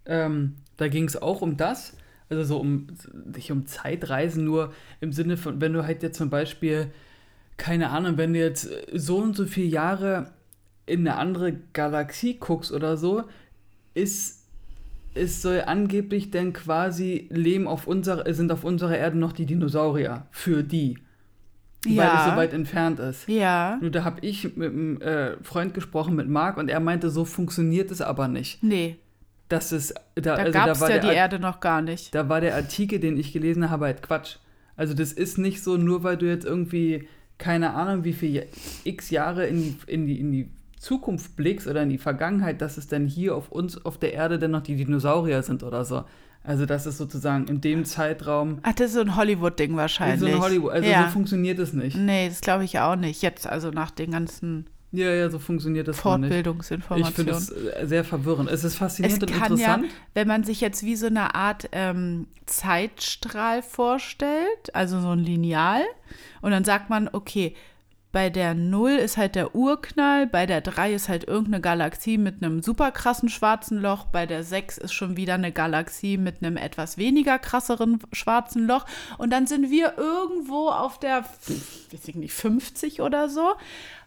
ähm, 0.05 0.55
da 0.77 0.87
ging 0.87 1.05
es 1.05 1.19
auch 1.19 1.41
um 1.41 1.57
das, 1.57 1.97
also 2.29 2.43
so 2.43 2.59
um, 2.59 2.87
nicht 3.33 3.51
um 3.51 3.65
Zeitreisen, 3.65 4.45
nur 4.45 4.73
im 4.99 5.11
Sinne 5.11 5.37
von, 5.37 5.59
wenn 5.59 5.73
du 5.73 5.85
halt 5.85 6.03
jetzt 6.03 6.17
zum 6.17 6.29
Beispiel, 6.29 6.91
keine 7.57 7.89
Ahnung, 7.89 8.17
wenn 8.17 8.33
du 8.33 8.39
jetzt 8.39 8.69
so 8.93 9.17
und 9.17 9.35
so 9.35 9.45
viele 9.45 9.67
Jahre 9.67 10.31
in 10.85 11.07
eine 11.07 11.17
andere 11.17 11.53
Galaxie 11.73 12.37
guckst 12.39 12.71
oder 12.71 12.97
so, 12.97 13.23
ist 13.93 14.39
es 15.13 15.41
soll 15.41 15.61
angeblich 15.65 16.31
denn 16.31 16.53
quasi 16.53 17.27
leben 17.31 17.67
auf 17.67 17.85
unserer, 17.85 18.33
sind 18.33 18.49
auf 18.51 18.63
unserer 18.63 18.97
Erde 18.97 19.17
noch 19.17 19.33
die 19.33 19.45
Dinosaurier 19.45 20.25
für 20.31 20.63
die. 20.63 20.97
Ja. 21.85 22.03
Weil 22.03 22.17
es 22.19 22.25
so 22.31 22.37
weit 22.37 22.53
entfernt 22.53 22.99
ist. 22.99 23.27
Ja. 23.27 23.77
Nur 23.81 23.89
da 23.89 24.03
habe 24.05 24.19
ich 24.25 24.55
mit 24.55 24.71
einem 24.71 25.01
äh, 25.01 25.31
Freund 25.43 25.73
gesprochen, 25.73 26.15
mit 26.15 26.29
Marc, 26.29 26.57
und 26.57 26.69
er 26.69 26.79
meinte, 26.79 27.09
so 27.09 27.25
funktioniert 27.25 27.91
es 27.91 28.01
aber 28.01 28.27
nicht. 28.29 28.63
Nee, 28.63 28.97
Das 29.49 29.71
ist, 29.73 29.95
da, 30.15 30.21
da 30.21 30.35
also 30.35 30.51
gab 30.53 30.69
es 30.69 30.79
war 30.79 30.91
ja 30.91 30.99
die 30.99 31.07
Ar- 31.07 31.13
Erde 31.13 31.39
noch 31.39 31.59
gar 31.59 31.81
nicht. 31.81 32.13
da 32.15 32.29
war 32.29 32.39
der 32.39 32.55
Artikel, 32.55 32.99
den 32.99 33.17
ich 33.17 33.33
gelesen 33.33 33.69
habe, 33.69 33.85
halt 33.85 34.01
Quatsch. 34.03 34.37
Also 34.77 34.93
das 34.93 35.11
ist 35.11 35.37
nicht 35.39 35.61
so, 35.63 35.75
nur 35.75 36.03
weil 36.03 36.15
du 36.17 36.27
jetzt 36.27 36.45
irgendwie, 36.45 37.07
keine 37.37 37.73
Ahnung, 37.73 38.03
wie 38.05 38.13
viel 38.13 38.45
x 38.85 39.09
Jahre 39.09 39.47
in 39.47 39.57
die, 39.61 39.75
in 39.87 40.05
die, 40.07 40.19
in 40.19 40.31
die 40.31 40.49
Zukunft 40.81 41.35
blickst 41.35 41.67
oder 41.67 41.83
in 41.83 41.89
die 41.89 41.99
Vergangenheit, 41.99 42.59
dass 42.59 42.77
es 42.77 42.87
dann 42.87 43.05
hier 43.05 43.35
auf 43.35 43.51
uns, 43.51 43.85
auf 43.85 43.99
der 43.99 44.13
Erde 44.13 44.39
dann 44.39 44.51
noch 44.51 44.63
die 44.63 44.75
Dinosaurier 44.75 45.43
sind 45.43 45.61
oder 45.61 45.85
so. 45.85 46.03
Also 46.43 46.65
das 46.65 46.87
ist 46.87 46.97
sozusagen 46.97 47.45
in 47.45 47.61
dem 47.61 47.85
Zeitraum 47.85 48.57
Ach, 48.63 48.73
das 48.73 48.87
ist 48.87 48.93
so 48.93 49.01
ein 49.01 49.15
Hollywood-Ding 49.15 49.75
wahrscheinlich. 49.75 50.19
so 50.19 50.25
ein 50.25 50.41
Hollywood. 50.41 50.71
Also 50.71 50.89
ja. 50.89 51.05
so 51.05 51.11
funktioniert 51.11 51.59
es 51.59 51.73
nicht. 51.73 51.95
Nee, 51.95 52.29
das 52.29 52.41
glaube 52.41 52.63
ich 52.65 52.79
auch 52.79 52.95
nicht. 52.95 53.21
Jetzt, 53.21 53.45
also 53.45 53.69
nach 53.69 53.91
den 53.91 54.09
ganzen 54.09 54.65
Ja, 54.91 55.13
ja, 55.13 55.29
so 55.29 55.37
funktioniert 55.37 55.87
das 55.87 56.03
nicht. 56.03 56.47
Ich 56.97 57.09
finde 57.11 57.33
es 57.33 57.51
äh, 57.51 57.85
sehr 57.85 58.03
verwirrend. 58.03 58.49
Es 58.49 58.63
ist 58.63 58.73
Es 58.73 58.79
faszinierend 58.79 59.21
und 59.21 59.31
kann 59.31 59.57
ja, 59.57 59.75
interessant. 59.75 59.85
wenn 60.15 60.27
man 60.27 60.43
sich 60.43 60.61
jetzt 60.61 60.83
wie 60.83 60.95
so 60.95 61.05
eine 61.05 61.35
Art 61.35 61.69
ähm, 61.73 62.25
Zeitstrahl 62.47 63.61
vorstellt, 63.61 64.73
also 64.73 64.99
so 64.99 65.11
ein 65.11 65.19
Lineal, 65.19 65.83
und 66.41 66.49
dann 66.49 66.63
sagt 66.63 66.89
man, 66.89 67.07
okay, 67.13 67.55
bei 68.11 68.29
der 68.29 68.53
0 68.53 68.91
ist 68.91 69.15
halt 69.15 69.35
der 69.35 69.55
Urknall, 69.55 70.27
bei 70.27 70.45
der 70.45 70.61
3 70.61 70.93
ist 70.93 71.07
halt 71.07 71.23
irgendeine 71.23 71.61
Galaxie 71.61 72.17
mit 72.17 72.43
einem 72.43 72.61
super 72.61 72.91
krassen 72.91 73.29
schwarzen 73.29 73.77
Loch, 73.77 74.05
bei 74.05 74.25
der 74.25 74.43
6 74.43 74.77
ist 74.77 74.93
schon 74.93 75.15
wieder 75.15 75.35
eine 75.35 75.51
Galaxie 75.51 76.17
mit 76.17 76.43
einem 76.43 76.57
etwas 76.57 76.97
weniger 76.97 77.39
krasseren 77.39 77.99
schwarzen 78.11 78.67
Loch 78.67 78.85
und 79.17 79.31
dann 79.31 79.47
sind 79.47 79.69
wir 79.71 79.97
irgendwo 79.97 80.69
auf 80.69 80.99
der, 80.99 81.23
weiß 81.23 82.07
ich 82.07 82.15
nicht, 82.15 82.33
50 82.33 83.01
oder 83.01 83.29
so. 83.29 83.53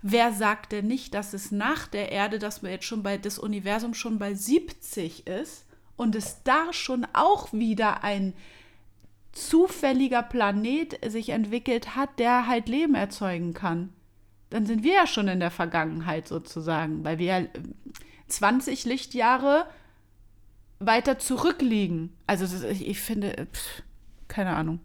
Wer 0.03 0.33
sagt 0.33 0.73
denn 0.73 0.87
nicht, 0.87 1.15
dass 1.15 1.33
es 1.33 1.51
nach 1.51 1.87
der 1.87 2.13
Erde, 2.13 2.39
dass 2.39 2.63
wir 2.63 2.71
jetzt 2.71 2.85
schon 2.85 3.03
bei 3.03 3.17
das 3.17 3.39
Universum 3.39 3.95
schon 3.95 4.19
bei 4.19 4.35
70 4.35 5.27
ist 5.27 5.65
und 5.97 6.15
es 6.15 6.43
da 6.45 6.73
schon 6.73 7.07
auch 7.15 7.53
wieder 7.53 8.05
ein 8.05 8.35
zufälliger 9.35 10.22
Planet 10.22 10.99
sich 11.11 11.30
entwickelt 11.30 11.97
hat, 11.97 12.18
der 12.18 12.47
halt 12.47 12.68
Leben 12.68 12.95
erzeugen 12.95 13.55
kann. 13.55 13.93
Dann 14.51 14.66
sind 14.66 14.85
wir 14.85 14.95
ja 14.95 15.07
schon 15.07 15.28
in 15.28 15.41
der 15.41 15.51
Vergangenheit 15.51 16.28
sozusagen, 16.28 17.05
weil 17.05 17.18
wir 17.18 17.26
ja 17.41 17.47
20 18.28 18.85
Lichtjahre 18.85 19.66
weiter 20.78 21.18
zurückliegen. 21.18 22.12
Also 22.26 22.45
ist, 22.45 22.62
ich 22.64 22.87
ich 22.87 23.01
finde, 23.01 23.47
pff, 23.53 23.82
keine 24.28 24.55
Ahnung. 24.57 24.80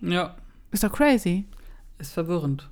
Ja, 0.00 0.36
Ist 0.72 0.82
doch 0.84 0.92
crazy. 0.92 1.46
ist 1.98 2.12
verwirrend. 2.12 2.68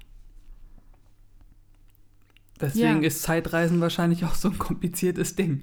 Deswegen 2.60 3.02
Ja. 3.02 3.06
ist 3.06 3.22
Zeitreisen 3.22 3.80
wahrscheinlich 3.80 4.24
auch 4.24 4.34
so 4.34 4.48
ein 4.48 4.58
kompliziertes 4.58 5.36
Ding. 5.36 5.62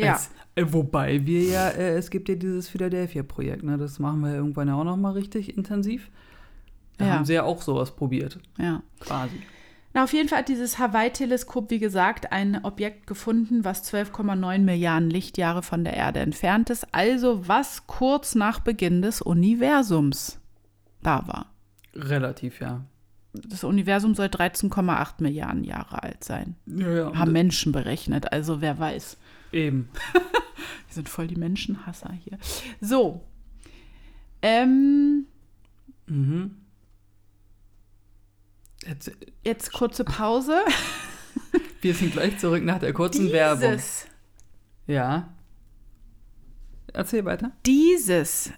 Ja. 0.00 0.12
Als, 0.14 0.30
äh, 0.54 0.64
wobei 0.68 1.24
wir 1.26 1.42
ja, 1.42 1.68
äh, 1.68 1.96
es 1.96 2.10
gibt 2.10 2.28
ja 2.28 2.34
dieses 2.34 2.68
Philadelphia-Projekt, 2.68 3.62
ne? 3.62 3.76
Das 3.78 3.98
machen 3.98 4.20
wir 4.20 4.34
irgendwann 4.34 4.68
ja 4.68 4.74
auch 4.74 4.84
noch 4.84 4.96
mal 4.96 5.12
richtig 5.12 5.56
intensiv. 5.56 6.10
Da 6.98 7.06
Ja. 7.06 7.12
haben 7.14 7.24
sie 7.24 7.34
ja 7.34 7.44
auch 7.44 7.62
sowas 7.62 7.92
probiert, 7.96 8.38
Ja. 8.58 8.82
quasi. 9.00 9.36
Na, 9.92 10.04
auf 10.04 10.12
jeden 10.12 10.28
Fall 10.28 10.40
hat 10.40 10.48
dieses 10.48 10.78
Hawaii-Teleskop, 10.78 11.68
wie 11.70 11.80
gesagt, 11.80 12.30
ein 12.30 12.64
Objekt 12.64 13.08
gefunden, 13.08 13.64
was 13.64 13.82
12,9 13.82 14.64
Milliarden 14.64 15.10
Lichtjahre 15.10 15.62
von 15.64 15.82
der 15.82 15.94
Erde 15.94 16.20
entfernt 16.20 16.70
ist, 16.70 16.86
also 16.92 17.48
was 17.48 17.86
kurz 17.88 18.36
nach 18.36 18.60
Beginn 18.60 19.02
des 19.02 19.20
Universums 19.20 20.38
da 21.02 21.26
war. 21.26 21.46
Relativ, 21.94 22.60
ja. 22.60 22.84
Das 23.32 23.64
Universum 23.64 24.14
soll 24.14 24.26
13,8 24.28 25.14
Milliarden 25.22 25.64
Jahre 25.64 26.02
alt 26.02 26.22
sein. 26.22 26.54
Ja, 26.66 26.88
ja. 26.90 27.14
Haben 27.14 27.32
Menschen 27.32 27.72
berechnet, 27.72 28.32
also 28.32 28.60
wer 28.60 28.78
weiß. 28.78 29.16
Eben. 29.52 29.88
Wir 30.12 30.94
sind 30.94 31.08
voll 31.08 31.26
die 31.28 31.36
Menschenhasser 31.36 32.12
hier. 32.12 32.38
So. 32.80 33.24
Ähm, 34.42 35.26
Mhm. 36.10 36.56
Jetzt, 38.86 39.12
jetzt 39.44 39.72
kurze 39.72 40.04
Pause. 40.04 40.60
wir 41.80 41.94
sind 41.94 42.12
gleich 42.12 42.38
zurück 42.38 42.64
nach 42.64 42.80
der 42.80 42.92
kurzen 42.92 43.30
Werbung. 43.30 43.72
Dieses 43.72 44.06
Ja. 44.86 45.32
Erzähl 46.92 47.24
weiter. 47.24 47.52
Dieses 47.64 48.50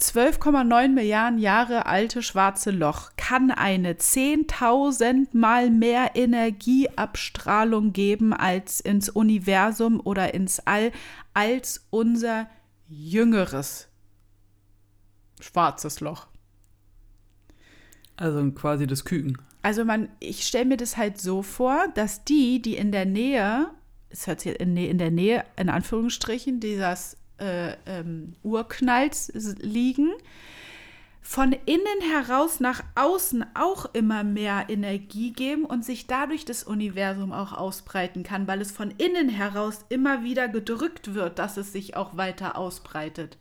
12,9 0.00 0.88
Milliarden 0.88 1.38
Jahre 1.38 1.86
alte 1.86 2.22
schwarze 2.22 2.70
Loch 2.70 3.10
kann 3.16 3.50
eine 3.50 3.92
10.000 3.94 5.28
mal 5.36 5.70
mehr 5.70 6.12
Energieabstrahlung 6.14 7.92
geben 7.92 8.32
als 8.32 8.80
ins 8.80 9.08
Universum 9.10 10.00
oder 10.02 10.32
ins 10.32 10.60
All 10.60 10.92
als 11.34 11.86
unser 11.90 12.48
jüngeres 12.88 13.88
schwarzes 15.40 16.00
Loch. 16.00 16.26
Also 18.16 18.50
quasi 18.52 18.86
das 18.86 19.04
Küken. 19.04 19.38
Also 19.62 19.84
man, 19.84 20.08
ich 20.18 20.46
stelle 20.46 20.64
mir 20.64 20.76
das 20.76 20.96
halt 20.96 21.20
so 21.20 21.42
vor, 21.42 21.88
dass 21.94 22.24
die, 22.24 22.62
die 22.62 22.76
in 22.76 22.92
der 22.92 23.06
Nähe, 23.06 23.70
es 24.08 24.26
hört 24.26 24.40
sich 24.40 24.58
in, 24.58 24.76
in 24.76 24.98
der 24.98 25.10
Nähe, 25.10 25.44
in 25.56 25.68
Anführungsstrichen, 25.68 26.60
dieses 26.60 27.16
äh, 27.40 27.76
ähm, 27.86 28.34
Urknalls 28.42 29.32
liegen, 29.60 30.12
von 31.22 31.52
innen 31.52 32.00
heraus 32.12 32.60
nach 32.60 32.82
außen 32.94 33.44
auch 33.54 33.86
immer 33.94 34.24
mehr 34.24 34.66
Energie 34.68 35.32
geben 35.32 35.64
und 35.64 35.84
sich 35.84 36.06
dadurch 36.06 36.44
das 36.44 36.64
Universum 36.64 37.32
auch 37.32 37.52
ausbreiten 37.52 38.22
kann, 38.22 38.46
weil 38.46 38.60
es 38.60 38.72
von 38.72 38.90
innen 38.90 39.28
heraus 39.28 39.84
immer 39.90 40.24
wieder 40.24 40.48
gedrückt 40.48 41.14
wird, 41.14 41.38
dass 41.38 41.56
es 41.56 41.72
sich 41.72 41.96
auch 41.96 42.16
weiter 42.16 42.56
ausbreitet. 42.56 43.38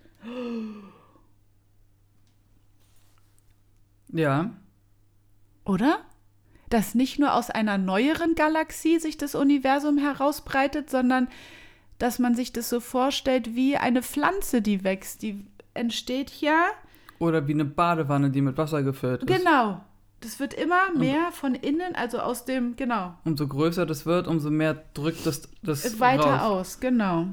Ja. 4.11 4.51
Oder? 5.65 5.99
Dass 6.69 6.93
nicht 6.93 7.17
nur 7.17 7.33
aus 7.33 7.49
einer 7.49 7.77
neueren 7.77 8.35
Galaxie 8.35 8.99
sich 8.99 9.17
das 9.17 9.33
Universum 9.33 9.97
herausbreitet, 9.97 10.89
sondern 10.89 11.27
dass 11.99 12.17
man 12.17 12.33
sich 12.33 12.51
das 12.51 12.69
so 12.69 12.79
vorstellt 12.79 13.55
wie 13.55 13.77
eine 13.77 14.01
Pflanze, 14.01 14.61
die 14.61 14.83
wächst. 14.83 15.21
Die 15.21 15.45
entsteht 15.73 16.31
ja. 16.41 16.65
Oder 17.19 17.47
wie 17.47 17.53
eine 17.53 17.65
Badewanne, 17.65 18.31
die 18.31 18.41
mit 18.41 18.57
Wasser 18.57 18.81
gefüllt 18.81 19.23
ist. 19.23 19.27
Genau. 19.37 19.81
Das 20.21 20.39
wird 20.39 20.53
immer 20.53 20.91
mehr 20.97 21.31
von 21.31 21.55
innen, 21.55 21.95
also 21.95 22.19
aus 22.19 22.43
dem, 22.43 22.75
genau, 22.75 23.13
Umso 23.23 23.47
größer 23.47 23.85
das 23.85 24.05
wird, 24.05 24.27
umso 24.27 24.49
mehr 24.49 24.83
drückt 24.93 25.25
das, 25.25 25.43
das 25.63 25.97
weiter 26.01 26.23
raus. 26.35 26.41
aus, 26.73 26.79
genau. 26.81 27.27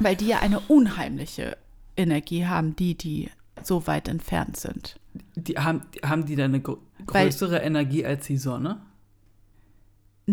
Weil 0.00 0.16
die 0.16 0.26
ja 0.26 0.40
eine 0.40 0.58
unheimliche 0.58 1.56
Energie 1.96 2.46
haben, 2.46 2.74
die, 2.74 2.96
die 2.96 3.30
so 3.62 3.86
weit 3.86 4.08
entfernt 4.08 4.56
sind. 4.56 4.98
Die, 5.36 5.58
haben, 5.58 5.82
haben 6.04 6.26
die 6.26 6.34
dann 6.34 6.52
eine 6.52 6.60
gr 6.60 6.78
Weil- 7.06 7.26
größere 7.26 7.58
Energie 7.58 8.04
als 8.04 8.26
die 8.26 8.36
Sonne? 8.36 8.80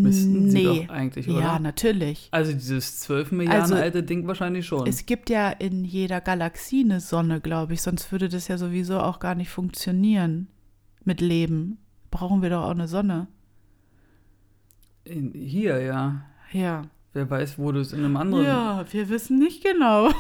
Müssten 0.04 0.50
sie 0.50 0.64
doch 0.64 0.90
eigentlich, 0.90 1.30
oder? 1.30 1.40
Ja, 1.40 1.60
natürlich. 1.60 2.28
Also 2.32 2.52
dieses 2.52 3.00
12 3.00 3.32
Milliarden 3.32 3.62
Also- 3.62 3.76
alte 3.76 4.04
Ding 4.04 4.28
wahrscheinlich 4.28 4.66
schon. 4.66 4.88
Es 4.88 5.06
gibt 5.06 5.30
ja 5.30 5.50
in 5.50 5.86
jeder 5.86 6.22
Galaxie 6.22 6.84
eine 6.84 7.00
Sonne, 7.00 7.40
glaube 7.42 7.74
ich, 7.74 7.82
sonst 7.82 8.12
würde 8.12 8.28
das 8.30 8.48
ja 8.48 8.58
sowieso 8.58 9.00
auch 9.00 9.20
gar 9.20 9.36
nicht 9.36 9.50
funktionieren 9.50 10.48
mit 11.04 11.22
Leben. 11.22 11.78
Brauchen 12.12 12.42
wir 12.42 12.50
doch 12.50 12.64
auch 12.64 12.72
eine 12.72 12.88
Sonne. 12.88 13.28
In, 15.04 15.34
hier, 15.34 15.80
ja. 15.82 16.22
Ja. 16.52 16.84
Wer 17.14 17.30
weiß, 17.30 17.58
wo 17.60 17.72
du 17.72 17.80
es 17.80 17.94
in 17.94 18.04
einem 18.04 18.18
anderen... 18.18 18.44
Ja, 18.46 18.86
wir 18.92 19.10
wissen 19.10 19.40
nicht 19.40 19.64
genau. 19.64 20.10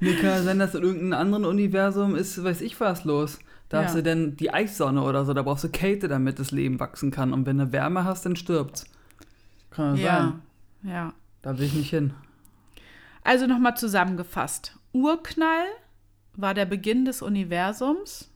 Nee, 0.00 0.14
kann 0.16 0.44
sein, 0.44 0.58
dass 0.58 0.74
in 0.74 0.82
irgendeinem 0.82 1.12
anderen 1.18 1.44
Universum 1.46 2.14
ist, 2.14 2.42
weiß 2.42 2.60
ich 2.60 2.78
was 2.78 3.04
los. 3.04 3.38
Da 3.70 3.78
Ja. 3.80 3.86
hast 3.86 3.94
du 3.96 4.02
denn 4.02 4.36
die 4.36 4.52
Eissonne 4.52 5.00
oder 5.02 5.24
so, 5.24 5.32
da 5.32 5.40
brauchst 5.42 5.64
du 5.64 5.70
Kälte, 5.70 6.08
damit 6.08 6.38
das 6.38 6.50
Leben 6.50 6.78
wachsen 6.78 7.10
kann. 7.10 7.32
Und 7.32 7.46
wenn 7.46 7.56
du 7.56 7.72
Wärme 7.72 8.04
hast, 8.04 8.26
dann 8.26 8.36
stirbt's. 8.36 8.84
Kann 9.74 9.96
ja 9.96 10.18
sein. 10.82 10.92
Ja. 10.92 11.12
Da 11.42 11.58
will 11.58 11.66
ich 11.66 11.74
nicht 11.74 11.90
hin. 11.90 12.12
Also 13.22 13.46
nochmal 13.46 13.76
zusammengefasst. 13.76 14.78
Urknall 14.92 15.64
war 16.36 16.54
der 16.54 16.66
Beginn 16.66 17.04
des 17.04 17.22
Universums. 17.22 18.30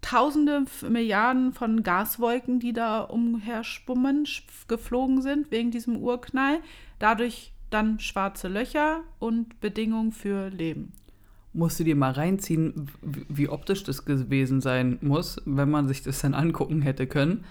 Tausende 0.00 0.64
Milliarden 0.88 1.52
von 1.52 1.82
Gaswolken, 1.82 2.58
die 2.58 2.72
da 2.72 3.02
umherspummen, 3.02 4.26
geflogen 4.66 5.22
sind 5.22 5.50
wegen 5.50 5.70
diesem 5.70 5.96
Urknall. 5.96 6.58
Dadurch 6.98 7.52
dann 7.70 8.00
schwarze 8.00 8.48
Löcher 8.48 9.00
und 9.18 9.60
Bedingungen 9.60 10.12
für 10.12 10.48
Leben. 10.48 10.92
Musst 11.52 11.78
du 11.78 11.84
dir 11.84 11.96
mal 11.96 12.12
reinziehen, 12.12 12.90
wie 13.02 13.48
optisch 13.48 13.84
das 13.84 14.04
gewesen 14.04 14.60
sein 14.60 14.98
muss, 15.02 15.40
wenn 15.44 15.70
man 15.70 15.86
sich 15.86 16.02
das 16.02 16.20
dann 16.20 16.34
angucken 16.34 16.82
hätte 16.82 17.06
können. 17.06 17.44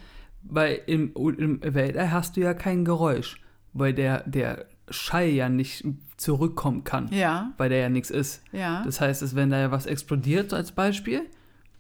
Weil 0.44 0.82
im, 0.88 1.14
im 1.16 1.62
Weltall 1.62 2.12
hast 2.12 2.36
du 2.38 2.42
ja 2.42 2.54
kein 2.54 2.86
Geräusch. 2.86 3.42
Weil 3.74 3.94
der, 3.94 4.28
der 4.28 4.66
Schall 4.90 5.28
ja 5.28 5.50
nicht 5.50 5.86
zurückkommen 6.18 6.84
kann, 6.84 7.10
Ja, 7.12 7.54
weil 7.58 7.70
der 7.70 7.80
ja 7.80 7.90
nichts 7.90 8.10
ist. 8.10 8.44
ja, 8.52 8.84
Das 8.84 9.02
heißt, 9.02 9.22
dass 9.22 9.36
wenn 9.36 9.50
da 9.50 9.60
ja 9.60 9.72
was 9.72 9.86
explodiert 9.86 10.54
als 10.54 10.72
Beispiel, 10.72 11.22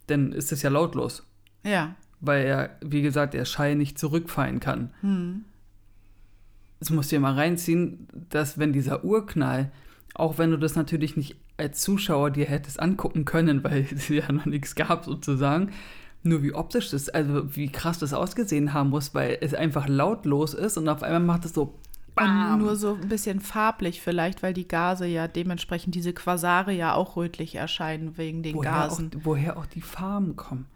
dann 0.08 0.32
ist 0.32 0.52
es 0.52 0.62
ja 0.62 0.70
lautlos, 0.70 1.28
ja. 1.64 1.96
weil 2.22 2.46
er, 2.46 2.70
wie 2.82 3.02
gesagt, 3.02 3.34
der 3.34 3.46
Schall 3.46 3.76
nicht 3.76 4.00
zurückfallen 4.00 4.60
kann. 4.60 4.92
Hm. 5.02 5.46
Das 6.80 6.90
musst 6.90 7.12
du 7.12 7.16
dir 7.16 7.20
mal 7.20 7.36
reinziehen, 7.36 8.08
dass 8.30 8.58
wenn 8.58 8.74
dieser 8.74 9.04
Urknall, 9.04 9.72
auch 10.16 10.38
wenn 10.40 10.50
du 10.52 10.58
das 10.58 10.76
natürlich 10.76 11.16
nicht 11.16 11.36
als 11.58 11.82
Zuschauer 11.82 12.32
dir 12.32 12.46
hättest 12.46 12.80
angucken 12.80 13.26
können, 13.26 13.64
weil 13.64 13.86
es 13.92 14.08
ja 14.10 14.32
noch 14.32 14.46
nichts 14.46 14.74
gab 14.76 15.06
sozusagen, 15.06 15.72
nur 16.24 16.44
wie 16.44 16.54
optisch 16.54 16.90
das, 16.92 17.10
also 17.10 17.56
wie 17.56 17.72
krass 17.72 18.00
das 18.00 18.14
ausgesehen 18.14 18.74
haben 18.74 18.90
muss, 18.90 19.14
weil 19.16 19.38
es 19.42 19.54
einfach 19.54 19.88
lautlos 19.88 20.54
ist 20.54 20.78
und 20.78 20.88
auf 20.90 21.04
einmal 21.04 21.20
macht 21.22 21.46
es 21.46 21.54
so 21.54 21.64
Und 21.64 21.80
BAM! 22.16 22.60
nur 22.60 22.76
so 22.76 22.96
ein 23.02 23.10
bisschen 23.10 23.40
farblich 23.40 24.02
vielleicht, 24.02 24.44
weil 24.44 24.54
die 24.54 24.68
Gase 24.68 25.06
ja 25.08 25.28
dementsprechend, 25.28 25.96
diese 25.96 26.14
Quasare 26.14 26.72
ja 26.74 26.94
auch 26.94 27.16
rötlich 27.16 27.56
erscheinen 27.56 28.18
wegen 28.18 28.44
den 28.44 28.56
woher, 28.56 28.72
auch, 28.72 28.90
Gasen. 28.90 29.12
woher 29.24 29.58
auch 29.58 29.66
die 29.66 29.82
Farben 29.82 30.36
kommen. 30.36 30.68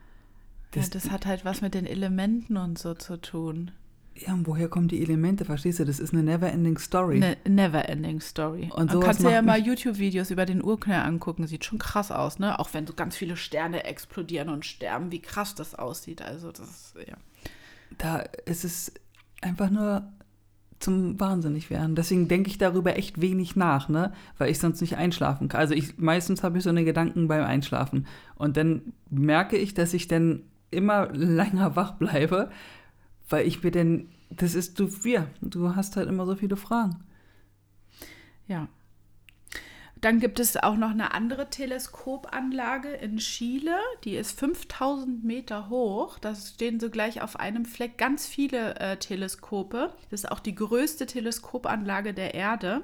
ja, 0.74 0.82
Das, 0.82 0.89
das 0.89 1.12
hat 1.12 1.26
halt 1.26 1.46
was 1.46 1.62
mit 1.62 1.74
den 1.74 1.86
Elementen 1.86 2.58
und 2.58 2.78
so 2.80 2.93
zu 2.96 3.18
tun. 3.22 3.72
Ja, 4.18 4.34
und 4.34 4.47
woher 4.47 4.70
kommen 4.70 4.88
die 4.88 5.01
Elemente, 5.01 5.43
verstehst 5.43 5.80
du? 5.80 5.86
Das 5.86 5.99
ist 5.99 6.13
eine 6.13 6.24
never-ending 6.24 6.78
Story. 6.78 7.18
Eine 7.18 7.38
never-ending 7.47 8.22
Story. 8.22 8.72
Und 8.74 8.89
sowas 8.91 9.05
kannst 9.05 9.24
dir 9.24 9.32
ja 9.32 9.41
mal 9.41 9.59
YouTube-Videos 9.59 10.32
über 10.32 10.45
den 10.45 10.63
Urknall 10.63 11.05
angucken. 11.05 11.45
Sieht 11.47 11.66
schon 11.66 11.80
krass 11.80 12.11
aus, 12.11 12.39
ne? 12.39 12.57
Auch 12.57 12.74
wenn 12.74 12.88
so 12.88 12.93
ganz 12.93 13.18
viele 13.18 13.36
Sterne 13.36 13.84
explodieren 13.84 14.47
und 14.47 14.66
sterben, 14.66 15.11
wie 15.11 15.20
krass 15.22 15.53
das 15.53 15.76
aussieht. 15.76 16.22
Also 16.22 16.51
das 16.51 16.61
ist, 16.61 16.95
ja. 17.07 17.16
da 17.97 18.20
ist 18.45 18.63
es 18.63 18.93
einfach 19.41 19.70
nur 19.70 20.07
zum 20.80 21.20
wahnsinnig 21.20 21.70
werden. 21.70 21.95
Deswegen 21.95 22.30
denke 22.30 22.49
ich 22.49 22.57
darüber 22.57 22.95
echt 22.97 23.20
wenig 23.20 23.57
nach, 23.57 23.89
ne? 23.89 24.13
Weil 24.38 24.49
ich 24.49 24.59
sonst 24.59 24.80
nicht 24.80 24.95
einschlafen 24.95 25.49
kann. 25.49 25.59
Also 25.59 25.74
ich 25.74 25.97
meistens 25.97 26.41
habe 26.41 26.57
ich 26.57 26.63
so 26.63 26.70
eine 26.70 26.86
Gedanken 26.86 27.28
beim 27.28 27.43
Einschlafen 27.43 28.07
und 28.36 28.55
dann 28.55 28.93
merke 29.09 29.57
ich, 29.57 29.74
dass 29.74 29.93
ich 29.93 30.07
dann 30.07 30.43
immer 30.72 31.09
länger 31.13 31.76
wach 31.76 31.93
bleibe, 31.93 32.49
weil 33.30 33.47
ich 33.47 33.63
mir 33.63 33.71
denn 33.71 34.09
das 34.30 34.55
ist 34.55 34.80
du 34.80 35.03
wir, 35.03 35.30
du 35.41 35.76
hast 35.76 35.95
halt 35.95 36.09
immer 36.09 36.26
so 36.26 36.36
viele 36.36 36.57
Fragen. 36.57 37.03
Ja. 38.47 38.67
Dann 40.01 40.19
gibt 40.19 40.39
es 40.39 40.57
auch 40.57 40.76
noch 40.76 40.91
eine 40.91 41.13
andere 41.13 41.49
Teleskopanlage 41.49 42.89
in 42.89 43.17
Chile, 43.17 43.78
die 44.03 44.17
ist 44.17 44.38
5000 44.38 45.23
Meter 45.23 45.69
hoch. 45.69 46.19
Da 46.19 46.36
stehen 46.36 46.80
so 46.80 46.89
gleich 46.89 47.21
auf 47.21 47.39
einem 47.39 47.65
Fleck 47.65 47.97
ganz 47.97 48.28
viele 48.28 48.76
äh, 48.76 48.97
Teleskope. 48.97 49.93
Das 50.11 50.23
ist 50.23 50.32
auch 50.32 50.41
die 50.41 50.53
größte 50.53 51.07
Teleskopanlage 51.07 52.13
der 52.13 52.36
Erde. 52.36 52.82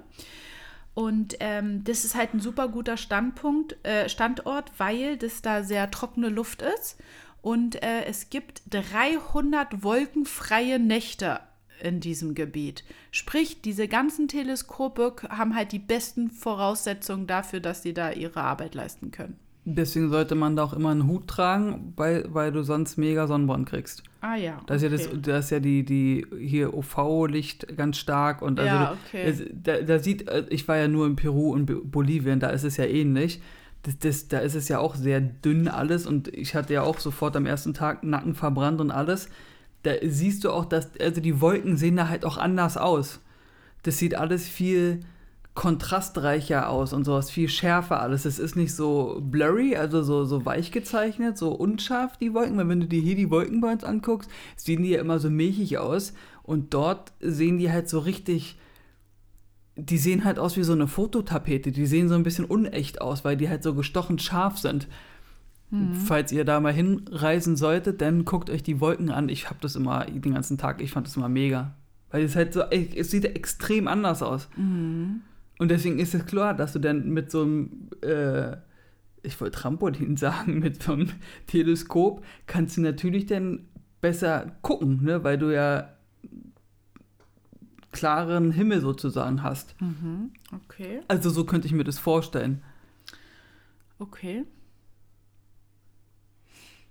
Und 0.93 1.35
ähm, 1.39 1.83
das 1.83 2.05
ist 2.05 2.15
halt 2.15 2.33
ein 2.33 2.39
super 2.39 2.67
guter 2.69 2.97
Standpunkt, 2.97 3.77
äh, 3.85 4.09
Standort, 4.09 4.71
weil 4.77 5.17
das 5.17 5.41
da 5.41 5.63
sehr 5.63 5.91
trockene 5.91 6.29
Luft 6.29 6.61
ist. 6.61 6.97
Und 7.41 7.81
äh, 7.81 8.05
es 8.07 8.29
gibt 8.29 8.61
300 8.69 9.83
wolkenfreie 9.83 10.79
Nächte 10.79 11.39
in 11.81 11.99
diesem 11.99 12.35
Gebiet. 12.35 12.83
Sprich, 13.09 13.61
diese 13.61 13.87
ganzen 13.87 14.27
Teleskope 14.27 15.15
haben 15.29 15.55
halt 15.55 15.71
die 15.71 15.79
besten 15.79 16.29
Voraussetzungen 16.29 17.25
dafür, 17.25 17.59
dass 17.59 17.81
sie 17.81 17.93
da 17.93 18.11
ihre 18.11 18.41
Arbeit 18.41 18.75
leisten 18.75 19.09
können. 19.11 19.37
Deswegen 19.63 20.09
sollte 20.09 20.33
man 20.33 20.55
da 20.55 20.63
auch 20.63 20.73
immer 20.73 20.89
einen 20.89 21.07
Hut 21.07 21.27
tragen, 21.27 21.93
weil, 21.95 22.25
weil 22.33 22.51
du 22.51 22.63
sonst 22.63 22.97
mega 22.97 23.27
Sonnenbrand 23.27 23.69
kriegst. 23.69 24.01
Ah 24.19 24.35
ja. 24.35 24.59
Da 24.65 24.73
ist 24.75 24.81
ja, 24.81 24.89
das, 24.89 25.07
okay. 25.07 25.19
da 25.21 25.37
ist 25.37 25.51
ja 25.51 25.59
die, 25.59 25.83
die 25.83 26.25
hier 26.39 26.73
UV-Licht 26.75 27.77
ganz 27.77 27.97
stark 27.97 28.41
und 28.41 28.59
also 28.59 28.71
Ja, 28.71 28.97
okay. 29.07 29.35
da, 29.53 29.81
da 29.81 29.99
sieht, 29.99 30.27
äh, 30.27 30.45
ich 30.49 30.67
war 30.67 30.77
ja 30.77 30.87
nur 30.87 31.05
in 31.05 31.15
Peru 31.15 31.53
und 31.53 31.67
Bo- 31.67 31.81
Bolivien, 31.83 32.39
da 32.39 32.49
ist 32.49 32.63
es 32.63 32.77
ja 32.77 32.85
ähnlich. 32.85 33.39
Das, 33.83 33.97
das, 33.97 34.27
da 34.27 34.39
ist 34.39 34.55
es 34.55 34.67
ja 34.67 34.79
auch 34.79 34.95
sehr 34.95 35.21
dünn 35.21 35.67
alles 35.67 36.05
und 36.05 36.27
ich 36.27 36.53
hatte 36.53 36.73
ja 36.73 36.83
auch 36.83 36.99
sofort 36.99 37.35
am 37.35 37.45
ersten 37.45 37.73
Tag 37.73 38.03
Nacken 38.03 38.35
verbrannt 38.35 38.79
und 38.79 38.91
alles. 38.91 39.29
Da 39.83 39.93
siehst 40.03 40.43
du 40.43 40.51
auch, 40.51 40.65
dass, 40.65 40.89
also 40.99 41.21
die 41.21 41.41
Wolken 41.41 41.77
sehen 41.77 41.95
da 41.95 42.07
halt 42.07 42.23
auch 42.25 42.37
anders 42.37 42.77
aus. 42.77 43.19
Das 43.83 43.97
sieht 43.97 44.15
alles 44.15 44.47
viel 44.47 44.99
kontrastreicher 45.53 46.69
aus 46.69 46.93
und 46.93 47.03
sowas, 47.03 47.29
viel 47.29 47.49
schärfer 47.49 48.01
alles. 48.01 48.25
Es 48.25 48.39
ist 48.39 48.55
nicht 48.55 48.73
so 48.73 49.19
blurry, 49.21 49.75
also 49.75 50.01
so, 50.01 50.23
so 50.23 50.45
weich 50.45 50.71
gezeichnet, 50.71 51.37
so 51.37 51.51
unscharf 51.51 52.17
die 52.17 52.33
Wolken, 52.33 52.57
weil 52.57 52.69
wenn 52.69 52.79
du 52.79 52.87
dir 52.87 53.01
hier 53.01 53.15
die 53.15 53.29
Wolken 53.29 53.59
bei 53.59 53.73
uns 53.73 53.83
anguckst, 53.83 54.29
sehen 54.55 54.83
die 54.83 54.91
ja 54.91 55.01
immer 55.01 55.19
so 55.19 55.29
milchig 55.29 55.77
aus 55.77 56.13
und 56.43 56.73
dort 56.73 57.11
sehen 57.19 57.57
die 57.57 57.71
halt 57.71 57.89
so 57.89 57.99
richtig, 57.99 58.57
die 59.85 59.97
sehen 59.97 60.25
halt 60.25 60.37
aus 60.37 60.57
wie 60.57 60.63
so 60.63 60.73
eine 60.73 60.87
Fototapete, 60.87 61.71
die 61.71 61.85
sehen 61.85 62.07
so 62.07 62.15
ein 62.15 62.23
bisschen 62.23 62.45
unecht 62.45 63.01
aus, 63.01 63.25
weil 63.25 63.37
die 63.37 63.49
halt 63.49 63.63
so 63.63 63.73
gestochen 63.73 64.19
scharf 64.19 64.57
sind. 64.57 64.87
Falls 66.05 66.31
ihr 66.33 66.43
da 66.43 66.59
mal 66.59 66.73
hinreisen 66.73 67.55
solltet, 67.55 68.01
dann 68.01 68.25
guckt 68.25 68.49
euch 68.49 68.61
die 68.61 68.81
Wolken 68.81 69.09
an. 69.09 69.29
Ich 69.29 69.49
habe 69.49 69.59
das 69.61 69.77
immer 69.77 70.05
den 70.05 70.33
ganzen 70.33 70.57
Tag, 70.57 70.81
ich 70.81 70.91
fand 70.91 71.07
das 71.07 71.15
immer 71.15 71.29
mega. 71.29 71.75
Weil 72.09 72.23
es 72.23 72.35
halt 72.35 72.53
so, 72.53 72.61
es 72.63 73.09
sieht 73.09 73.23
extrem 73.23 73.87
anders 73.87 74.21
aus. 74.21 74.49
Und 75.59 75.69
deswegen 75.71 75.99
ist 75.99 76.13
es 76.13 76.25
klar, 76.25 76.53
dass 76.53 76.73
du 76.73 76.79
dann 76.79 77.09
mit 77.09 77.31
so 77.31 77.43
einem, 77.43 77.89
äh, 78.01 78.57
ich 79.23 79.39
wollte 79.39 79.59
Trampolin 79.59 80.17
sagen, 80.17 80.59
mit 80.59 80.83
so 80.83 80.91
einem 80.91 81.09
Teleskop 81.47 82.25
kannst 82.47 82.75
du 82.75 82.81
natürlich 82.81 83.27
dann 83.27 83.69
besser 84.01 84.57
gucken, 84.61 85.03
ne? 85.03 85.23
weil 85.23 85.37
du 85.37 85.53
ja 85.53 85.87
klaren 87.91 88.51
Himmel 88.51 88.81
sozusagen 88.81 89.43
hast. 89.43 89.75
Mhm. 89.81 90.31
Okay, 90.53 91.01
Also 91.07 91.29
so 91.29 91.45
könnte 91.45 91.67
ich 91.67 91.73
mir 91.73 91.83
das 91.83 91.99
vorstellen. 91.99 92.63
okay. 93.99 94.45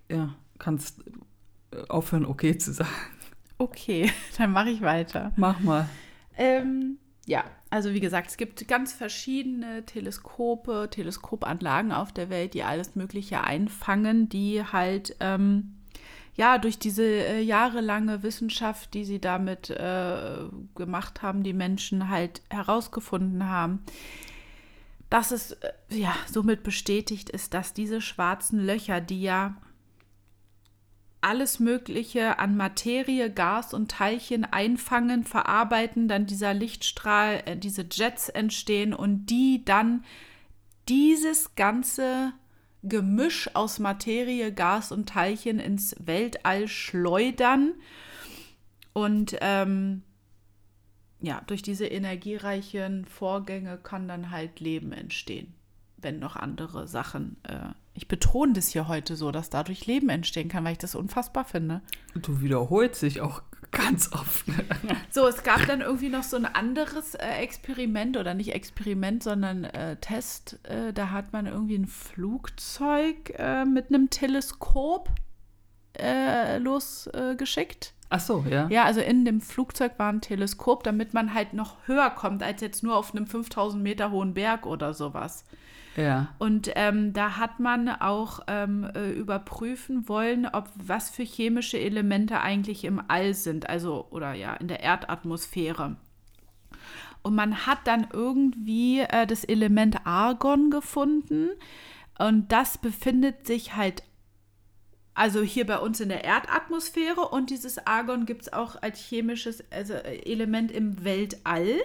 Ja, 0.09 0.35
kannst 0.59 1.03
äh, 1.71 1.87
aufhören, 1.87 2.25
okay 2.25 2.57
zu 2.57 2.73
sagen. 2.73 2.89
Okay, 3.57 4.11
dann 4.37 4.51
mache 4.51 4.69
ich 4.69 4.81
weiter. 4.81 5.31
Mach 5.37 5.59
mal. 5.61 5.87
Ähm, 6.37 6.97
ja, 7.25 7.43
also 7.69 7.93
wie 7.93 7.99
gesagt, 7.99 8.29
es 8.31 8.37
gibt 8.37 8.67
ganz 8.67 8.91
verschiedene 8.93 9.85
Teleskope, 9.85 10.87
Teleskopanlagen 10.91 11.91
auf 11.91 12.11
der 12.11 12.29
Welt, 12.29 12.53
die 12.53 12.63
alles 12.63 12.95
Mögliche 12.95 13.41
einfangen, 13.43 14.27
die 14.27 14.63
halt 14.63 15.15
ähm, 15.19 15.75
ja 16.35 16.57
durch 16.57 16.79
diese 16.79 17.03
äh, 17.03 17.41
jahrelange 17.41 18.23
Wissenschaft, 18.23 18.93
die 18.93 19.05
sie 19.05 19.19
damit 19.19 19.69
äh, 19.69 20.37
gemacht 20.75 21.21
haben, 21.21 21.43
die 21.43 21.53
Menschen 21.53 22.09
halt 22.09 22.41
herausgefunden 22.49 23.47
haben, 23.47 23.83
dass 25.09 25.31
es 25.31 25.51
äh, 25.51 25.71
ja 25.89 26.15
somit 26.31 26.63
bestätigt 26.63 27.29
ist, 27.29 27.53
dass 27.53 27.73
diese 27.73 28.01
schwarzen 28.01 28.59
Löcher, 28.65 29.01
die 29.01 29.21
ja 29.21 29.55
alles 31.21 31.59
Mögliche 31.59 32.39
an 32.39 32.57
Materie, 32.57 33.31
Gas 33.31 33.73
und 33.73 33.91
Teilchen 33.91 34.43
einfangen, 34.43 35.23
verarbeiten, 35.23 36.07
dann 36.07 36.25
dieser 36.25 36.53
Lichtstrahl, 36.53 37.43
äh, 37.45 37.57
diese 37.57 37.85
Jets 37.89 38.29
entstehen 38.29 38.93
und 38.93 39.27
die 39.27 39.63
dann 39.63 40.03
dieses 40.89 41.55
ganze 41.55 42.33
Gemisch 42.83 43.49
aus 43.55 43.79
Materie, 43.79 44.51
Gas 44.51 44.91
und 44.91 45.09
Teilchen 45.09 45.59
ins 45.59 45.95
Weltall 45.99 46.67
schleudern 46.67 47.73
und 48.93 49.35
ähm, 49.41 50.03
ja, 51.21 51.41
durch 51.45 51.61
diese 51.61 51.85
energiereichen 51.85 53.05
Vorgänge 53.05 53.77
kann 53.77 54.07
dann 54.07 54.31
halt 54.31 54.59
Leben 54.59 54.91
entstehen, 54.91 55.53
wenn 55.97 56.19
noch 56.19 56.35
andere 56.35 56.87
Sachen. 56.87 57.37
Äh, 57.43 57.69
ich 57.93 58.07
betone 58.07 58.53
das 58.53 58.69
hier 58.69 58.87
heute 58.87 59.15
so, 59.15 59.31
dass 59.31 59.49
dadurch 59.49 59.85
Leben 59.85 60.09
entstehen 60.09 60.49
kann, 60.49 60.63
weil 60.63 60.73
ich 60.73 60.77
das 60.79 60.95
unfassbar 60.95 61.45
finde. 61.45 61.81
Du 62.15 62.41
wiederholst 62.41 63.03
dich 63.03 63.21
auch 63.21 63.43
ganz 63.71 64.11
oft. 64.13 64.45
So, 65.13 65.27
es 65.27 65.43
gab 65.43 65.65
dann 65.67 65.81
irgendwie 65.81 66.07
noch 66.07 66.23
so 66.23 66.37
ein 66.37 66.45
anderes 66.45 67.15
äh, 67.15 67.27
Experiment 67.41 68.15
oder 68.15 68.33
nicht 68.33 68.53
Experiment, 68.53 69.23
sondern 69.23 69.65
äh, 69.65 69.97
Test. 69.97 70.57
Äh, 70.63 70.93
da 70.93 71.11
hat 71.11 71.33
man 71.33 71.47
irgendwie 71.47 71.77
ein 71.77 71.87
Flugzeug 71.87 73.33
äh, 73.37 73.65
mit 73.65 73.89
einem 73.89 74.09
Teleskop 74.09 75.09
äh, 75.99 76.57
losgeschickt. 76.59 77.93
Ach 78.09 78.19
so, 78.19 78.45
ja. 78.49 78.67
Ja, 78.69 78.85
also 78.85 79.01
in 79.01 79.25
dem 79.25 79.41
Flugzeug 79.41 79.93
war 79.97 80.11
ein 80.11 80.21
Teleskop, 80.21 80.83
damit 80.83 81.13
man 81.13 81.33
halt 81.33 81.53
noch 81.53 81.75
höher 81.87 82.09
kommt 82.09 82.43
als 82.43 82.61
jetzt 82.61 82.83
nur 82.83 82.95
auf 82.95 83.13
einem 83.13 83.27
5000 83.27 83.81
Meter 83.81 84.11
hohen 84.11 84.33
Berg 84.33 84.65
oder 84.65 84.93
sowas. 84.93 85.45
Ja. 85.97 86.33
Und 86.39 86.71
ähm, 86.75 87.11
da 87.13 87.37
hat 87.37 87.59
man 87.59 87.89
auch 87.89 88.39
ähm, 88.47 88.89
äh, 88.95 89.11
überprüfen 89.11 90.07
wollen, 90.07 90.45
ob 90.45 90.69
was 90.75 91.09
für 91.09 91.23
chemische 91.23 91.77
Elemente 91.77 92.39
eigentlich 92.39 92.85
im 92.85 93.01
All 93.07 93.33
sind, 93.33 93.69
also 93.69 94.07
oder 94.09 94.33
ja 94.33 94.53
in 94.55 94.67
der 94.69 94.81
Erdatmosphäre. 94.81 95.97
Und 97.23 97.35
man 97.35 97.67
hat 97.67 97.79
dann 97.85 98.07
irgendwie 98.11 99.01
äh, 99.01 99.27
das 99.27 99.43
Element 99.43 100.05
Argon 100.05 100.71
gefunden 100.71 101.49
und 102.17 102.51
das 102.51 102.77
befindet 102.77 103.45
sich 103.45 103.75
halt 103.75 104.03
also 105.13 105.41
hier 105.41 105.67
bei 105.67 105.77
uns 105.77 105.99
in 105.99 106.07
der 106.07 106.23
Erdatmosphäre 106.23 107.27
und 107.27 107.49
dieses 107.49 107.85
Argon 107.85 108.25
gibt 108.25 108.43
es 108.43 108.53
auch 108.53 108.81
als 108.81 108.97
chemisches 108.97 109.61
also 109.69 109.93
äh, 109.93 110.21
Element 110.23 110.71
im 110.71 111.03
Weltall. 111.03 111.81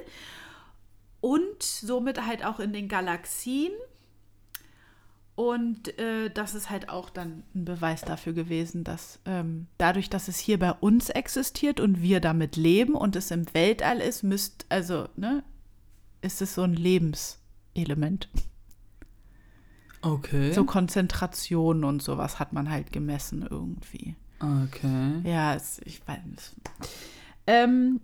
und 1.20 1.62
somit 1.62 2.24
halt 2.24 2.44
auch 2.44 2.60
in 2.60 2.72
den 2.72 2.88
Galaxien. 2.88 3.72
Und 5.36 5.98
äh, 5.98 6.30
das 6.30 6.54
ist 6.54 6.70
halt 6.70 6.88
auch 6.88 7.10
dann 7.10 7.42
ein 7.54 7.66
Beweis 7.66 8.00
dafür 8.00 8.32
gewesen, 8.32 8.84
dass 8.84 9.20
ähm, 9.26 9.66
dadurch, 9.76 10.08
dass 10.08 10.28
es 10.28 10.38
hier 10.38 10.58
bei 10.58 10.72
uns 10.72 11.10
existiert 11.10 11.78
und 11.78 12.00
wir 12.00 12.20
damit 12.20 12.56
leben 12.56 12.94
und 12.94 13.16
es 13.16 13.30
im 13.30 13.52
Weltall 13.52 13.98
ist, 13.98 14.22
müsst, 14.22 14.64
also, 14.70 15.08
ne, 15.16 15.44
ist 16.22 16.40
es 16.40 16.54
so 16.54 16.62
ein 16.62 16.72
Lebenselement. 16.72 18.30
Okay. 20.00 20.52
So 20.52 20.64
Konzentration 20.64 21.84
und 21.84 22.02
sowas 22.02 22.38
hat 22.38 22.54
man 22.54 22.70
halt 22.70 22.90
gemessen 22.90 23.46
irgendwie. 23.48 24.16
okay. 24.40 25.20
Ja, 25.22 25.54
es, 25.54 25.80
ich 25.84 26.00
weiß 26.08 26.24
nicht. 26.24 26.54
Ähm, 27.46 28.00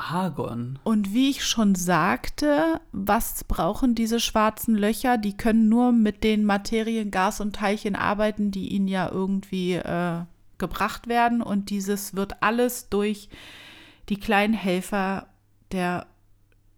Argon. 0.00 0.78
Und 0.82 1.12
wie 1.12 1.30
ich 1.30 1.44
schon 1.44 1.74
sagte, 1.74 2.80
was 2.92 3.44
brauchen 3.44 3.94
diese 3.94 4.20
schwarzen 4.20 4.74
Löcher? 4.74 5.18
Die 5.18 5.36
können 5.36 5.68
nur 5.68 5.92
mit 5.92 6.24
den 6.24 6.44
Materien, 6.44 7.10
Gas 7.10 7.40
und 7.40 7.56
Teilchen 7.56 7.94
arbeiten, 7.94 8.50
die 8.50 8.68
ihnen 8.68 8.88
ja 8.88 9.10
irgendwie 9.10 9.74
äh, 9.74 10.22
gebracht 10.58 11.06
werden. 11.06 11.42
Und 11.42 11.70
dieses 11.70 12.14
wird 12.14 12.42
alles 12.42 12.88
durch 12.88 13.28
die 14.08 14.18
kleinen 14.18 14.54
Helfer 14.54 15.28
der 15.72 16.06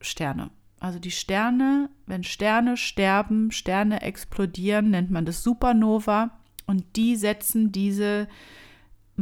Sterne. 0.01 0.51
Also 0.81 0.99
die 0.99 1.13
Sterne, 1.13 1.91
wenn 2.07 2.25
Sterne 2.25 2.77
sterben, 2.77 3.53
Sterne 3.53 4.03
explodieren, 4.03 4.91
nennt 4.91 5.11
man 5.11 5.25
das 5.25 5.43
Supernova. 5.43 6.31
Und 6.67 6.85
die 6.97 7.17
setzen 7.17 7.71
diese 7.71 8.27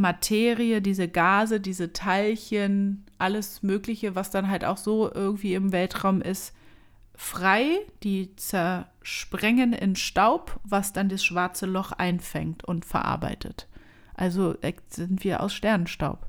Materie, 0.00 0.80
diese 0.82 1.08
Gase, 1.08 1.60
diese 1.60 1.92
Teilchen, 1.92 3.04
alles 3.18 3.62
Mögliche, 3.62 4.14
was 4.14 4.30
dann 4.30 4.48
halt 4.48 4.64
auch 4.64 4.76
so 4.78 5.12
irgendwie 5.12 5.54
im 5.54 5.72
Weltraum 5.72 6.20
ist, 6.22 6.54
frei. 7.14 7.80
Die 8.02 8.34
zersprengen 8.36 9.72
in 9.72 9.96
Staub, 9.96 10.58
was 10.64 10.92
dann 10.92 11.08
das 11.08 11.24
schwarze 11.24 11.66
Loch 11.66 11.92
einfängt 11.92 12.64
und 12.64 12.84
verarbeitet. 12.84 13.68
Also 14.14 14.54
äh, 14.62 14.72
sind 14.88 15.24
wir 15.24 15.42
aus 15.42 15.54
Sternenstaub. 15.54 16.26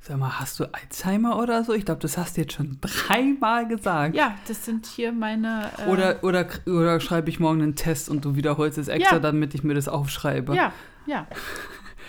Sag 0.00 0.18
mal, 0.18 0.38
hast 0.38 0.60
du 0.60 0.72
Alzheimer 0.72 1.36
oder 1.40 1.64
so? 1.64 1.72
Ich 1.72 1.84
glaube, 1.84 2.00
das 2.00 2.16
hast 2.16 2.36
du 2.36 2.42
jetzt 2.42 2.52
schon 2.52 2.78
dreimal 2.80 3.66
gesagt. 3.66 4.14
Ja, 4.14 4.36
das 4.46 4.64
sind 4.64 4.86
hier 4.86 5.10
meine. 5.10 5.72
Äh, 5.78 5.88
Oder, 5.90 6.22
oder, 6.22 6.46
oder 6.66 7.00
schreibe 7.00 7.28
ich 7.28 7.40
morgen 7.40 7.60
einen 7.60 7.74
Test 7.74 8.08
und 8.08 8.24
du 8.24 8.36
wiederholst 8.36 8.78
es 8.78 8.86
extra, 8.86 9.16
Ja. 9.16 9.20
damit 9.20 9.54
ich 9.54 9.64
mir 9.64 9.74
das 9.74 9.88
aufschreibe. 9.88 10.54
Ja, 10.54 10.72
ja. 11.06 11.26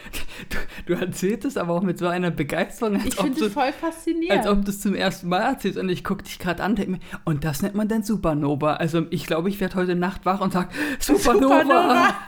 Du 0.85 0.93
erzählst 0.93 1.45
es 1.45 1.57
aber 1.57 1.73
auch 1.73 1.81
mit 1.81 1.97
so 1.97 2.07
einer 2.07 2.31
Begeisterung, 2.31 2.95
als, 2.95 3.05
Ich 3.07 3.15
finde 3.15 3.39
du, 3.39 3.45
es 3.47 3.53
voll 3.53 3.73
faszinierend. 3.73 4.39
als 4.45 4.47
ob 4.47 4.63
du 4.63 4.71
es 4.71 4.79
zum 4.79 4.95
ersten 4.95 5.27
Mal 5.29 5.39
erzählst. 5.39 5.77
Und 5.77 5.89
ich 5.89 6.03
gucke 6.03 6.23
dich 6.23 6.39
gerade 6.39 6.63
an, 6.63 6.75
denke 6.75 6.91
mir, 6.91 6.99
und 7.25 7.43
das 7.43 7.61
nennt 7.61 7.75
man 7.75 7.87
dann 7.87 8.03
Supernova. 8.03 8.75
Also 8.75 9.05
ich 9.09 9.25
glaube, 9.25 9.49
ich 9.49 9.59
werde 9.59 9.75
heute 9.75 9.95
Nacht 9.95 10.25
wach 10.25 10.39
und 10.41 10.53
sage, 10.53 10.69
Supernova. 10.99 11.61
Supernova. 11.61 12.15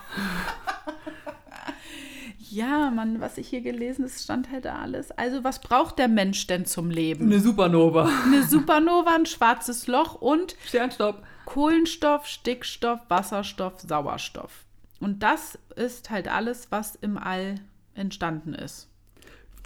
Ja, 2.51 2.89
Mann, 2.89 3.21
was 3.21 3.37
ich 3.37 3.47
hier 3.47 3.61
gelesen 3.61 4.05
ist, 4.05 4.23
stand 4.23 4.51
halt 4.51 4.65
da 4.65 4.79
alles. 4.79 5.11
Also, 5.11 5.43
was 5.43 5.61
braucht 5.61 5.99
der 5.99 6.07
Mensch 6.07 6.47
denn 6.47 6.65
zum 6.65 6.89
Leben? 6.89 7.25
Eine 7.27 7.39
Supernova. 7.39 8.09
Eine 8.25 8.41
Supernova, 8.41 9.13
ein 9.13 9.27
schwarzes 9.27 9.85
Loch 9.85 10.15
und 10.15 10.55
Sternstaub. 10.65 11.21
Kohlenstoff, 11.45 12.25
Stickstoff, 12.25 13.01
Wasserstoff, 13.07 13.73
Sauerstoff. 13.81 14.65
Und 14.99 15.23
das 15.23 15.57
ist 15.75 16.09
halt 16.09 16.27
alles, 16.27 16.71
was 16.71 16.95
im 16.95 17.17
All 17.17 17.55
entstanden 17.93 18.53
ist. 18.53 18.89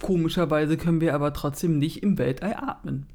Komischerweise 0.00 0.76
können 0.76 1.00
wir 1.00 1.14
aber 1.14 1.32
trotzdem 1.32 1.78
nicht 1.78 2.02
im 2.02 2.18
Weltall 2.18 2.54
atmen. 2.54 3.06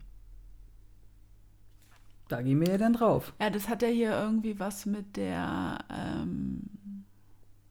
Da 2.28 2.42
gehen 2.42 2.60
wir 2.62 2.70
ja 2.70 2.78
dann 2.78 2.94
drauf. 2.94 3.34
Ja, 3.42 3.50
das 3.50 3.70
hat 3.70 3.82
ja 3.82 3.88
hier 3.88 4.12
irgendwie 4.12 4.60
was 4.60 4.86
mit 4.86 5.18
der, 5.18 5.80
ähm, 5.90 6.62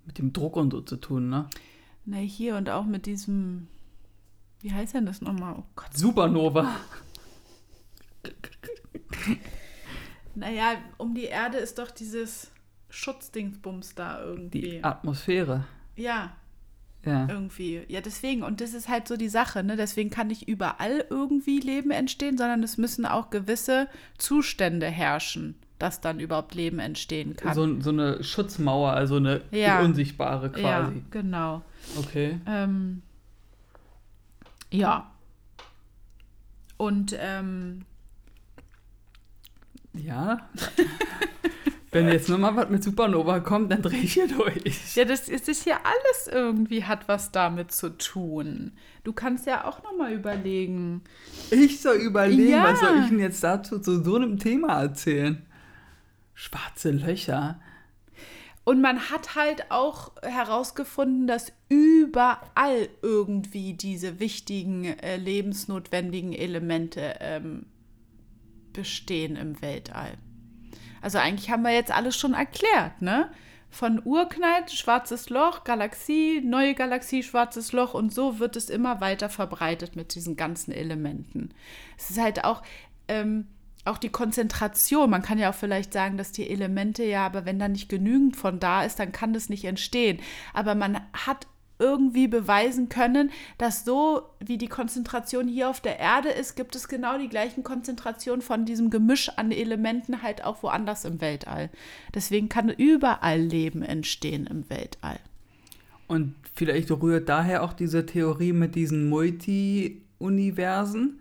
Mit 0.04 0.18
dem 0.18 0.32
Druck 0.32 0.56
und 0.56 0.72
so 0.72 0.80
zu 0.80 0.96
tun, 0.96 1.28
ne? 1.28 1.48
na 2.08 2.16
hier 2.16 2.56
und 2.56 2.70
auch 2.70 2.86
mit 2.86 3.06
diesem, 3.06 3.68
wie 4.60 4.72
heißt 4.72 4.94
denn 4.94 5.06
das 5.06 5.20
nochmal? 5.20 5.56
Oh 5.58 5.64
Gott. 5.76 5.94
Supernova. 5.96 6.74
Naja, 10.34 10.76
um 10.98 11.16
die 11.16 11.24
Erde 11.24 11.58
ist 11.58 11.78
doch 11.78 11.90
dieses 11.90 12.52
Schutzdingsbums 12.90 13.94
da 13.94 14.22
irgendwie. 14.22 14.60
Die 14.60 14.84
Atmosphäre. 14.84 15.64
ja, 15.96 16.32
Ja. 17.04 17.26
irgendwie. 17.28 17.82
Ja, 17.88 18.00
deswegen. 18.00 18.42
Und 18.42 18.60
das 18.60 18.74
ist 18.74 18.88
halt 18.88 19.06
so 19.08 19.16
die 19.16 19.28
Sache, 19.28 19.62
ne? 19.62 19.76
Deswegen 19.76 20.10
kann 20.10 20.26
nicht 20.28 20.48
überall 20.48 21.04
irgendwie 21.10 21.60
Leben 21.60 21.90
entstehen, 21.90 22.36
sondern 22.38 22.62
es 22.62 22.76
müssen 22.78 23.06
auch 23.06 23.30
gewisse 23.30 23.88
Zustände 24.18 24.86
herrschen, 24.86 25.54
dass 25.78 26.00
dann 26.00 26.18
überhaupt 26.20 26.54
Leben 26.54 26.78
entstehen 26.80 27.36
kann. 27.36 27.54
So, 27.54 27.80
so 27.80 27.90
eine 27.90 28.22
Schutzmauer, 28.24 28.92
also 28.92 29.16
eine 29.16 29.42
Ja. 29.52 29.80
unsichtbare 29.80 30.50
quasi. 30.50 30.62
Ja, 30.96 31.02
genau. 31.10 31.62
Okay. 31.98 32.40
Ähm, 32.46 33.02
ja. 34.70 35.10
Und 36.76 37.16
ähm, 37.18 37.84
Ja. 39.94 40.48
Wenn 41.90 42.08
jetzt 42.08 42.28
nochmal 42.28 42.54
was 42.54 42.68
mit 42.68 42.84
Supernova 42.84 43.40
kommt, 43.40 43.72
dann 43.72 43.80
drehe 43.82 44.00
ich 44.00 44.12
hier 44.14 44.28
durch. 44.28 44.94
ja, 44.94 45.04
das 45.06 45.28
ist 45.28 45.48
das 45.48 45.62
hier 45.64 45.76
alles 45.84 46.28
irgendwie 46.30 46.84
hat 46.84 47.08
was 47.08 47.32
damit 47.32 47.72
zu 47.72 47.96
tun. 47.96 48.72
Du 49.04 49.12
kannst 49.14 49.46
ja 49.46 49.64
auch 49.64 49.82
noch 49.82 49.96
mal 49.96 50.12
überlegen. 50.12 51.02
Ich 51.50 51.80
soll 51.80 51.96
überlegen, 51.96 52.50
Ja. 52.50 52.64
was 52.64 52.80
soll 52.80 52.98
ich 53.02 53.08
denn 53.08 53.20
jetzt 53.20 53.42
dazu 53.42 53.78
zu 53.78 54.02
so 54.04 54.16
einem 54.16 54.38
Thema 54.38 54.82
erzählen? 54.82 55.46
Schwarze 56.34 56.90
Löcher. 56.90 57.58
Und 58.64 58.82
man 58.82 59.08
hat 59.10 59.34
halt 59.34 59.70
auch 59.70 60.12
herausgefunden, 60.22 61.26
dass 61.26 61.52
überall 61.70 62.90
irgendwie 63.00 63.72
diese 63.72 64.20
wichtigen, 64.20 64.84
äh, 64.84 65.16
lebensnotwendigen 65.16 66.34
Elemente 66.34 67.14
ähm, 67.20 67.64
bestehen 68.74 69.36
im 69.36 69.62
Weltall. 69.62 70.18
Also 71.02 71.18
eigentlich 71.18 71.50
haben 71.50 71.62
wir 71.62 71.72
jetzt 71.72 71.92
alles 71.92 72.16
schon 72.16 72.34
erklärt, 72.34 73.00
ne? 73.00 73.30
Von 73.70 74.00
Urknall, 74.02 74.66
schwarzes 74.68 75.28
Loch, 75.28 75.62
Galaxie, 75.64 76.40
neue 76.42 76.74
Galaxie, 76.74 77.22
schwarzes 77.22 77.72
Loch 77.72 77.92
und 77.92 78.12
so 78.12 78.38
wird 78.38 78.56
es 78.56 78.70
immer 78.70 79.02
weiter 79.02 79.28
verbreitet 79.28 79.94
mit 79.94 80.14
diesen 80.14 80.36
ganzen 80.36 80.72
Elementen. 80.72 81.50
Es 81.98 82.08
ist 82.08 82.18
halt 82.18 82.44
auch, 82.44 82.62
ähm, 83.08 83.46
auch 83.84 83.98
die 83.98 84.08
Konzentration. 84.08 85.10
Man 85.10 85.22
kann 85.22 85.38
ja 85.38 85.50
auch 85.50 85.54
vielleicht 85.54 85.92
sagen, 85.92 86.16
dass 86.16 86.32
die 86.32 86.48
Elemente 86.48 87.04
ja, 87.04 87.26
aber 87.26 87.44
wenn 87.44 87.58
da 87.58 87.68
nicht 87.68 87.88
genügend 87.88 88.36
von 88.36 88.58
da 88.58 88.84
ist, 88.84 88.98
dann 88.98 89.12
kann 89.12 89.34
das 89.34 89.50
nicht 89.50 89.64
entstehen. 89.64 90.20
Aber 90.54 90.74
man 90.74 91.00
hat 91.12 91.46
irgendwie 91.78 92.28
beweisen 92.28 92.88
können, 92.88 93.30
dass 93.56 93.84
so 93.84 94.22
wie 94.40 94.58
die 94.58 94.68
Konzentration 94.68 95.48
hier 95.48 95.68
auf 95.68 95.80
der 95.80 95.98
Erde 95.98 96.30
ist, 96.30 96.56
gibt 96.56 96.74
es 96.74 96.88
genau 96.88 97.18
die 97.18 97.28
gleichen 97.28 97.62
Konzentrationen 97.62 98.42
von 98.42 98.64
diesem 98.64 98.90
Gemisch 98.90 99.30
an 99.36 99.52
Elementen 99.52 100.22
halt 100.22 100.44
auch 100.44 100.62
woanders 100.62 101.04
im 101.04 101.20
Weltall. 101.20 101.70
Deswegen 102.14 102.48
kann 102.48 102.68
überall 102.68 103.40
Leben 103.40 103.82
entstehen 103.82 104.46
im 104.46 104.68
Weltall. 104.70 105.18
Und 106.08 106.34
vielleicht 106.54 106.90
rührt 106.90 107.28
daher 107.28 107.62
auch 107.62 107.74
diese 107.74 108.06
Theorie 108.06 108.52
mit 108.52 108.74
diesen 108.74 109.08
Multi-Universen, 109.08 111.20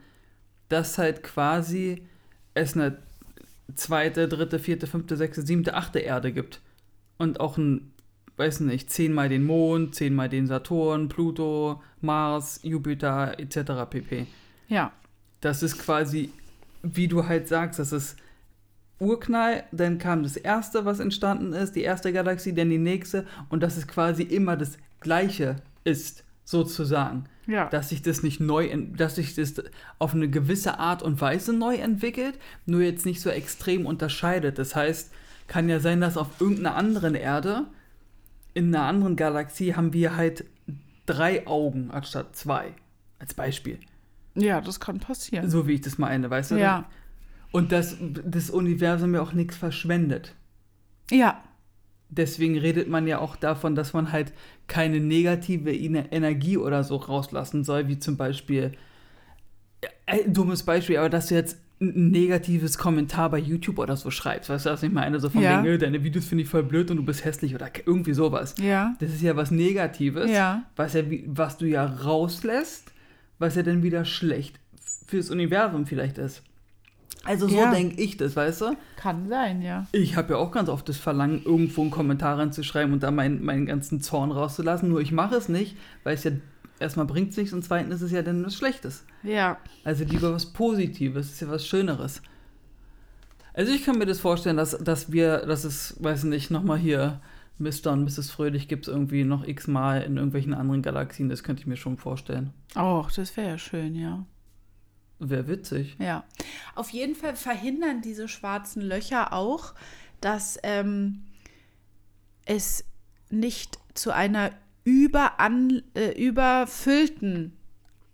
dass 0.70 0.98
halt 0.98 1.24
quasi 1.24 2.04
es 2.54 2.76
eine 2.76 2.98
zweite, 3.76 4.28
dritte, 4.28 4.60
vierte, 4.60 4.88
fünfte, 4.88 5.18
sechste, 5.18 5.46
siebte, 5.46 5.76
achte 5.76 6.00
Erde 6.00 6.32
gibt. 6.32 6.62
Und 7.18 7.40
auch 7.40 7.58
ein, 7.58 7.92
weiß 8.38 8.62
nicht, 8.62 8.90
zehnmal 8.92 9.30
den 9.30 9.44
Mond, 9.46 9.96
zehnmal 9.96 10.30
den 10.30 10.48
Saturn, 10.48 11.10
Pluto, 11.10 11.82
Mars, 12.02 12.60
Jupiter 12.64 13.40
etc. 13.40 13.90
pp. 13.90 14.28
Ja, 14.68 14.92
Das 15.42 15.64
ist 15.64 15.78
quasi, 15.80 16.32
wie 16.84 17.08
du 17.08 17.28
halt 17.28 17.48
sagst, 17.48 17.80
das 17.80 17.92
ist 17.92 18.18
Urknall, 19.00 19.64
dann 19.72 20.00
kam 20.00 20.24
das 20.24 20.38
erste, 20.38 20.86
was 20.86 21.00
entstanden 21.00 21.54
ist, 21.54 21.76
die 21.76 21.84
erste 21.84 22.12
Galaxie, 22.12 22.54
dann 22.54 22.70
die 22.70 22.80
nächste 22.80 23.26
und 23.50 23.62
dass 23.62 23.78
es 23.78 23.88
quasi 23.88 24.24
immer 24.24 24.58
das 24.58 24.78
gleiche 25.00 25.58
ist, 25.84 26.24
sozusagen. 26.44 27.26
ja. 27.46 27.68
Dass 27.70 27.90
sich 27.90 28.02
das 28.02 28.24
nicht 28.24 28.40
neu, 28.40 28.70
dass 28.96 29.16
sich 29.16 29.36
das 29.36 29.56
auf 30.00 30.14
eine 30.14 30.30
gewisse 30.30 30.80
Art 30.80 31.04
und 31.04 31.22
Weise 31.22 31.54
neu 31.54 31.76
entwickelt, 31.76 32.40
nur 32.66 32.82
jetzt 32.82 33.06
nicht 33.06 33.22
so 33.22 33.30
extrem 33.30 33.86
unterscheidet. 33.86 34.58
Das 34.58 34.76
heißt, 34.76 35.12
kann 35.48 35.70
ja 35.70 35.80
sein, 35.80 36.02
dass 36.02 36.18
auf 36.18 36.42
irgendeiner 36.42 36.76
anderen 36.76 37.16
Erde, 37.16 37.66
in 38.58 38.74
einer 38.76 38.86
anderen 38.86 39.16
Galaxie, 39.16 39.76
haben 39.76 39.94
wir 39.94 40.16
halt 40.16 40.46
drei 41.06 41.46
Augen 41.48 41.92
anstatt 41.92 42.36
zwei. 42.36 42.74
Als 43.20 43.34
Beispiel. 43.34 43.80
ja, 44.36 44.62
das 44.62 44.80
kann 44.80 45.00
passieren. 45.00 45.50
So 45.50 45.68
wie 45.68 45.74
ich 45.74 45.82
das 45.82 45.98
meine, 45.98 46.30
weißt 46.30 46.52
du? 46.52 46.56
Ja, 46.60 46.86
Und 47.52 47.72
dass 47.72 47.96
das 48.26 48.50
Universum 48.50 49.14
ja 49.16 49.22
auch 49.22 49.34
nichts 49.34 49.56
verschwendet. 49.58 50.34
ja, 51.10 51.42
Deswegen 52.10 52.58
redet 52.58 52.88
man 52.88 53.06
ja 53.06 53.20
auch 53.20 53.36
davon, 53.36 53.76
dass 53.76 53.92
man 53.92 54.14
halt 54.14 54.32
keine 54.68 55.02
negative 55.02 55.72
Ener- 55.72 56.10
Energie 56.12 56.56
oder 56.58 56.86
so 56.86 56.96
rauslassen 56.96 57.66
soll, 57.66 57.90
wie 57.90 58.00
zum 58.00 58.16
Beispiel, 58.16 58.72
äh, 60.06 60.24
dummes 60.30 60.64
Beispiel, 60.64 60.98
aber 60.98 61.10
dass 61.10 61.28
du 61.28 61.36
jetzt 61.36 61.58
ein 61.80 62.10
negatives 62.10 62.78
Kommentar 62.78 63.30
bei 63.30 63.38
YouTube 63.38 63.78
oder 63.78 63.96
so 63.98 64.10
schreibst. 64.10 64.50
Weißt 64.50 64.66
du, 64.66 64.72
was 64.72 64.82
ich 64.82 64.92
meine? 64.92 65.20
So 65.20 65.30
von 65.30 65.42
Ja. 65.42 65.62
wegen, 65.64 65.74
äh, 65.76 65.78
deine 65.78 66.04
Videos 66.04 66.26
finde 66.26 66.44
ich 66.44 66.50
voll 66.50 66.64
blöd 66.64 66.90
und 66.90 66.98
du 66.98 67.04
bist 67.06 67.24
hässlich 67.24 67.54
oder 67.54 67.70
irgendwie 67.86 68.14
sowas. 68.14 68.56
Ja. 68.60 68.96
Das 69.00 69.10
ist 69.12 69.22
ja 69.22 69.36
was 69.36 69.52
Negatives, 69.52 70.32
Ja. 70.32 70.64
was, 70.76 70.94
ja, 70.94 71.04
was 71.28 71.58
du 71.58 71.66
ja 71.68 71.86
rauslässt, 71.86 72.92
was 73.38 73.56
ja 73.56 73.62
dann 73.64 73.84
wieder 73.84 74.06
schlecht 74.06 74.60
fürs 75.06 75.30
Universum 75.30 75.86
vielleicht 75.86 76.18
ist. 76.18 76.42
Also 77.24 77.48
so 77.48 77.58
Ja. 77.58 77.72
denke 77.72 78.02
ich 78.02 78.18
das, 78.18 78.36
weißt 78.36 78.62
du? 78.62 78.78
Kann 78.96 79.28
sein, 79.28 79.62
ja. 79.62 79.86
Ich 79.92 80.16
habe 80.16 80.34
ja 80.34 80.40
auch 80.40 80.52
ganz 80.52 80.70
oft 80.70 80.88
das 80.90 80.98
Verlangen, 80.98 81.42
irgendwo 81.44 81.82
einen 81.82 81.92
Kommentar 81.92 82.40
reinzuschreiben 82.40 82.94
und 82.94 83.04
da 83.04 83.12
meinen, 83.12 83.44
meinen 83.44 83.66
ganzen 83.66 84.02
Zorn 84.02 84.32
rauszulassen. 84.32 84.90
Nur 84.90 85.02
ich 85.02 85.12
mache 85.12 85.36
es 85.36 85.50
nicht, 85.50 85.76
weil 86.04 86.16
es 86.16 86.24
ja 86.24 86.32
erstmal 86.80 87.06
bringt 87.06 87.32
es 87.32 87.38
nichts 87.38 87.54
und 87.54 87.64
zweitens 87.64 87.96
ist 87.96 88.02
es 88.04 88.12
ja 88.12 88.22
dann 88.22 88.46
was 88.46 88.56
Schlechtes. 88.56 89.06
Ja. 89.24 89.58
Also 89.84 90.04
lieber 90.04 90.34
was 90.34 90.46
Positives, 90.48 91.32
ist 91.32 91.42
ja 91.42 91.50
was 91.50 91.66
Schöneres. 91.66 92.22
Also 93.54 93.72
ich 93.74 93.84
kann 93.84 93.98
mir 93.98 94.06
das 94.06 94.20
vorstellen, 94.20 94.58
dass, 94.58 94.78
dass 94.78 95.12
wir, 95.12 95.46
dass 95.46 95.64
es, 95.64 95.96
weiß 96.02 96.26
nicht, 96.26 96.52
nochmal 96.52 96.78
hier 96.78 97.22
Mr. 97.58 97.92
und 97.92 98.04
Mrs. 98.04 98.30
Fröhlich 98.30 98.68
gibt 98.68 98.88
es 98.88 98.94
irgendwie 98.94 99.24
noch 99.24 99.48
x-mal 99.48 100.04
in 100.04 100.18
irgendwelchen 100.18 100.54
anderen 100.54 100.84
Galaxien. 100.84 101.30
Das 101.30 101.44
könnte 101.44 101.62
ich 101.62 101.68
mir 101.68 101.78
schon 101.78 101.98
vorstellen. 101.98 102.54
Oh, 102.76 103.06
das 103.16 103.36
wäre 103.36 103.50
ja 103.50 103.58
schön, 103.58 103.96
ja. 103.96 104.26
Wäre 105.20 105.48
witzig. 105.48 105.96
Ja. 106.00 106.24
Auf 106.76 106.92
jeden 106.92 107.16
Fall 107.16 107.36
verhindern 107.36 108.02
diese 108.02 108.28
schwarzen 108.28 108.84
Löcher 108.84 109.34
auch, 109.34 109.74
dass 110.22 110.60
ähm, 110.62 111.24
es 112.46 112.84
nicht 113.32 113.80
zu 113.96 114.12
einer 114.12 114.52
überan, 114.88 115.84
äh, 115.96 116.12
überfüllten 116.12 117.52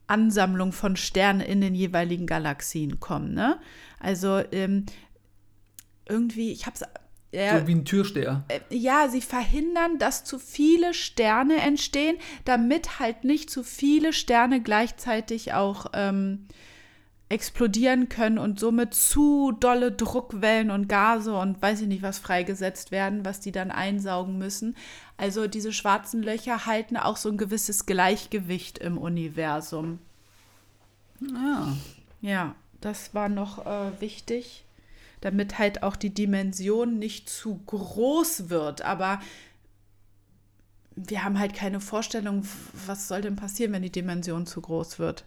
Ansammlung 0.07 0.71
von 0.71 0.95
Sternen 0.95 1.41
in 1.41 1.61
den 1.61 1.75
jeweiligen 1.75 2.25
Galaxien 2.25 2.99
kommt. 2.99 3.35
Ne? 3.35 3.59
Also 3.99 4.41
ähm, 4.51 4.87
irgendwie, 6.09 6.51
ich 6.51 6.65
habe 6.65 6.75
es. 6.75 6.83
Ja, 7.31 7.59
So 7.59 7.67
wie 7.67 7.75
ein 7.75 7.85
Türsteher. 7.85 8.43
äh, 8.47 8.59
ja, 8.69 9.07
sie 9.07 9.21
verhindern, 9.21 9.99
dass 9.99 10.23
zu 10.23 10.39
viele 10.39 10.93
Sterne 10.95 11.61
entstehen, 11.61 12.17
damit 12.45 12.99
halt 12.99 13.23
nicht 13.23 13.51
zu 13.51 13.63
viele 13.63 14.11
Sterne 14.11 14.59
gleichzeitig 14.61 15.53
auch 15.53 15.87
ähm, 15.93 16.47
explodieren 17.33 18.09
können 18.09 18.37
und 18.37 18.59
somit 18.59 18.93
zu 18.93 19.51
dolle 19.53 19.91
Druckwellen 19.91 20.69
und 20.69 20.87
Gase 20.87 21.35
und 21.35 21.59
weiß 21.59 21.81
ich 21.81 21.87
nicht 21.87 22.03
was 22.03 22.19
freigesetzt 22.19 22.91
werden, 22.91 23.25
was 23.25 23.39
die 23.39 23.51
dann 23.51 23.71
einsaugen 23.71 24.37
müssen. 24.37 24.75
Also 25.17 25.47
diese 25.47 25.73
schwarzen 25.73 26.21
Löcher 26.21 26.67
halten 26.67 26.95
auch 26.95 27.17
so 27.17 27.29
ein 27.29 27.37
gewisses 27.37 27.87
Gleichgewicht 27.87 28.77
im 28.77 28.99
Universum. 28.99 29.97
Ja. 31.21 31.75
Ja, 32.21 32.55
das 32.81 33.15
war 33.15 33.29
noch 33.29 33.65
äh, 33.65 33.99
wichtig, 33.99 34.63
damit 35.21 35.57
halt 35.57 35.81
auch 35.81 35.95
die 35.95 36.13
Dimension 36.13 36.99
nicht 36.99 37.29
zu 37.29 37.59
groß 37.65 38.49
wird. 38.49 38.83
Aber 38.83 39.19
wir 40.95 41.23
haben 41.23 41.39
halt 41.39 41.55
keine 41.55 41.79
Vorstellung, 41.79 42.45
was 42.85 43.07
soll 43.07 43.21
denn 43.21 43.35
passieren, 43.35 43.73
wenn 43.73 43.81
die 43.81 43.91
Dimension 43.91 44.45
zu 44.45 44.61
groß 44.61 44.99
wird 44.99 45.25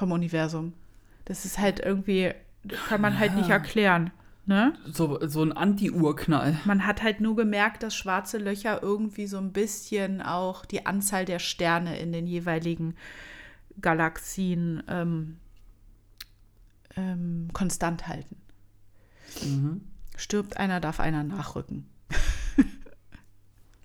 vom 0.00 0.12
Universum. 0.12 0.72
Das 1.26 1.44
ist 1.44 1.58
halt 1.58 1.78
irgendwie, 1.80 2.32
kann 2.88 3.02
man 3.02 3.18
halt 3.18 3.34
nicht 3.36 3.48
Ja. 3.50 3.56
erklären. 3.56 4.10
Ne? 4.46 4.72
So, 4.90 5.18
so 5.28 5.42
ein 5.42 5.52
Anti-Urknall. 5.52 6.58
Man 6.64 6.86
hat 6.86 7.02
halt 7.02 7.20
nur 7.20 7.36
gemerkt, 7.36 7.82
dass 7.82 7.94
schwarze 7.94 8.38
Löcher 8.38 8.82
irgendwie 8.82 9.26
so 9.26 9.36
ein 9.36 9.52
bisschen 9.52 10.22
auch 10.22 10.64
die 10.64 10.86
Anzahl 10.86 11.26
der 11.26 11.38
Sterne 11.38 11.98
in 12.00 12.12
den 12.12 12.26
jeweiligen 12.26 12.96
Galaxien 13.82 14.82
ähm, 14.88 15.36
ähm, 16.96 17.50
konstant 17.52 18.08
halten. 18.08 18.36
Mhm. 19.44 19.82
Stirbt 20.16 20.56
einer, 20.56 20.80
darf 20.80 20.98
einer 20.98 21.22
nachrücken. 21.24 21.86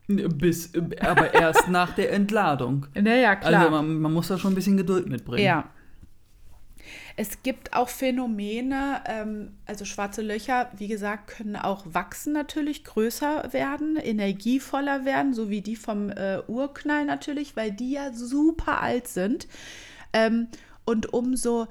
Bis, 0.08 0.72
aber 1.02 1.34
erst 1.34 1.68
nach 1.70 1.94
der 1.96 2.14
Entladung. 2.14 2.86
Naja, 2.94 3.38
Also 3.42 3.70
man, 3.72 4.00
man 4.00 4.14
muss 4.14 4.28
da 4.30 4.38
schon 4.38 4.52
ein 4.54 4.56
bisschen 4.56 4.78
Geduld 4.78 5.10
mitbringen. 5.10 5.44
Ja. 5.44 5.70
Es 7.18 7.44
gibt 7.44 7.74
auch 7.74 7.88
Phänomene, 7.88 9.02
ähm, 9.06 9.54
also 9.66 9.86
schwarze 9.86 10.22
Löcher, 10.22 10.70
wie 10.76 10.90
gesagt, 10.90 11.28
können 11.28 11.56
auch 11.56 11.86
wachsen 11.86 12.34
natürlich, 12.34 12.84
größer 12.84 13.54
werden, 13.54 13.96
energievoller 13.96 15.06
werden, 15.06 15.34
so 15.34 15.50
wie 15.50 15.62
die 15.62 15.78
vom 15.78 16.10
äh, 16.10 16.42
Urknall 16.48 17.06
natürlich, 17.06 17.56
weil 17.56 17.72
die 17.72 17.92
ja 17.92 18.12
super 18.12 18.82
alt 18.82 19.08
sind. 19.08 19.48
Ähm, 20.12 20.50
und 20.84 21.14
umso 21.14 21.68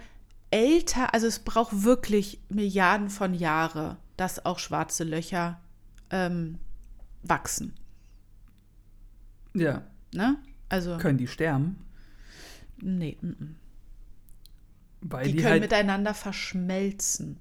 älter, 0.51 1.13
also 1.13 1.27
es 1.27 1.41
braucht 1.41 1.85
wirklich 1.85 2.41
Milliarden 2.49 3.11
von 3.11 3.35
Jahre, 3.35 3.99
dass 4.17 4.47
auch 4.47 4.59
schwarze 4.59 5.05
Löcher 5.05 5.61
ähm, 6.11 6.59
wachsen. 7.23 7.75
Ja. 9.53 9.83
Ne? 10.15 10.39
Also, 10.69 10.97
Können 10.97 11.19
die 11.19 11.29
sterben? 11.29 11.77
nee, 12.81 13.17
mm, 13.21 13.29
mm. 13.29 13.57
Weil 15.07 15.25
Die, 15.27 15.33
die, 15.33 15.37
können 15.39 15.51
halt. 15.53 15.63
miteinander 15.63 16.15
verschmelzen. 16.15 17.39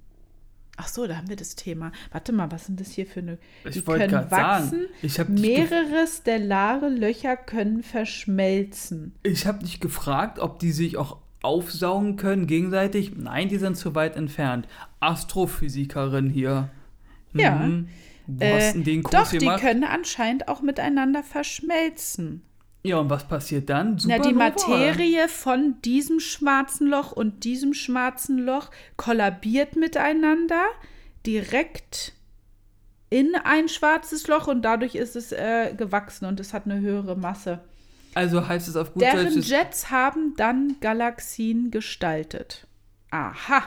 Ach 0.75 0.87
so, 0.87 1.05
da 1.07 1.17
haben 1.17 1.29
wir 1.29 1.35
das 1.35 1.55
Thema. 1.55 1.91
Warte 2.11 2.33
mal, 2.33 2.51
was 2.51 2.65
sind 2.65 2.79
das 2.79 2.89
hier 2.91 3.05
für 3.05 3.19
eine? 3.19 3.37
Ich 3.63 3.73
die 3.75 3.87
wollte 3.87 4.07
können 4.07 4.27
sagen, 4.29 4.65
wachsen. 4.65 4.85
gef- 5.03 5.29
mehrere 5.39 6.07
stellare 6.07 6.89
Löcher 6.89 7.37
können 7.37 7.83
verschmelzen. 7.83 9.13
Ich 9.23 9.45
habe 9.45 9.59
dich 9.59 9.79
gefragt, 9.79 10.39
ob 10.39 10.59
die 10.59 10.71
sich 10.71 10.97
auch 10.97 11.17
aufsaugen 11.43 12.15
können 12.15 12.47
gegenseitig. 12.47 13.15
Nein, 13.15 13.49
die 13.49 13.57
sind 13.57 13.77
zu 13.77 13.93
weit 13.95 14.15
entfernt. 14.15 14.67
Astrophysikerin 14.99 16.29
hier. 16.29 16.69
Ja. 17.33 17.55
Mhm. 17.55 17.87
Äh, 18.39 18.73
du 18.73 18.81
den 18.81 19.03
Kurs 19.03 19.25
Doch, 19.25 19.31
die 19.31 19.39
gemacht? 19.39 19.61
können 19.61 19.83
anscheinend 19.83 20.47
auch 20.47 20.61
miteinander 20.61 21.23
verschmelzen. 21.23 22.41
Ja, 22.85 22.97
und 22.97 23.09
was 23.09 23.25
passiert 23.27 23.69
dann? 23.69 23.97
Na, 24.05 24.17
die 24.19 24.29
Supernova? 24.29 24.33
Materie 24.33 25.29
von 25.29 25.81
diesem 25.81 26.19
schwarzen 26.19 26.87
Loch 26.87 27.13
und 27.13 27.45
diesem 27.45 27.73
schwarzen 27.73 28.37
Loch 28.37 28.69
kollabiert 28.97 29.77
miteinander 29.77 30.65
direkt 31.25 32.13
in 33.09 33.35
ein 33.35 33.69
schwarzes 33.69 34.27
Loch 34.27 34.47
und 34.47 34.63
dadurch 34.63 34.95
ist 34.95 35.15
es 35.15 35.31
äh, 35.31 35.73
gewachsen 35.77 36.25
und 36.25 36.39
es 36.41 36.53
hat 36.53 36.65
eine 36.65 36.81
höhere 36.81 37.15
Masse. 37.15 37.59
Also 38.15 38.47
heißt 38.47 38.67
es 38.67 38.75
auf 38.75 38.93
gut 38.93 39.01
Deren 39.01 39.33
Deutsch, 39.33 39.47
Jets 39.47 39.89
haben 39.89 40.33
dann 40.35 40.75
Galaxien 40.81 41.71
gestaltet. 41.71 42.67
Aha. 43.11 43.63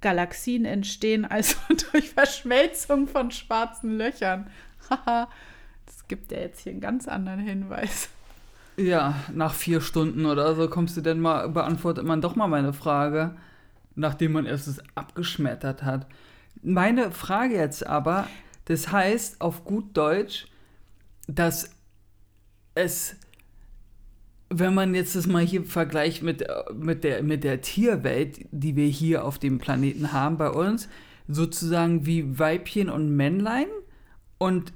Galaxien 0.00 0.64
entstehen 0.64 1.24
also 1.24 1.56
durch 1.92 2.10
Verschmelzung 2.10 3.08
von 3.08 3.30
schwarzen 3.30 3.98
Löchern. 3.98 4.50
Haha. 4.88 5.28
das 5.86 6.06
gibt 6.06 6.30
ja 6.30 6.38
jetzt 6.38 6.60
hier 6.60 6.72
einen 6.72 6.80
ganz 6.80 7.08
anderen 7.08 7.40
Hinweis. 7.40 8.08
Ja, 8.76 9.22
nach 9.32 9.54
vier 9.54 9.80
Stunden 9.80 10.24
oder 10.24 10.54
so 10.54 10.68
kommst 10.68 10.96
du 10.96 11.02
denn 11.02 11.20
mal, 11.20 11.48
beantwortet 11.48 12.04
man 12.04 12.22
doch 12.22 12.36
mal 12.36 12.48
meine 12.48 12.72
Frage, 12.72 13.36
nachdem 13.94 14.32
man 14.32 14.46
erst 14.46 14.66
es 14.66 14.80
abgeschmettert 14.94 15.82
hat. 15.82 16.06
Meine 16.62 17.10
Frage 17.10 17.54
jetzt 17.54 17.86
aber, 17.86 18.26
das 18.64 18.90
heißt 18.90 19.40
auf 19.40 19.64
gut 19.64 19.96
Deutsch, 19.96 20.46
dass 21.26 21.70
es, 22.74 23.16
wenn 24.48 24.74
man 24.74 24.94
jetzt 24.94 25.16
das 25.16 25.26
mal 25.26 25.44
hier 25.44 25.64
vergleicht 25.64 26.22
mit, 26.22 26.42
äh, 26.42 26.62
mit, 26.74 27.04
der, 27.04 27.22
mit 27.22 27.44
der 27.44 27.60
Tierwelt, 27.60 28.46
die 28.50 28.76
wir 28.76 28.86
hier 28.86 29.24
auf 29.24 29.38
dem 29.38 29.58
Planeten 29.58 30.12
haben 30.12 30.38
bei 30.38 30.48
uns, 30.48 30.88
sozusagen 31.28 32.06
wie 32.06 32.38
Weibchen 32.38 32.88
und 32.88 33.14
Männlein 33.14 33.66
und 34.38 34.72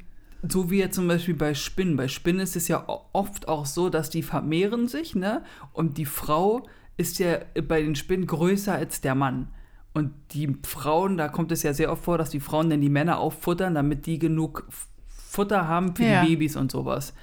so 0.52 0.70
wie 0.70 0.78
jetzt 0.78 0.94
zum 0.96 1.08
Beispiel 1.08 1.34
bei 1.34 1.54
Spinnen. 1.54 1.96
Bei 1.96 2.08
Spinnen 2.08 2.40
ist 2.40 2.56
es 2.56 2.68
ja 2.68 2.84
oft 3.12 3.48
auch 3.48 3.66
so, 3.66 3.88
dass 3.88 4.10
die 4.10 4.22
vermehren 4.22 4.88
sich, 4.88 5.14
ne? 5.14 5.42
Und 5.72 5.98
die 5.98 6.04
Frau 6.06 6.66
ist 6.96 7.18
ja 7.18 7.38
bei 7.68 7.82
den 7.82 7.94
Spinnen 7.94 8.26
größer 8.26 8.74
als 8.74 9.00
der 9.00 9.14
Mann. 9.14 9.48
Und 9.92 10.12
die 10.32 10.56
Frauen, 10.66 11.16
da 11.16 11.28
kommt 11.28 11.52
es 11.52 11.62
ja 11.62 11.72
sehr 11.72 11.90
oft 11.90 12.04
vor, 12.04 12.18
dass 12.18 12.30
die 12.30 12.40
Frauen 12.40 12.68
dann 12.68 12.80
die 12.80 12.90
Männer 12.90 13.18
auffuttern, 13.18 13.74
damit 13.74 14.06
die 14.06 14.18
genug 14.18 14.66
Futter 15.08 15.68
haben 15.68 15.96
für 15.96 16.04
Ja. 16.04 16.22
die 16.24 16.36
Babys 16.36 16.56
und 16.56 16.70
sowas. 16.70 17.14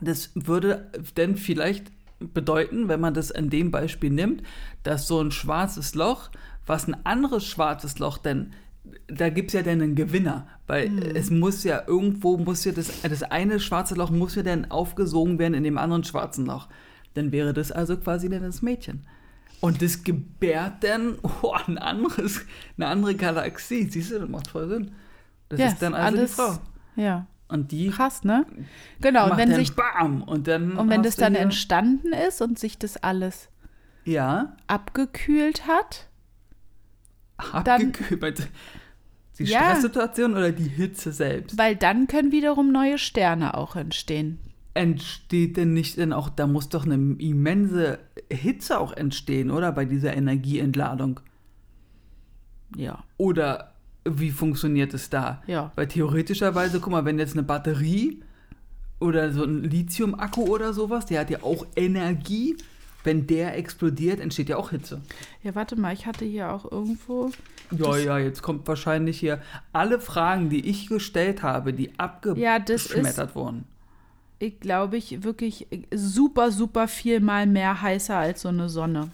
Das 0.00 0.30
würde 0.34 0.90
denn 1.16 1.36
vielleicht 1.36 1.90
bedeuten, 2.18 2.88
wenn 2.88 3.00
man 3.00 3.14
das 3.14 3.30
in 3.30 3.50
dem 3.50 3.70
Beispiel 3.70 4.10
nimmt, 4.10 4.42
dass 4.82 5.06
so 5.06 5.20
ein 5.20 5.30
schwarzes 5.30 5.94
Loch, 5.94 6.30
was 6.66 6.86
ein 6.88 7.04
anderes 7.04 7.44
schwarzes 7.44 7.98
Loch 7.98 8.18
denn, 8.18 8.52
da 9.08 9.28
gibt 9.30 9.48
es 9.50 9.54
ja 9.54 9.62
dann 9.62 9.80
einen 9.80 9.94
Gewinner, 9.94 10.46
weil 10.66 11.16
es 11.16 11.30
muss 11.30 11.64
ja 11.64 11.82
irgendwo, 11.86 12.36
muss 12.38 12.64
ja 12.64 12.72
das, 12.72 12.90
das 13.02 13.22
eine 13.22 13.60
schwarze 13.60 13.94
Loch 13.94 14.10
muss 14.10 14.34
ja 14.34 14.42
dann 14.42 14.70
aufgesogen 14.70 15.38
werden 15.38 15.54
in 15.54 15.64
dem 15.64 15.78
anderen 15.78 16.04
schwarzen 16.04 16.46
Loch. 16.46 16.68
Dann 17.14 17.32
wäre 17.32 17.52
das 17.52 17.72
also 17.72 17.96
quasi 17.96 18.28
dann 18.28 18.42
das 18.42 18.62
Mädchen. 18.62 19.06
Und 19.60 19.80
das 19.80 20.04
gebärt 20.04 20.82
dann 20.84 21.18
oh, 21.42 21.52
ein 21.66 21.78
anderes, 21.78 22.40
eine 22.76 22.86
andere 22.88 23.14
Galaxie. 23.14 23.84
Siehst 23.88 24.10
du, 24.12 24.18
das 24.20 24.28
macht 24.28 24.48
voll 24.48 24.68
Sinn. 24.68 24.92
Das 25.48 25.60
Ja, 25.60 25.66
ist 25.68 25.80
dann 25.80 25.94
also 25.94 26.18
alles- 26.18 26.30
die 26.30 26.36
Frau. 26.36 26.58
Ja. 26.96 27.26
Und 27.48 27.70
die 27.70 27.90
Krass, 27.90 28.24
ne? 28.24 28.44
Genau, 29.00 29.30
und 29.30 29.36
wenn, 29.36 29.50
dann 29.50 29.60
sich, 29.60 29.76
BAM! 29.76 30.22
Und 30.24 30.48
dann, 30.48 30.76
und 30.76 30.90
wenn 30.90 31.04
das 31.04 31.14
dann 31.14 31.36
entstanden 31.36 32.12
ist 32.12 32.42
und 32.42 32.58
sich 32.58 32.76
das 32.76 32.96
alles 32.96 33.48
Ja, 34.04 34.56
abgekühlt 34.66 35.68
hat, 35.68 36.08
abgekühlt. 37.36 38.48
Die 39.38 39.44
Ja. 39.44 39.70
Stresssituation 39.70 40.32
oder 40.32 40.52
die 40.52 40.68
Hitze 40.68 41.12
selbst? 41.12 41.58
Weil 41.58 41.76
dann 41.76 42.06
können 42.06 42.32
wiederum 42.32 42.72
neue 42.72 42.98
Sterne 42.98 43.54
auch 43.54 43.76
entstehen. 43.76 44.38
Entsteht 44.74 45.56
denn 45.56 45.72
nicht 45.72 45.98
denn 45.98 46.12
auch, 46.12 46.28
da 46.28 46.46
muss 46.46 46.68
doch 46.68 46.84
eine 46.84 46.94
immense 46.94 47.98
Hitze 48.30 48.78
auch 48.78 48.92
entstehen, 48.92 49.50
oder? 49.50 49.72
Bei 49.72 49.84
dieser 49.84 50.14
Energieentladung. 50.14 51.20
Ja. 52.76 53.04
Oder 53.16 53.72
wie 54.04 54.30
funktioniert 54.30 54.94
es 54.94 55.10
da? 55.10 55.42
Ja. 55.46 55.72
Weil 55.76 55.88
theoretischerweise, 55.88 56.80
guck 56.80 56.92
mal, 56.92 57.04
wenn 57.04 57.18
jetzt 57.18 57.34
eine 57.34 57.42
Batterie 57.42 58.22
oder 59.00 59.32
so 59.32 59.44
ein 59.44 59.64
Lithium-Akku 59.64 60.42
oder 60.42 60.72
sowas, 60.72 61.06
der 61.06 61.20
hat 61.20 61.30
ja 61.30 61.42
auch 61.42 61.66
Energie. 61.76 62.56
Wenn 63.06 63.28
der 63.28 63.56
explodiert, 63.56 64.18
entsteht 64.18 64.48
ja 64.48 64.56
auch 64.56 64.70
Hitze. 64.70 65.00
Ja, 65.44 65.54
warte 65.54 65.76
mal, 65.76 65.94
ich 65.94 66.06
hatte 66.06 66.24
hier 66.24 66.50
auch 66.50 66.70
irgendwo. 66.72 67.30
Ja, 67.70 67.96
ja, 67.96 68.18
jetzt 68.18 68.42
kommt 68.42 68.66
wahrscheinlich 68.66 69.20
hier 69.20 69.40
alle 69.72 70.00
Fragen, 70.00 70.50
die 70.50 70.68
ich 70.68 70.88
gestellt 70.88 71.44
habe, 71.44 71.72
die 71.72 71.92
Ja, 72.34 72.58
das 72.58 72.90
abgeschmettert 72.90 73.36
wurden. 73.36 73.64
Ich 74.40 74.58
glaube 74.58 74.96
ich 74.96 75.22
wirklich 75.22 75.68
super, 75.94 76.50
super 76.50 76.88
viel 76.88 77.20
mal 77.20 77.46
mehr 77.46 77.80
heißer 77.80 78.16
als 78.16 78.42
so 78.42 78.48
eine 78.48 78.68
Sonne. 78.68 79.12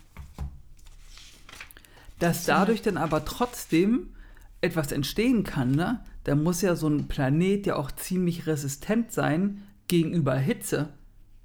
Dass 2.18 2.46
dadurch 2.46 2.80
dann 2.80 2.96
aber 2.96 3.26
trotzdem 3.26 4.14
etwas 4.62 4.90
entstehen 4.90 5.44
kann, 5.44 5.72
ne? 5.72 6.02
Da 6.24 6.34
muss 6.34 6.62
ja 6.62 6.76
so 6.76 6.88
ein 6.88 7.08
Planet 7.08 7.66
ja 7.66 7.76
auch 7.76 7.90
ziemlich 7.90 8.46
resistent 8.46 9.12
sein 9.12 9.64
gegenüber 9.86 10.36
Hitze. 10.36 10.88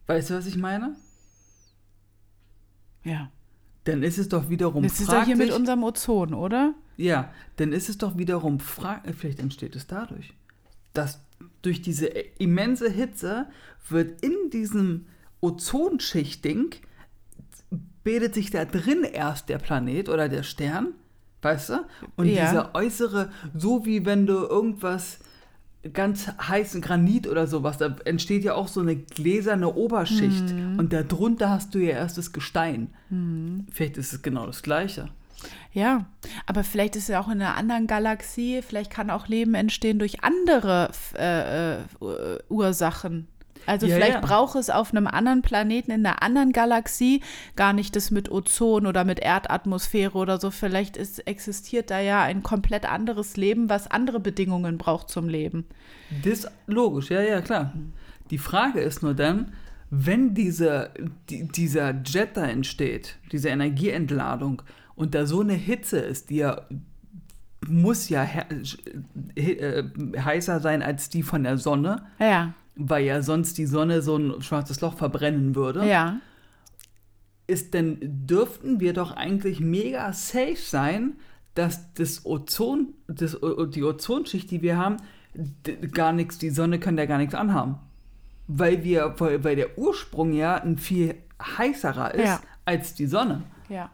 Weißt 0.05 0.29
du, 0.29 0.35
was 0.35 0.45
ich 0.45 0.55
meine? 0.55 0.95
Ja. 3.07 3.31
Dann 3.85 4.03
ist 4.03 4.17
es 4.17 4.27
doch 4.27 4.49
wiederum 4.49 4.83
Das 4.83 4.99
ist 4.99 5.09
doch 5.11 5.23
hier 5.23 5.35
mit 5.37 5.47
fraglich- 5.47 5.55
unserem 5.59 5.83
Ozon, 5.83 6.33
oder? 6.33 6.73
Ja, 6.97 7.31
dann 7.55 7.71
ist 7.73 7.89
es 7.89 7.97
doch 7.97 8.17
wiederum 8.17 8.59
fraglich, 8.59 9.15
vielleicht 9.15 9.39
entsteht 9.39 9.75
es 9.75 9.87
dadurch, 9.87 10.33
dass 10.93 11.21
durch 11.61 11.81
diese 11.81 12.07
immense 12.07 12.89
Hitze 12.89 13.47
wird 13.89 14.21
in 14.21 14.49
diesem 14.51 15.05
Ozonschichtding 15.41 16.75
bildet 18.03 18.33
sich 18.33 18.51
da 18.51 18.65
drin 18.65 19.03
erst 19.03 19.49
der 19.49 19.57
Planet 19.59 20.09
oder 20.09 20.29
der 20.29 20.43
Stern, 20.43 20.93
weißt 21.41 21.69
du? 21.69 21.85
Und 22.15 22.25
Ja. 22.27 22.45
dieser 22.49 22.75
äußere, 22.75 23.29
so 23.55 23.85
wie 23.85 24.05
wenn 24.05 24.25
du 24.25 24.33
irgendwas 24.33 25.19
ganz 25.93 26.27
heißen 26.41 26.81
Granit 26.81 27.27
oder 27.27 27.47
sowas, 27.47 27.77
da 27.77 27.95
entsteht 28.05 28.43
ja 28.43 28.53
auch 28.55 28.67
so 28.67 28.81
eine 28.81 28.95
gläserne 28.95 29.73
Oberschicht 29.73 30.53
Mhm. 30.53 30.79
und 30.79 30.93
darunter 30.93 31.49
hast 31.49 31.73
du 31.75 31.79
ja 31.79 31.91
erst 31.91 32.17
das 32.17 32.31
Gestein. 32.33 32.89
Vielleicht 33.71 33.97
ist 33.97 34.13
es 34.13 34.21
genau 34.21 34.45
das 34.45 34.61
Gleiche. 34.63 35.09
Ja, 35.71 36.05
aber 36.47 36.63
vielleicht 36.63 36.95
ist 36.95 37.09
ja 37.09 37.19
auch 37.19 37.27
in 37.27 37.41
einer 37.41 37.55
anderen 37.55 37.85
Galaxie, 37.85 38.61
vielleicht 38.67 38.89
kann 38.91 39.09
auch 39.11 39.27
Leben 39.27 39.53
entstehen 39.53 39.99
durch 39.99 40.23
andere 40.23 40.89
äh, 41.15 41.75
äh, 41.75 42.39
Ursachen. 42.49 43.27
Also 43.68 43.86
Ja, 43.86 43.95
vielleicht 43.95 44.13
ja. 44.13 44.20
braucht 44.22 44.55
es 44.55 44.70
auf 44.70 44.91
einem 44.91 45.07
anderen 45.07 45.41
Planeten, 45.41 45.91
in 45.91 46.05
einer 46.05 46.24
anderen 46.24 46.53
Galaxie, 46.53 47.22
gar 47.55 47.74
nicht 47.74 47.95
das 47.95 48.09
mit 48.09 48.32
Ozon 48.32 48.88
oder 48.88 49.03
mit 49.03 49.20
Erdatmosphäre 49.20 50.18
oder 50.18 50.39
so. 50.39 50.51
Vielleicht 50.51 50.97
ist, 50.97 51.28
existiert 51.28 51.91
da 51.91 51.99
ja 51.99 52.24
ein 52.24 52.43
komplett 52.43 52.89
anderes 52.89 53.38
Leben, 53.38 53.70
was 53.70 53.91
andere 53.91 54.20
Bedingungen 54.20 54.78
braucht 54.78 55.09
zum 55.09 55.30
Leben. 55.30 55.65
Das 56.24 56.47
logisch, 56.65 57.09
ja, 57.09 57.22
ja, 57.22 57.41
klar. 57.41 57.74
Die 58.32 58.38
Frage 58.38 58.80
ist 58.80 59.03
nur 59.03 59.13
dann, 59.13 59.53
wenn 59.89 60.34
diese, 60.34 60.91
die, 61.30 61.47
dieser 61.47 61.93
Jet 62.03 62.36
da 62.36 62.45
entsteht, 62.45 63.18
diese 63.32 63.49
Energieentladung, 63.49 64.61
und 64.95 65.13
da 65.13 65.28
so 65.28 65.41
eine 65.41 65.53
Hitze 65.53 65.99
ist, 65.99 66.32
die 66.32 66.38
ja 66.38 66.61
muss 67.68 68.09
ja 68.09 68.24
he 68.24 68.41
he 69.36 69.51
äh, 69.53 69.84
heißer 70.18 70.59
sein 70.59 70.82
als 70.82 71.09
die 71.09 71.24
von 71.24 71.43
der 71.43 71.57
Sonne, 71.57 72.03
Ja, 72.20 72.53
weil 72.78 73.05
ja 73.05 73.21
sonst 73.21 73.57
die 73.57 73.65
Sonne 73.65 74.01
so 74.01 74.17
ein 74.17 74.41
schwarzes 74.41 74.82
Loch 74.82 74.95
verbrennen 74.97 75.55
würde. 75.55 75.86
ja. 75.88 76.19
Ist 77.49 77.73
denn, 77.73 77.97
dürften 78.01 78.82
wir 78.82 78.91
doch 78.91 79.11
eigentlich 79.15 79.61
mega 79.61 80.11
safe 80.11 80.57
sein, 80.57 81.13
dass 81.55 81.93
das 81.93 82.25
Ozon, 82.25 82.93
das, 83.07 83.38
die 83.69 83.84
Ozonschicht, 83.84 84.51
die 84.51 84.61
wir 84.61 84.75
haben, 84.78 84.97
gar 85.93 86.11
nichts, 86.11 86.38
die 86.39 86.49
Sonne 86.49 86.78
kann 86.78 86.97
da 86.97 87.05
gar 87.05 87.17
nichts 87.17 87.34
anhaben. 87.36 87.78
Weil 88.47 88.84
wir, 88.84 89.15
weil, 89.19 89.45
weil 89.45 89.55
der 89.55 89.78
Ursprung 89.78 90.34
ja 90.34 90.55
ein 90.55 90.78
viel 90.78 91.15
heißerer 91.41 92.15
ist 92.15 92.25
Ja. 92.25 92.41
als 92.65 92.95
die 92.95 93.07
Sonne. 93.07 93.43
Ja. 93.69 93.91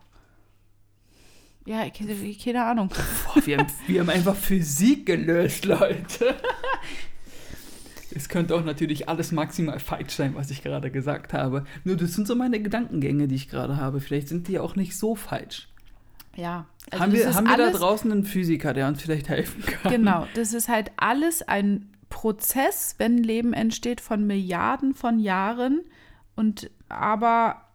Ja, 1.66 1.86
ich, 1.86 2.44
keine 2.44 2.66
Ahnung. 2.66 2.90
Boah, 2.90 3.46
wir, 3.46 3.60
haben, 3.60 3.68
wir 3.86 4.02
haben 4.02 4.10
einfach 4.10 4.36
Physik 4.36 5.06
gelöst, 5.06 5.66
Leute. 5.66 6.36
Es 8.16 8.30
könnte 8.30 8.56
auch 8.56 8.64
natürlich 8.64 9.10
alles 9.10 9.32
maximal 9.32 9.80
falsch 9.80 10.14
sein, 10.14 10.36
was 10.36 10.52
ich 10.52 10.64
gerade 10.64 10.92
gesagt 10.92 11.34
habe. 11.34 11.66
Nur 11.84 11.98
das 11.98 12.14
sind 12.14 12.28
so 12.28 12.36
meine 12.36 12.62
Gedankengänge, 12.62 13.28
die 13.28 13.36
ich 13.36 13.50
gerade 13.50 13.78
habe. 13.78 14.00
Vielleicht 14.00 14.28
sind 14.28 14.48
die 14.48 14.60
auch 14.60 14.76
nicht 14.76 14.98
so 14.98 15.16
falsch. 15.16 15.70
Ja. 16.36 16.66
Also 16.90 17.04
haben 17.04 17.14
wir, 17.14 17.34
haben 17.34 17.48
wir 17.48 17.58
da 17.58 17.70
draußen 17.72 18.12
einen 18.12 18.24
Physiker, 18.24 18.74
der 18.74 18.88
uns 18.88 19.02
vielleicht 19.02 19.30
helfen 19.30 19.64
kann? 19.66 19.92
Genau, 19.92 20.28
das 20.36 20.54
ist 20.54 20.70
halt 20.70 20.92
alles 20.98 21.42
ein 21.42 21.90
Prozess, 22.10 22.96
wenn 22.98 23.18
Leben 23.18 23.54
entsteht 23.54 24.02
von 24.02 24.26
Milliarden 24.26 24.94
von 24.94 25.20
Jahren 25.20 25.82
und 26.36 26.70
aber 26.90 27.68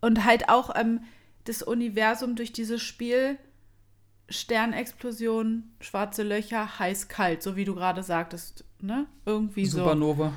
und 0.00 0.24
halt 0.24 0.48
auch 0.48 0.74
ähm, 0.74 1.00
das 1.44 1.62
Universum 1.62 2.36
durch 2.36 2.52
dieses 2.52 2.82
Spiel 2.82 3.38
Sternexplosion, 4.30 5.64
schwarze 5.80 6.22
Löcher, 6.22 6.78
heiß 6.78 7.08
kalt, 7.08 7.42
so 7.42 7.56
wie 7.56 7.64
du 7.64 7.74
gerade 7.74 8.02
sagtest, 8.02 8.64
ne? 8.80 9.06
Irgendwie 9.26 9.66
Supernova. 9.66 10.32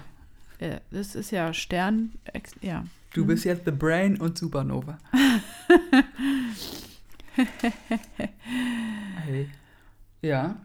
so. 0.59 0.65
Äh, 0.65 0.81
das 0.91 1.15
ist 1.15 1.31
ja 1.31 1.53
Stern, 1.53 2.13
ja. 2.61 2.85
Du 3.13 3.25
bist 3.25 3.45
jetzt 3.45 3.65
The 3.65 3.71
Brain 3.71 4.19
und 4.19 4.37
Supernova. 4.37 4.97
hey. 9.25 9.49
Ja. 10.21 10.57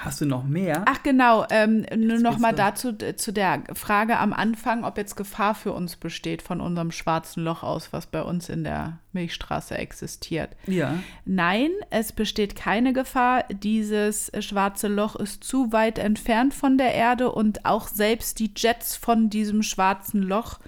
Hast 0.00 0.22
du 0.22 0.24
noch 0.24 0.44
mehr? 0.44 0.86
Ach 0.86 1.02
genau, 1.02 1.44
ähm, 1.50 1.84
nur 1.94 2.20
noch 2.20 2.38
mal 2.38 2.54
dazu 2.54 2.96
äh, 3.02 3.16
zu 3.16 3.34
der 3.34 3.64
Frage 3.74 4.18
am 4.18 4.32
Anfang, 4.32 4.82
ob 4.84 4.96
jetzt 4.96 5.14
Gefahr 5.14 5.54
für 5.54 5.74
uns 5.74 5.96
besteht 5.96 6.40
von 6.40 6.62
unserem 6.62 6.90
schwarzen 6.90 7.44
Loch 7.44 7.62
aus, 7.62 7.92
was 7.92 8.06
bei 8.06 8.22
uns 8.22 8.48
in 8.48 8.64
der 8.64 8.98
Milchstraße 9.12 9.76
existiert. 9.76 10.56
Ja. 10.66 10.98
Nein, 11.26 11.68
es 11.90 12.12
besteht 12.12 12.56
keine 12.56 12.94
Gefahr. 12.94 13.44
Dieses 13.50 14.32
schwarze 14.40 14.88
Loch 14.88 15.16
ist 15.16 15.44
zu 15.44 15.70
weit 15.70 15.98
entfernt 15.98 16.54
von 16.54 16.78
der 16.78 16.94
Erde 16.94 17.30
und 17.30 17.66
auch 17.66 17.86
selbst 17.86 18.38
die 18.38 18.52
Jets 18.56 18.96
von 18.96 19.28
diesem 19.28 19.62
schwarzen 19.62 20.22
Loch 20.22 20.60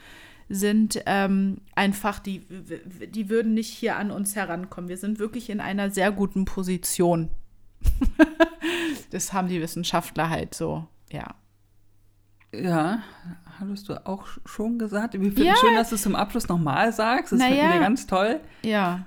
sind 0.50 1.02
ähm, 1.06 1.62
einfach, 1.74 2.18
die, 2.18 2.42
die 3.08 3.30
würden 3.30 3.54
nicht 3.54 3.70
hier 3.70 3.96
an 3.96 4.10
uns 4.10 4.36
herankommen. 4.36 4.90
Wir 4.90 4.98
sind 4.98 5.18
wirklich 5.18 5.48
in 5.48 5.60
einer 5.60 5.88
sehr 5.88 6.12
guten 6.12 6.44
Position. 6.44 7.30
das 9.10 9.32
haben 9.32 9.48
die 9.48 9.60
Wissenschaftler 9.60 10.30
halt 10.30 10.54
so, 10.54 10.86
ja. 11.10 11.34
Ja, 12.54 13.02
hattest 13.58 13.88
du 13.88 14.06
auch 14.06 14.26
schon 14.44 14.78
gesagt? 14.78 15.14
Wir 15.14 15.20
finden 15.20 15.44
Ja. 15.44 15.56
schön, 15.56 15.74
dass 15.74 15.88
du 15.88 15.94
es 15.94 16.02
zum 16.02 16.14
Abschluss 16.14 16.48
nochmal 16.48 16.92
sagst. 16.92 17.32
Das 17.32 17.38
Na 17.38 17.46
finden 17.46 17.72
wir 17.72 17.80
ganz 17.80 18.06
toll. 18.06 18.40
Ja, 18.62 19.06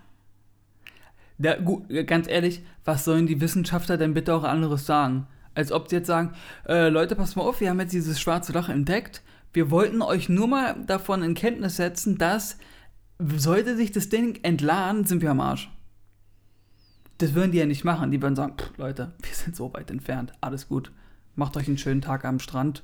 Ja, 1.37 1.55
gut, 1.57 1.83
ganz 2.07 2.27
ehrlich, 2.27 2.63
was 2.85 3.05
sollen 3.05 3.27
die 3.27 3.41
Wissenschaftler 3.41 3.97
denn 3.97 4.13
bitte 4.13 4.33
auch 4.33 4.43
anderes 4.43 4.85
sagen? 4.85 5.27
Als 5.53 5.71
ob 5.71 5.89
sie 5.89 5.97
jetzt 5.97 6.07
sagen, 6.07 6.33
äh, 6.67 6.89
Leute, 6.89 7.15
passt 7.15 7.35
mal 7.35 7.43
auf, 7.43 7.59
wir 7.61 7.69
haben 7.69 7.79
jetzt 7.79 7.93
dieses 7.93 8.19
schwarze 8.19 8.51
Loch 8.53 8.67
entdeckt. 8.69 9.21
Wir 9.53 9.69
wollten 9.69 10.01
euch 10.01 10.27
nur 10.27 10.47
mal 10.47 10.75
davon 10.85 11.21
in 11.23 11.33
Kenntnis 11.33 11.75
setzen, 11.77 12.17
dass 12.17 12.57
sollte 13.19 13.75
sich 13.77 13.91
das 13.91 14.09
Ding 14.09 14.39
entladen, 14.43 15.05
sind 15.05 15.21
wir 15.21 15.31
am 15.31 15.39
Arsch. 15.39 15.69
Das 17.17 17.33
würden 17.33 17.51
die 17.51 17.57
ja 17.59 17.65
nicht 17.65 17.83
machen. 17.83 18.11
Die 18.11 18.21
würden 18.21 18.35
sagen, 18.35 18.55
pff, 18.57 18.77
Leute, 18.77 19.13
wir 19.21 19.33
sind 19.33 19.55
so 19.55 19.73
weit 19.73 19.89
entfernt. 19.91 20.33
Alles 20.41 20.67
gut. 20.67 20.91
Macht 21.35 21.55
euch 21.57 21.67
einen 21.67 21.77
schönen 21.77 22.01
Tag 22.01 22.25
am 22.25 22.39
Strand 22.39 22.83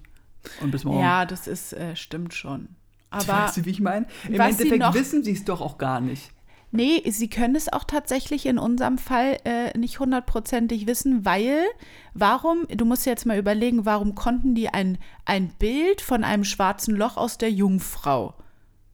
und 0.62 0.72
bis 0.72 0.84
morgen. 0.84 1.00
ja, 1.02 1.26
das 1.26 1.48
ist, 1.48 1.74
äh, 1.74 1.96
stimmt 1.96 2.34
schon. 2.34 2.70
Aber 3.10 3.28
weißt 3.28 3.58
du, 3.58 3.66
wie 3.66 3.70
ich 3.72 3.82
meine? 3.82 4.06
Im 4.28 4.36
sie 4.36 4.40
Endeffekt 4.42 4.80
noch- 4.80 4.94
wissen 4.94 5.24
sie 5.24 5.32
es 5.34 5.44
doch 5.46 5.60
auch 5.62 5.78
gar 5.78 6.00
nicht. 6.02 6.32
Nee, 6.74 7.04
sie 7.12 7.30
können 7.30 7.56
es 7.56 7.72
auch 7.72 7.84
tatsächlich 7.84 8.46
in 8.46 8.58
unserem 8.58 8.98
Fall 8.98 9.38
äh, 9.44 9.78
nicht 9.78 10.00
hundertprozentig 10.00 10.88
wissen, 10.88 11.26
weil, 11.26 11.66
warum, 12.14 12.66
du 12.70 12.86
musst 12.86 13.06
jetzt 13.06 13.26
mal 13.26 13.38
überlegen, 13.38 13.86
warum 13.86 14.16
konnten 14.16 14.56
die 14.56 14.70
ein, 14.70 14.98
ein 15.26 15.50
Bild 15.60 16.00
von 16.00 16.24
einem 16.24 16.46
schwarzen 16.46 16.96
Loch 16.96 17.18
aus 17.18 17.38
der 17.38 17.52
Jungfrau 17.52 18.36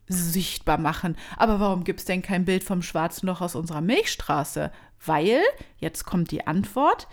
sichtbar 0.08 0.80
machen? 0.80 1.16
Aber 1.38 1.60
warum 1.60 1.84
gibt 1.84 2.00
es 2.00 2.06
denn 2.06 2.24
kein 2.24 2.46
Bild 2.46 2.64
vom 2.64 2.82
schwarzen 2.82 3.28
Loch 3.28 3.42
aus 3.42 3.54
unserer 3.56 3.82
Milchstraße? 3.82 4.72
Weil, 5.06 5.42
jetzt 5.78 6.06
kommt 6.06 6.32
die 6.32 6.48
Antwort, 6.48 7.08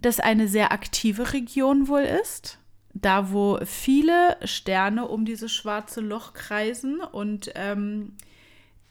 das 0.00 0.20
eine 0.20 0.48
sehr 0.48 0.72
aktive 0.72 1.32
Region 1.32 1.88
wohl 1.88 2.02
ist. 2.02 2.58
Da, 2.92 3.30
wo 3.30 3.60
viele 3.64 4.36
Sterne 4.44 5.06
um 5.06 5.24
dieses 5.24 5.52
schwarze 5.52 6.00
Loch 6.00 6.32
kreisen 6.32 7.00
und 7.00 7.52
ähm, 7.54 8.16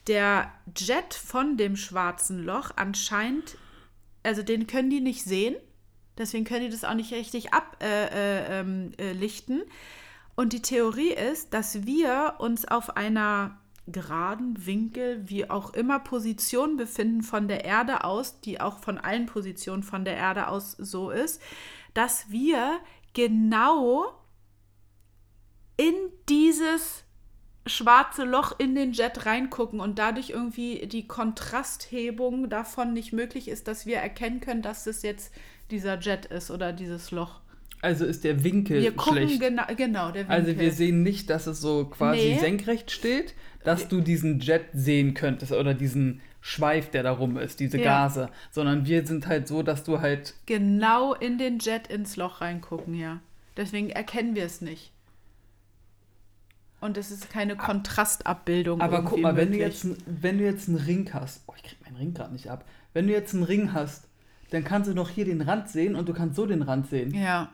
der 0.07 0.51
Jet 0.76 1.13
von 1.13 1.57
dem 1.57 1.76
schwarzen 1.76 2.43
Loch 2.43 2.72
anscheinend, 2.78 3.57
also 4.24 4.41
den 4.41 4.67
können 4.67 4.89
die 4.89 5.01
nicht 5.01 5.24
sehen, 5.24 5.55
deswegen 6.17 6.45
können 6.45 6.65
die 6.65 6.72
das 6.72 6.86
auch 6.86 6.93
nicht 6.93 7.11
richtig 7.13 7.53
ablichten. 7.53 7.88
Äh, 7.88 8.53
äh, 8.55 8.59
ähm, 8.59 8.93
äh. 8.97 9.63
Und 10.36 10.53
die 10.53 10.61
Theorie 10.61 11.11
ist, 11.11 11.53
dass 11.53 11.86
wir 11.86 12.36
uns 12.38 12.65
auf 12.65 12.95
einer 12.95 13.59
geraden 13.92 14.66
Winkel, 14.66 15.28
wie 15.30 15.50
auch 15.50 15.74
immer, 15.74 16.00
Position 16.00 16.78
befinden 16.78 17.24
von 17.24 17.48
der 17.48 17.66
Erde 17.66 18.04
aus, 18.04 18.42
die 18.42 18.62
auch 18.62 18.80
von 18.80 18.98
allen 18.98 19.26
Positionen 19.26 19.84
von 19.84 20.06
der 20.06 20.18
Erde 20.18 20.48
aus 20.48 20.72
so 20.72 21.10
ist, 21.10 21.42
dass 21.94 22.30
wir 22.30 22.80
genau 23.14 24.14
in 25.78 25.96
dieses 26.28 27.04
schwarze 27.66 28.24
Loch 28.24 28.58
in 28.58 28.76
den 28.76 28.94
Jet 28.94 29.26
reingucken 29.26 29.80
und 29.80 30.00
dadurch 30.00 30.32
irgendwie 30.32 30.88
die 30.88 31.08
Kontrasthebung 31.08 32.50
davon 32.50 32.94
nicht 32.94 33.14
möglich 33.14 33.48
ist, 33.48 33.68
dass 33.68 33.86
wir 33.86 33.98
erkennen 33.98 34.42
können, 34.42 34.62
dass 34.62 34.88
es 34.88 35.04
jetzt 35.04 35.34
dieser 35.72 36.00
Jet 36.00 36.26
ist 36.26 36.52
oder 36.52 36.74
dieses 36.74 37.12
Loch. 37.12 37.42
Also 37.82 38.05
ist 38.05 38.23
der 38.23 38.43
Winkel 38.43 38.82
wir 38.82 38.91
gucken 38.93 39.27
schlecht. 39.27 39.39
Genau, 39.41 39.63
genau, 39.75 40.11
der 40.11 40.23
Winkel. 40.27 40.36
Also 40.36 40.59
wir 40.59 40.71
sehen 40.71 41.01
nicht, 41.03 41.30
dass 41.30 41.47
es 41.47 41.61
so 41.61 41.86
quasi 41.86 42.19
Nee. 42.34 42.39
senkrecht 42.39 42.91
steht, 42.91 43.34
dass 43.63 43.88
du 43.88 44.01
diesen 44.01 44.39
Jet 44.39 44.65
sehen 44.73 45.13
könntest 45.13 45.51
oder 45.53 45.73
diesen 45.73 46.21
Schweif, 46.41 46.89
der 46.89 47.03
da 47.03 47.11
rum 47.11 47.38
ist, 47.38 47.59
diese 47.59 47.77
Ja. 47.77 47.84
Gase, 48.07 48.30
sondern 48.51 48.86
wir 48.86 49.05
sind 49.05 49.27
halt 49.27 49.47
so, 49.47 49.63
dass 49.63 49.84
du 49.84 49.99
halt 50.01 50.34
genau 50.45 51.13
in 51.13 51.38
den 51.38 51.59
Jet 51.59 51.88
ins 51.88 52.15
Loch 52.15 52.41
reingucken, 52.41 52.95
ja. 52.95 53.19
Deswegen 53.57 53.89
erkennen 53.89 54.36
wir 54.36 54.45
es 54.45 54.61
nicht. 54.61 54.91
Und 56.82 56.97
es 56.97 57.11
ist 57.11 57.30
keine 57.30 57.57
Kontrastabbildung. 57.57 58.80
Aber 58.80 59.03
guck 59.03 59.19
mal, 59.19 59.36
wenn 59.36 59.51
du, 59.51 59.57
jetzt, 59.57 59.86
wenn 60.05 60.38
du 60.38 60.45
jetzt 60.45 60.69
einen 60.69 60.77
Ring 60.77 61.09
hast, 61.13 61.43
oh, 61.47 61.53
ich 61.57 61.63
krieg 61.63 61.77
meinen 61.84 61.97
Ring 61.97 62.13
gerade 62.13 62.32
nicht 62.32 62.49
ab. 62.49 62.63
Wenn 62.93 63.07
du 63.07 63.13
jetzt 63.13 63.34
einen 63.34 63.43
Ring 63.43 63.73
hast, 63.73 64.05
dann 64.51 64.63
kannst 64.63 64.89
du 64.89 64.93
noch 64.93 65.09
hier 65.09 65.25
den 65.25 65.41
Rand 65.41 65.67
sehen 65.69 65.95
und 65.95 66.07
du 66.07 66.13
kannst 66.13 66.38
so 66.38 66.45
den 66.45 66.61
Rand 66.61 66.88
sehen. 66.89 67.13
Ja, 67.13 67.49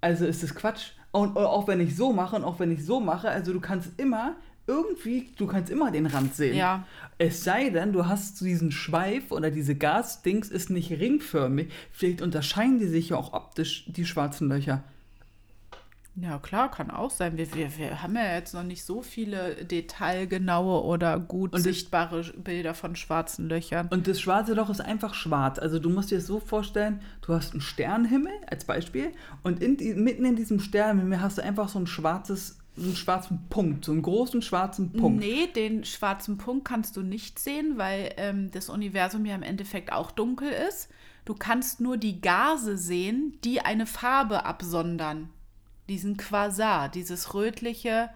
Also 0.00 0.26
ist 0.26 0.42
das 0.42 0.54
Quatsch. 0.54 0.92
Und 1.10 1.36
auch 1.36 1.66
wenn 1.66 1.80
ich 1.80 1.96
so 1.96 2.12
mache 2.12 2.36
und 2.36 2.44
auch 2.44 2.60
wenn 2.60 2.70
ich 2.70 2.84
so 2.84 3.00
mache, 3.00 3.28
also 3.30 3.52
du 3.52 3.60
kannst 3.60 3.90
immer 3.98 4.36
irgendwie, 4.66 5.32
du 5.36 5.46
kannst 5.46 5.70
immer 5.70 5.90
den 5.90 6.06
Rand 6.06 6.34
sehen. 6.34 6.54
Ja. 6.54 6.84
Es 7.16 7.42
sei 7.42 7.70
denn, 7.70 7.92
du 7.92 8.06
hast 8.06 8.40
diesen 8.42 8.70
Schweif 8.70 9.32
oder 9.32 9.50
diese 9.50 9.74
Gasdings 9.74 10.50
ist 10.50 10.68
nicht 10.68 10.90
ringförmig. 10.90 11.72
Vielleicht 11.90 12.20
unterscheiden 12.20 12.78
die 12.78 12.86
sich 12.86 13.08
ja 13.08 13.16
auch 13.16 13.32
optisch, 13.32 13.86
die 13.88 14.04
schwarzen 14.04 14.48
Löcher. 14.48 14.84
Ja, 16.20 16.38
klar, 16.38 16.70
kann 16.70 16.90
auch 16.90 17.10
sein. 17.10 17.36
Wir, 17.36 17.54
wir, 17.54 17.76
wir 17.76 18.02
haben 18.02 18.16
ja 18.16 18.34
jetzt 18.34 18.52
noch 18.52 18.64
nicht 18.64 18.84
so 18.84 19.02
viele 19.02 19.64
detailgenaue 19.64 20.82
oder 20.82 21.20
gut 21.20 21.52
Und 21.52 21.60
sichtbare 21.60 22.22
Bilder 22.36 22.74
von 22.74 22.96
schwarzen 22.96 23.48
Löchern. 23.48 23.88
Und 23.88 24.08
das 24.08 24.20
schwarze 24.20 24.54
Loch 24.54 24.68
ist 24.68 24.80
einfach 24.80 25.14
schwarz. 25.14 25.58
Also 25.58 25.78
du 25.78 25.90
musst 25.90 26.10
dir 26.10 26.18
das 26.18 26.26
so 26.26 26.40
vorstellen, 26.40 27.02
du 27.22 27.34
hast 27.34 27.52
einen 27.52 27.60
Sternenhimmel 27.60 28.32
als 28.46 28.64
Beispiel 28.64 29.12
und 29.42 29.62
in 29.62 29.76
die, 29.76 29.94
mitten 29.94 30.24
in 30.24 30.34
diesem 30.34 30.58
Sternenhimmel 30.58 31.20
hast 31.20 31.38
du 31.38 31.42
einfach 31.42 31.68
so 31.68 31.78
ein 31.78 31.86
schwarzes, 31.86 32.58
so 32.74 32.86
einen 32.86 32.96
schwarzen 32.96 33.46
Punkt, 33.48 33.84
so 33.84 33.92
einen 33.92 34.02
großen 34.02 34.42
schwarzen 34.42 34.92
Punkt. 34.92 35.20
Nee, 35.20 35.46
den 35.46 35.84
schwarzen 35.84 36.36
Punkt 36.36 36.64
kannst 36.64 36.96
du 36.96 37.02
nicht 37.02 37.38
sehen, 37.38 37.74
weil 37.76 38.12
ähm, 38.16 38.50
das 38.50 38.70
Universum 38.70 39.24
ja 39.24 39.36
im 39.36 39.42
Endeffekt 39.42 39.92
auch 39.92 40.10
dunkel 40.10 40.50
ist. 40.68 40.88
Du 41.24 41.34
kannst 41.34 41.80
nur 41.80 41.96
die 41.96 42.20
Gase 42.20 42.76
sehen, 42.76 43.38
die 43.44 43.60
eine 43.60 43.86
Farbe 43.86 44.44
absondern. 44.46 45.28
Diesen 45.88 46.16
Quasar, 46.16 46.88
dieses 46.88 47.34
rötliche. 47.34 48.10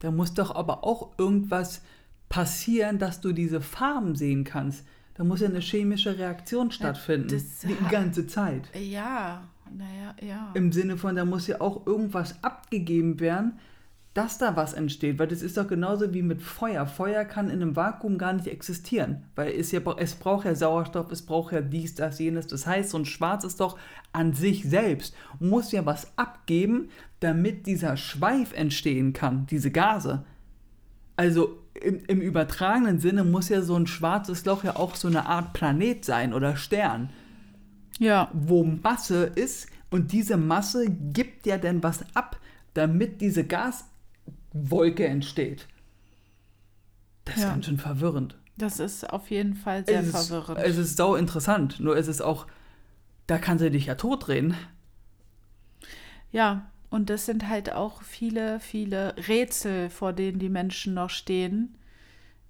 Da 0.00 0.10
muss 0.10 0.34
doch 0.34 0.54
aber 0.54 0.84
auch 0.84 1.18
irgendwas 1.18 1.82
passieren, 2.28 2.98
dass 2.98 3.20
du 3.20 3.32
diese 3.32 3.60
Farben 3.60 4.16
sehen 4.16 4.44
kannst. 4.44 4.84
Da 5.14 5.22
muss 5.22 5.40
ja 5.40 5.48
eine 5.48 5.60
chemische 5.60 6.18
Reaktion 6.18 6.72
stattfinden. 6.72 7.28
das 7.28 7.60
die 7.60 7.88
ganze 7.88 8.26
Zeit. 8.26 8.68
Ja, 8.76 9.44
naja, 9.72 10.14
ja. 10.20 10.50
Im 10.54 10.72
Sinne 10.72 10.96
von, 10.96 11.14
da 11.14 11.24
muss 11.24 11.46
ja 11.46 11.60
auch 11.60 11.86
irgendwas 11.86 12.42
abgegeben 12.42 13.20
werden, 13.20 13.58
dass 14.12 14.38
da 14.38 14.56
was 14.56 14.72
entsteht. 14.72 15.18
Weil 15.18 15.28
das 15.28 15.42
ist 15.42 15.56
doch 15.56 15.68
genauso 15.68 16.12
wie 16.12 16.22
mit 16.22 16.42
Feuer. 16.42 16.86
Feuer 16.86 17.24
kann 17.24 17.46
in 17.48 17.62
einem 17.62 17.76
Vakuum 17.76 18.18
gar 18.18 18.32
nicht 18.32 18.48
existieren. 18.48 19.24
Weil 19.36 19.52
es, 19.52 19.72
ja, 19.72 19.80
es 19.98 20.14
braucht 20.14 20.46
ja 20.46 20.54
Sauerstoff, 20.54 21.10
es 21.12 21.22
braucht 21.22 21.52
ja 21.52 21.60
dies, 21.60 21.94
das, 21.94 22.18
jenes. 22.18 22.48
Das 22.48 22.66
heißt, 22.66 22.90
so 22.90 22.98
ein 22.98 23.04
Schwarz 23.04 23.44
ist 23.44 23.60
doch 23.60 23.78
an 24.12 24.32
sich 24.32 24.64
selbst. 24.64 25.14
Muss 25.38 25.72
ja 25.72 25.86
was 25.86 26.16
abgeben, 26.16 26.88
damit 27.24 27.66
dieser 27.66 27.96
Schweif 27.96 28.52
entstehen 28.52 29.12
kann, 29.12 29.46
diese 29.46 29.70
Gase. 29.70 30.24
Also 31.16 31.58
im, 31.80 32.04
im 32.06 32.20
übertragenen 32.20 33.00
Sinne 33.00 33.24
muss 33.24 33.48
ja 33.48 33.62
so 33.62 33.74
ein 33.76 33.86
schwarzes 33.86 34.44
Loch 34.44 34.62
ja 34.64 34.76
auch 34.76 34.94
so 34.94 35.08
eine 35.08 35.26
Art 35.26 35.52
Planet 35.54 36.04
sein 36.04 36.32
oder 36.34 36.56
Stern 36.56 37.10
Ja, 37.98 38.30
wo 38.32 38.62
Masse 38.64 39.24
ist 39.24 39.68
und 39.90 40.12
diese 40.12 40.36
Masse 40.36 40.86
gibt 40.90 41.46
ja 41.46 41.58
dann 41.58 41.82
was 41.82 42.04
ab, 42.14 42.38
damit 42.74 43.20
diese 43.20 43.44
Gaswolke 43.44 45.06
entsteht. 45.06 45.66
Das 47.24 47.36
ist 47.36 47.42
Ja. 47.42 47.50
ganz 47.50 47.66
schön 47.66 47.78
verwirrend. 47.78 48.36
das 48.56 48.78
ist 48.78 49.10
auf 49.10 49.30
jeden 49.30 49.54
Fall 49.56 49.84
sehr 49.84 50.00
es 50.00 50.08
ist, 50.08 50.28
verwirrend. 50.28 50.58
Es 50.64 50.76
ist 50.76 50.96
sau 50.96 51.16
interessant, 51.16 51.80
nur 51.80 51.96
es 51.96 52.06
ist 52.06 52.20
auch, 52.22 52.46
da 53.26 53.38
kann 53.38 53.58
sie 53.58 53.70
dich 53.70 53.86
ja 53.86 53.94
totreden. 53.96 54.54
Ja, 56.30 56.70
und 56.94 57.10
das 57.10 57.26
sind 57.26 57.48
halt 57.48 57.72
auch 57.72 58.02
viele, 58.02 58.60
viele 58.60 59.16
Rätsel, 59.26 59.90
vor 59.90 60.12
denen 60.12 60.38
die 60.38 60.48
Menschen 60.48 60.94
noch 60.94 61.10
stehen, 61.10 61.74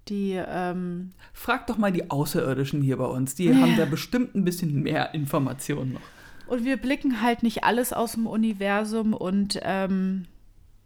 die, 0.07 0.33
ähm, 0.33 1.13
Frag 1.33 1.65
doch 1.65 1.79
mal 1.79 1.91
die 1.91 2.11
Außerirdischen 2.11 2.83
hier 2.83 2.97
bei 2.97 3.07
uns, 3.07 3.33
die 3.33 3.55
haben 3.55 3.75
da 3.75 3.85
bestimmt 3.85 4.35
ein 4.35 4.45
bisschen 4.45 4.83
mehr 4.83 5.15
Informationen 5.15 5.93
noch. 5.93 6.01
und 6.45 6.63
wir 6.63 6.77
blicken 6.77 7.23
halt 7.23 7.41
nicht 7.41 7.63
alles 7.63 7.91
aus 7.91 8.11
dem 8.11 8.27
Universum 8.27 9.13
und 9.15 9.59
ähm, 9.63 10.27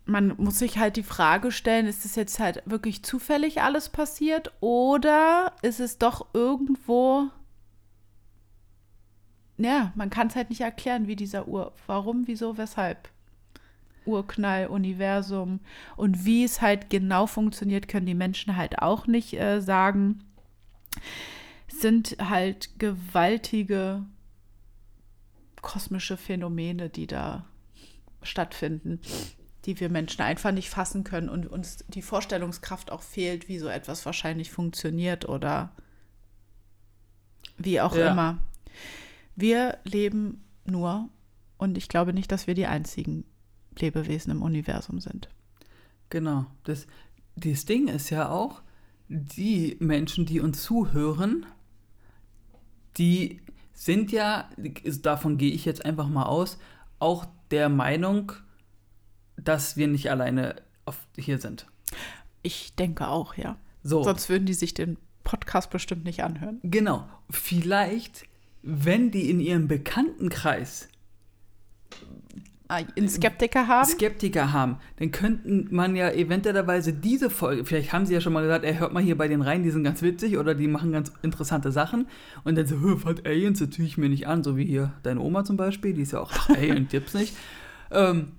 man 0.06 0.36
muss 0.38 0.60
sich 0.60 0.78
halt 0.78 0.96
die 0.96 1.04
Frage 1.04 1.52
stellen, 1.52 1.86
ist 1.86 2.06
es 2.06 2.16
jetzt 2.16 2.40
halt 2.40 2.64
wirklich 2.66 3.04
zufällig 3.04 3.62
alles 3.62 3.90
passiert 3.90 4.54
oder 4.62 5.52
ist 5.64 5.82
es 5.82 5.98
doch 5.98 6.28
irgendwo, 6.34 7.28
ja, 9.58 9.92
man 9.96 10.10
kann 10.10 10.28
es 10.28 10.38
halt 10.38 10.50
nicht 10.50 10.62
erklären, 10.62 11.08
wie 11.08 11.18
dieser 11.18 11.50
Ur, 11.50 11.74
warum, 11.88 12.26
wieso, 12.26 12.58
weshalb. 12.58 13.10
Urknall, 14.10 14.68
Universum 14.68 15.60
und 15.96 16.26
wie 16.26 16.44
es 16.44 16.62
halt 16.62 16.90
genau 16.90 17.28
funktioniert, 17.28 17.88
können 17.88 18.06
die 18.06 18.14
Menschen 18.16 18.56
halt 18.58 18.80
auch 18.80 19.08
nicht 19.08 19.34
äh, 19.34 19.62
sagen. 19.62 20.24
Sind 21.68 22.18
halt 22.20 22.80
gewaltige 22.80 24.04
kosmische 25.62 26.18
Phänomene, 26.18 26.90
die 26.90 27.08
da 27.08 27.46
stattfinden, 28.24 29.00
die 29.66 29.80
wir 29.80 29.90
Menschen 29.90 30.22
einfach 30.22 30.52
nicht 30.52 30.70
fassen 30.70 31.04
können 31.04 31.30
und 31.30 31.48
uns 31.48 31.86
die 31.88 32.02
Vorstellungskraft 32.02 32.92
auch 32.92 33.02
fehlt, 33.02 33.48
wie 33.48 33.60
so 33.60 33.68
etwas 33.68 34.06
wahrscheinlich 34.06 34.52
funktioniert 34.52 35.28
oder 35.28 35.72
wie 37.58 37.82
auch 37.82 37.94
Ja. 37.96 38.12
immer. 38.12 38.38
Wir 39.36 39.78
leben 39.84 40.44
nur 40.66 41.10
und 41.58 41.78
ich 41.78 41.88
glaube 41.88 42.14
nicht, 42.14 42.32
dass 42.32 42.48
wir 42.48 42.56
die 42.56 42.68
einzigen 42.68 43.26
Lebewesen 43.78 44.32
im 44.32 44.42
Universum 44.42 45.00
sind. 45.00 45.30
Genau. 46.10 46.46
Das, 46.64 46.88
das 47.36 47.66
Ding 47.66 47.88
ist 47.88 48.10
ja 48.10 48.30
auch, 48.30 48.62
die 49.08 49.78
Menschen, 49.80 50.26
die 50.26 50.40
uns 50.40 50.64
zuhören, 50.64 51.46
die 52.98 53.42
sind 53.74 54.12
ja, 54.12 54.50
davon 55.02 55.38
gehe 55.38 55.52
ich 55.52 55.66
jetzt 55.66 55.86
einfach 55.86 56.08
mal 56.08 56.26
aus, 56.26 56.60
auch 57.00 57.26
der 57.50 57.70
Meinung, 57.70 58.34
dass 59.38 59.78
wir 59.78 59.88
nicht 59.88 60.12
alleine 60.12 60.56
hier 61.16 61.40
sind. 61.40 61.66
Ich 62.44 62.76
denke 62.76 63.08
auch, 63.08 63.36
ja. 63.36 63.58
So, 63.84 64.04
Sonst 64.04 64.30
würden 64.30 64.46
die 64.46 64.54
sich 64.54 64.74
den 64.74 64.98
Podcast 65.24 65.70
bestimmt 65.70 66.04
nicht 66.04 66.24
anhören. 66.24 66.60
genau. 66.64 67.08
Vielleicht, 67.30 68.26
wenn 68.64 69.12
die 69.12 69.30
in 69.30 69.40
ihrem 69.40 69.68
Bekanntenkreis 69.68 70.90
einen 72.70 73.10
Skeptiker 73.10 73.68
haben? 73.68 73.88
Skeptiker 73.88 74.54
haben, 74.54 74.78
dann 74.98 75.12
könnten 75.12 75.68
man 75.72 75.96
ja 75.96 76.12
eventuellerweise 76.12 76.94
diese 76.94 77.30
Folge, 77.30 77.66
vielleicht 77.66 77.92
haben 77.92 78.06
sie 78.06 78.14
ja 78.14 78.22
schon 78.22 78.32
mal 78.32 78.44
gesagt, 78.44 78.64
er 78.64 78.80
hört 78.80 78.94
mal 78.94 79.02
hier 79.02 79.18
bei 79.18 79.28
den 79.28 79.42
rein, 79.42 79.64
die 79.64 79.72
sind 79.72 79.84
ganz 79.84 80.02
witzig 80.02 80.38
oder 80.38 80.54
die 80.54 80.68
machen 80.68 80.92
ganz 80.92 81.12
interessante 81.24 81.72
Sachen 81.72 82.08
und 82.44 82.56
dann 82.56 82.68
so, 82.68 82.80
"Hö, 82.80 82.96
was 83.04 83.26
Aliens, 83.26 83.60
das 83.60 83.72
tue 83.72 83.86
ich 83.86 83.98
mir 83.98 84.08
nicht 84.08 84.28
an, 84.28 84.44
so 84.44 84.56
wie 84.56 84.66
hier 84.66 84.94
deine 85.04 85.20
Oma 85.20 85.44
zum 85.44 85.58
Beispiel, 85.58 85.94
die 85.94 86.04
ist 86.04 86.12
ja 86.14 86.20
auch, 86.20 86.32
ach, 86.36 86.50
Aliens 86.50 86.92
gibt's 86.92 87.16
nicht, 87.16 87.36
ähm, 87.92 88.34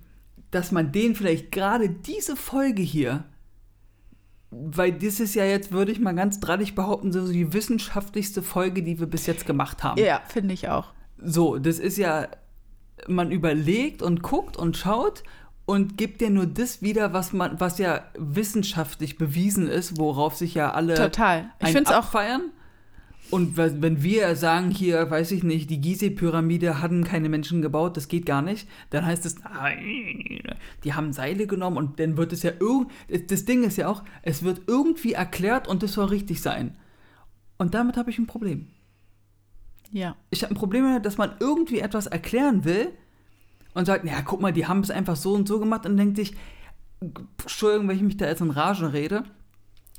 dass 0.49 0.71
man 0.71 0.91
denen 0.91 1.15
vielleicht 1.15 1.51
gerade 1.51 1.89
diese 1.89 2.37
Folge 2.37 2.81
hier, 2.81 3.25
weil 4.49 4.93
das 4.93 5.19
ist 5.19 5.35
ja 5.35 5.45
jetzt, 5.45 5.71
würde 5.73 5.91
ich 5.91 5.99
mal 5.99 6.15
ganz 6.15 6.39
drallig 6.39 6.73
behaupten, 6.73 7.11
so 7.11 7.29
die 7.29 7.51
wissenschaftlichste 7.53 8.41
Folge, 8.41 8.81
die 8.81 8.99
wir 8.99 9.07
bis 9.07 9.25
jetzt 9.25 9.45
gemacht 9.45 9.83
haben. 9.83 10.01
Ja, 10.01 10.21
finde 10.27 10.53
ich 10.53 10.69
auch. 10.69 10.93
So, 11.17 11.57
das 11.57 11.79
ist 11.79 11.97
ja, 11.97 12.27
man 13.07 13.31
überlegt 13.31 14.01
und 14.01 14.21
guckt 14.23 14.57
und 14.57 14.77
schaut 14.77 15.23
und 15.65 15.97
gibt 15.97 16.21
dir 16.21 16.29
nur 16.29 16.45
das 16.47 16.81
wieder, 16.81 17.13
was 17.13 17.33
man, 17.33 17.59
was 17.59 17.77
ja 17.77 18.03
wissenschaftlich 18.17 19.17
bewiesen 19.17 19.67
ist, 19.67 19.97
worauf 19.97 20.35
sich 20.35 20.53
ja 20.53 20.71
alle 20.71 20.95
Total. 20.95 21.51
Ich 21.59 21.67
finde 21.67 21.83
es 21.83 21.91
auch. 21.91 21.99
abfeiern. 22.05 22.41
Und 23.29 23.55
we- 23.55 23.77
wenn 23.81 24.03
wir 24.03 24.35
sagen 24.35 24.71
hier, 24.71 25.09
weiß 25.09 25.31
ich 25.31 25.43
nicht, 25.43 25.69
die 25.69 25.79
Gizeh-Pyramide 25.79 26.81
hatten 26.81 27.05
keine 27.05 27.29
Menschen 27.29 27.61
gebaut, 27.61 27.95
das 27.95 28.09
geht 28.09 28.25
gar 28.25 28.41
nicht, 28.41 28.67
dann 28.89 29.05
heißt 29.05 29.25
es, 29.25 29.37
nein, 29.41 30.41
die 30.83 30.93
haben 30.93 31.13
Seile 31.13 31.47
genommen 31.47 31.77
und 31.77 31.97
dann 32.01 32.17
wird 32.17 32.33
es 32.33 32.43
ja 32.43 32.51
irgend, 32.59 32.91
das 33.29 33.45
Ding 33.45 33.63
ist 33.63 33.77
ja 33.77 33.87
auch, 33.87 34.03
es 34.23 34.43
wird 34.43 34.63
irgendwie 34.67 35.13
erklärt 35.13 35.69
und 35.69 35.81
das 35.81 35.93
soll 35.93 36.07
richtig 36.07 36.41
sein. 36.41 36.75
Und 37.57 37.73
damit 37.73 37.95
habe 37.95 38.09
ich 38.09 38.19
ein 38.19 38.27
Problem. 38.27 38.67
Ja. 39.91 40.15
Ich 40.29 40.43
habe 40.43 40.53
ein 40.53 40.57
Problem 40.57 40.85
damit, 40.85 41.05
dass 41.05 41.17
man 41.17 41.35
irgendwie 41.39 41.79
etwas 41.79 42.07
erklären 42.07 42.63
will 42.63 42.89
und 43.73 43.85
sagt, 43.85 44.05
ja, 44.05 44.21
guck 44.21 44.41
mal, 44.41 44.53
die 44.53 44.67
haben 44.67 44.79
es 44.81 44.91
einfach 44.91 45.15
so 45.15 45.33
und 45.33 45.47
so 45.47 45.59
gemacht 45.59 45.85
und 45.85 45.97
denkt 45.97 46.17
sich, 46.17 46.35
Entschuldigung, 46.99 47.87
wenn 47.87 47.97
ich 47.97 48.03
mich 48.03 48.17
da 48.17 48.27
jetzt 48.27 48.41
in 48.41 48.51
Rage 48.51 48.93
rede, 48.93 49.23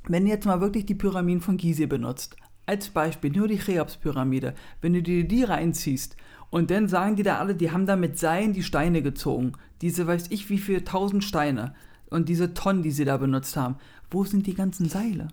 wenn 0.08 0.26
ihr 0.26 0.34
jetzt 0.34 0.46
mal 0.46 0.60
wirklich 0.60 0.86
die 0.86 0.94
Pyramiden 0.94 1.40
von 1.40 1.56
Gizeh 1.56 1.86
benutzt, 1.86 2.36
als 2.66 2.90
Beispiel, 2.90 3.30
nur 3.30 3.48
die 3.48 3.58
Cheops-Pyramide, 3.58 4.54
wenn 4.80 4.92
du 4.92 5.02
dir 5.02 5.26
die 5.26 5.44
reinziehst 5.44 6.16
und 6.50 6.70
dann 6.70 6.88
sagen 6.88 7.16
die 7.16 7.22
da 7.22 7.38
alle, 7.38 7.54
die 7.54 7.70
haben 7.70 7.86
da 7.86 7.96
mit 7.96 8.18
Seilen 8.18 8.52
die 8.52 8.62
Steine 8.62 9.02
gezogen, 9.02 9.52
diese 9.80 10.06
weiß 10.06 10.26
ich 10.30 10.48
wie 10.48 10.58
viele 10.58 10.84
tausend 10.84 11.24
Steine 11.24 11.74
und 12.08 12.28
diese 12.28 12.54
Tonnen, 12.54 12.82
die 12.82 12.92
sie 12.92 13.04
da 13.04 13.16
benutzt 13.16 13.56
haben, 13.56 13.76
wo 14.10 14.24
sind 14.24 14.46
die 14.46 14.54
ganzen 14.54 14.88
Seile? 14.88 15.28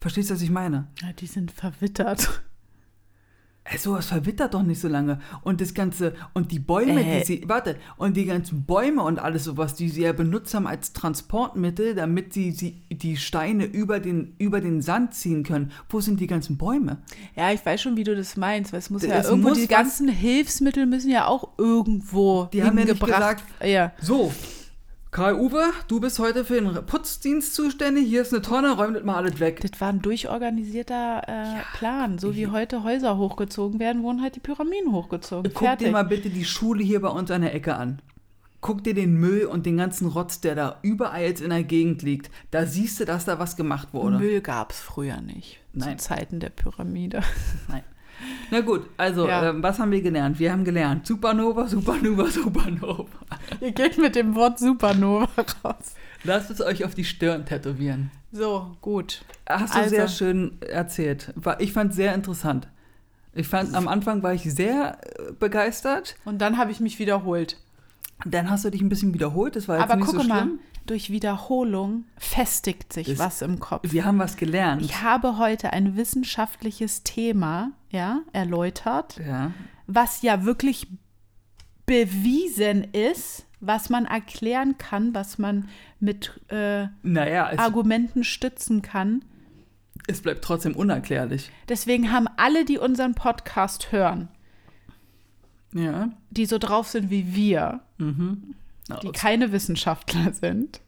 Verstehst 0.00 0.30
du, 0.30 0.34
was 0.34 0.42
ich 0.42 0.50
meine? 0.50 0.88
ja. 1.02 1.12
Die 1.12 1.26
sind 1.26 1.50
verwittert. 1.50 2.42
Ey, 3.70 3.78
sowas 3.78 4.06
verwittert 4.06 4.54
doch 4.54 4.62
nicht 4.62 4.80
so 4.80 4.88
lange. 4.88 5.20
Und 5.42 5.60
das 5.60 5.74
Ganze, 5.74 6.14
und 6.32 6.52
die 6.52 6.58
Bäume, 6.58 7.04
Äh. 7.04 7.18
die 7.20 7.24
sie, 7.26 7.44
warte, 7.46 7.76
und 7.96 8.16
die 8.16 8.24
ganzen 8.24 8.64
Bäume 8.64 9.02
und 9.02 9.18
alles 9.18 9.44
sowas, 9.44 9.74
die 9.74 9.88
sie 9.90 10.02
ja 10.02 10.12
benutzt 10.12 10.54
haben 10.54 10.66
als 10.66 10.92
Transportmittel, 10.94 11.94
damit 11.94 12.32
sie, 12.32 12.50
sie 12.52 12.80
die 12.90 13.16
Steine 13.16 13.64
über 13.66 14.00
den, 14.00 14.34
über 14.38 14.60
den 14.60 14.80
Sand 14.80 15.14
ziehen 15.14 15.42
können. 15.42 15.70
Wo 15.90 16.00
sind 16.00 16.20
die 16.20 16.26
ganzen 16.26 16.56
Bäume? 16.56 16.98
Ja, 17.36 17.52
ich 17.52 17.64
weiß 17.64 17.82
schon, 17.82 17.96
wie 17.96 18.04
du 18.04 18.16
das 18.16 18.36
meinst, 18.36 18.72
weil 18.72 18.78
es 18.78 18.88
muss 18.90 19.02
Es 19.02 19.08
ja 19.10 19.22
irgendwo, 19.22 19.52
die 19.52 19.66
ganzen 19.66 20.08
Hilfsmittel 20.08 20.86
müssen 20.86 21.10
ja 21.10 21.26
auch 21.26 21.50
irgendwo 21.58 22.48
Die 22.52 22.62
haben 22.62 22.78
ja 22.78 22.84
nicht 22.84 22.98
hingebracht. 22.98 23.44
Ja. 23.62 23.92
So, 24.00 24.32
Karl-Uwe, 25.10 25.72
du 25.88 26.00
bist 26.00 26.18
heute 26.18 26.44
für 26.44 26.60
den 26.60 26.74
Putzdienst 26.84 27.54
zuständig. 27.54 28.06
Hier 28.08 28.22
ist 28.22 28.32
eine 28.32 28.42
Tonne, 28.42 28.76
räum 28.76 28.92
das 28.92 29.04
mal 29.04 29.16
alles 29.16 29.40
weg. 29.40 29.60
Das 29.62 29.80
war 29.80 29.88
ein 29.88 30.02
durchorganisierter 30.02 31.22
äh, 31.26 31.76
Plan. 31.78 32.18
So 32.18 32.36
wie 32.36 32.48
heute 32.48 32.84
Häuser 32.84 33.16
hochgezogen 33.16 33.80
werden, 33.80 34.02
wurden 34.02 34.20
halt 34.20 34.36
die 34.36 34.40
Pyramiden 34.40 34.92
hochgezogen. 34.92 35.50
Guck 35.54 35.64
Fertig. 35.66 35.86
dir 35.88 35.92
mal 35.92 36.02
bitte 36.04 36.28
die 36.28 36.44
Schule 36.44 36.84
hier 36.84 37.00
bei 37.00 37.08
uns 37.08 37.30
an 37.30 37.40
der 37.40 37.54
Ecke 37.54 37.74
an. 37.76 38.02
Guck 38.60 38.84
dir 38.84 38.92
den 38.92 39.14
Müll 39.14 39.46
und 39.46 39.64
den 39.64 39.78
ganzen 39.78 40.08
Rotz, 40.08 40.40
der 40.40 40.54
da 40.54 40.78
überall 40.82 41.22
jetzt 41.22 41.40
in 41.40 41.50
der 41.50 41.62
Gegend 41.62 42.02
liegt. 42.02 42.30
Da 42.50 42.66
siehst 42.66 43.00
du, 43.00 43.04
dass 43.06 43.24
da 43.24 43.38
was 43.38 43.56
gemacht 43.56 43.88
wurde. 43.92 44.18
Müll 44.18 44.40
gab 44.42 44.72
es 44.72 44.80
früher 44.80 45.20
nicht. 45.22 45.60
Nein. 45.72 45.98
Zu 45.98 46.08
Zeiten 46.08 46.38
der 46.40 46.50
Pyramide. 46.50 47.22
Nein. 47.68 47.82
Na 48.50 48.60
gut, 48.60 48.82
also, 48.96 49.26
Ja. 49.28 49.48
ähm, 49.50 49.62
was 49.62 49.78
haben 49.78 49.92
wir 49.92 50.02
gelernt? 50.02 50.38
Wir 50.38 50.52
haben 50.52 50.64
gelernt 50.64 51.06
Supernova, 51.06 51.68
Supernova, 51.68 52.26
Supernova. 52.26 53.06
Ihr 53.60 53.72
geht 53.72 53.98
mit 53.98 54.14
dem 54.16 54.34
Wort 54.34 54.58
Supernova 54.58 55.28
raus. 55.64 55.94
Lasst 56.24 56.50
es 56.50 56.60
euch 56.60 56.84
auf 56.84 56.94
die 56.94 57.04
Stirn 57.04 57.46
tätowieren. 57.46 58.10
So, 58.32 58.76
gut. 58.80 59.22
Hast 59.48 59.74
du 59.74 59.78
Also- 59.78 59.90
sehr 59.90 60.08
schön 60.08 60.60
erzählt. 60.62 61.32
Ich 61.58 61.72
fand 61.72 61.90
es 61.90 61.96
sehr 61.96 62.14
interessant. 62.14 62.68
Ich 63.34 63.46
fand, 63.46 63.74
am 63.74 63.86
Anfang 63.88 64.22
war 64.22 64.34
ich 64.34 64.42
sehr 64.42 64.98
äh, 65.18 65.32
begeistert. 65.32 66.16
Und 66.24 66.38
dann 66.38 66.58
habe 66.58 66.70
ich 66.72 66.80
mich 66.80 66.98
wiederholt. 66.98 67.56
Dann 68.24 68.50
hast 68.50 68.64
du 68.64 68.70
dich 68.70 68.80
ein 68.82 68.88
bisschen 68.88 69.14
wiederholt. 69.14 69.54
Das 69.54 69.68
war 69.68 69.76
jetzt 69.76 69.84
Aber 69.84 69.96
nicht 69.96 70.06
gucke 70.06 70.22
so 70.22 70.28
mal, 70.28 70.40
schlimm. 70.42 70.58
durch 70.86 71.10
Wiederholung 71.10 72.04
festigt 72.16 72.92
sich 72.92 73.06
Das- 73.06 73.18
was 73.18 73.42
im 73.42 73.60
Kopf. 73.60 73.82
Wir 73.92 74.04
haben 74.04 74.18
was 74.18 74.36
gelernt. 74.36 74.82
Ich 74.82 75.02
habe 75.02 75.38
heute 75.38 75.72
ein 75.72 75.96
wissenschaftliches 75.96 77.04
Thema 77.04 77.70
ja, 77.90 78.20
erläutert, 78.32 79.18
ja. 79.24 79.52
was 79.86 80.20
ja 80.22 80.44
wirklich 80.44 80.88
bewiesen 81.88 82.84
ist, 82.92 83.46
was 83.60 83.90
man 83.90 84.04
erklären 84.04 84.78
kann, 84.78 85.14
was 85.14 85.38
man 85.38 85.68
mit 85.98 86.40
äh, 86.48 86.86
Naja, 87.02 87.58
Argumenten 87.58 88.22
stützen 88.22 88.82
kann. 88.82 89.24
es 90.06 90.22
bleibt 90.22 90.44
trotzdem 90.44 90.76
unerklärlich. 90.76 91.50
Deswegen 91.68 92.12
haben 92.12 92.28
alle, 92.36 92.64
die 92.64 92.78
unseren 92.78 93.14
Podcast 93.16 93.90
hören, 93.90 94.28
Ja. 95.74 96.10
die 96.30 96.46
so 96.46 96.58
drauf 96.58 96.88
sind 96.88 97.10
wie 97.10 97.34
wir, 97.34 97.80
Mhm. 97.98 98.54
Na, 98.88 99.00
die 99.00 99.10
keine 99.10 99.50
Wissenschaftler 99.50 100.32
sind, 100.32 100.80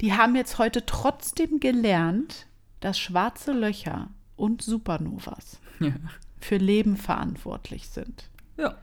die 0.00 0.14
haben 0.14 0.34
jetzt 0.34 0.58
heute 0.58 0.84
trotzdem 0.84 1.60
gelernt, 1.60 2.46
dass 2.80 2.98
schwarze 2.98 3.52
Löcher 3.52 4.08
und 4.36 4.62
Supernovas 4.62 5.60
ja. 5.78 5.92
für 6.40 6.56
Leben 6.56 6.96
verantwortlich 6.96 7.88
sind. 7.88 8.28
ja. 8.56 8.74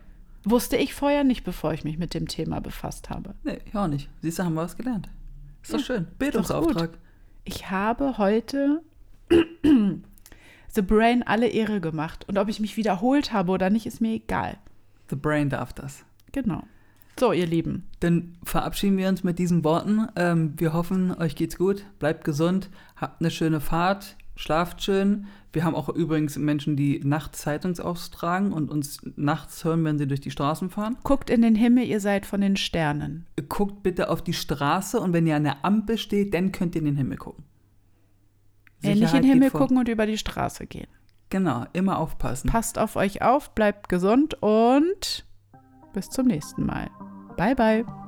Wusste 0.50 0.78
ich 0.78 0.94
vorher 0.94 1.24
nicht, 1.24 1.44
bevor 1.44 1.74
ich 1.74 1.84
mich 1.84 1.98
mit 1.98 2.14
dem 2.14 2.28
Thema 2.28 2.60
befasst 2.62 3.10
habe. 3.10 3.34
Nee, 3.44 3.60
ich 3.66 3.76
auch 3.76 3.88
nicht. 3.88 4.10
Siehst 4.22 4.40
du, 4.40 4.44
haben 4.44 4.54
wir 4.54 4.62
was 4.62 4.78
gelernt. 4.78 5.10
Ist 5.62 5.74
doch 5.74 5.80
Ja, 5.80 5.86
schön. 5.86 6.08
Bildungsauftrag. 6.20 6.92
Ich 7.44 7.70
habe 7.70 8.18
heute 8.18 8.82
The 10.74 10.82
Brain 10.82 11.24
alle 11.24 11.48
Ehre 11.48 11.80
gemacht. 11.82 12.26
Und 12.28 12.38
ob 12.38 12.50
ich 12.50 12.60
mich 12.60 12.78
wiederholt 12.78 13.34
habe 13.34 13.52
oder 13.52 13.70
nicht, 13.70 13.86
ist 13.86 14.02
mir 14.02 14.14
egal. 14.14 14.58
The 15.10 15.16
Brain 15.16 15.50
darf 15.50 15.74
das. 15.74 16.04
Genau. 16.34 16.64
So, 17.20 17.32
ihr 17.32 17.48
Lieben. 17.48 17.88
Dann 18.00 18.38
verabschieden 18.44 18.98
wir 18.98 19.10
uns 19.10 19.24
mit 19.24 19.40
diesen 19.40 19.64
Worten. 19.64 20.08
Ähm, 20.16 20.54
wir 20.58 20.74
hoffen, 20.74 21.16
euch 21.18 21.36
geht's 21.36 21.58
gut, 21.58 21.84
bleibt 21.98 22.24
gesund, 22.24 22.70
habt 22.96 23.22
eine 23.22 23.32
schöne 23.32 23.60
Fahrt, 23.60 24.17
schlaft 24.38 24.82
schön. 24.84 25.28
Wir 25.52 25.66
haben 25.66 25.76
auch 25.76 25.90
übrigens 25.90 26.38
Menschen, 26.38 26.78
die 26.78 27.02
nachts 27.04 27.40
Zeitungs 27.40 27.80
austragen 27.80 28.54
und 28.54 28.70
uns 28.70 29.00
nachts 29.16 29.66
hören, 29.66 29.84
wenn 29.84 29.98
sie 29.98 30.08
durch 30.08 30.22
die 30.22 30.32
Straßen 30.32 30.70
fahren. 30.70 30.98
Guckt 31.04 31.30
in 31.30 31.42
den 31.42 31.56
Himmel, 31.56 31.86
ihr 31.86 32.00
seid 32.00 32.26
von 32.26 32.42
den 32.42 32.56
Sternen. 32.56 33.26
Guckt 33.50 33.84
bitte 33.84 34.10
auf 34.10 34.22
die 34.22 34.34
Straße 34.34 35.00
und 35.00 35.14
wenn 35.14 35.28
ihr 35.28 35.36
an 35.36 35.44
der 35.44 35.66
Ampel 35.66 35.98
steht, 35.98 36.34
dann 36.34 36.52
könnt 36.52 36.76
ihr 36.76 36.80
in 36.80 36.86
den 36.86 36.98
Himmel 36.98 37.18
gucken. 37.18 37.44
Äh, 38.84 38.96
nicht 38.96 39.14
in 39.14 39.24
den 39.24 39.32
Himmel 39.32 39.52
gucken 39.52 39.78
und 39.78 39.90
über 39.90 40.06
die 40.06 40.18
Straße 40.18 40.68
gehen. 40.68 40.88
Genau, 41.30 41.66
immer 41.74 42.00
aufpassen. 42.00 42.50
Passt 42.50 42.78
auf 42.78 42.96
euch 42.96 43.22
auf, 43.22 43.54
bleibt 43.54 43.90
gesund 43.90 44.42
und 44.42 45.26
bis 45.94 46.10
zum 46.10 46.28
nächsten 46.28 46.66
Mal. 46.66 46.90
Bye, 47.36 47.56
bye. 47.56 48.07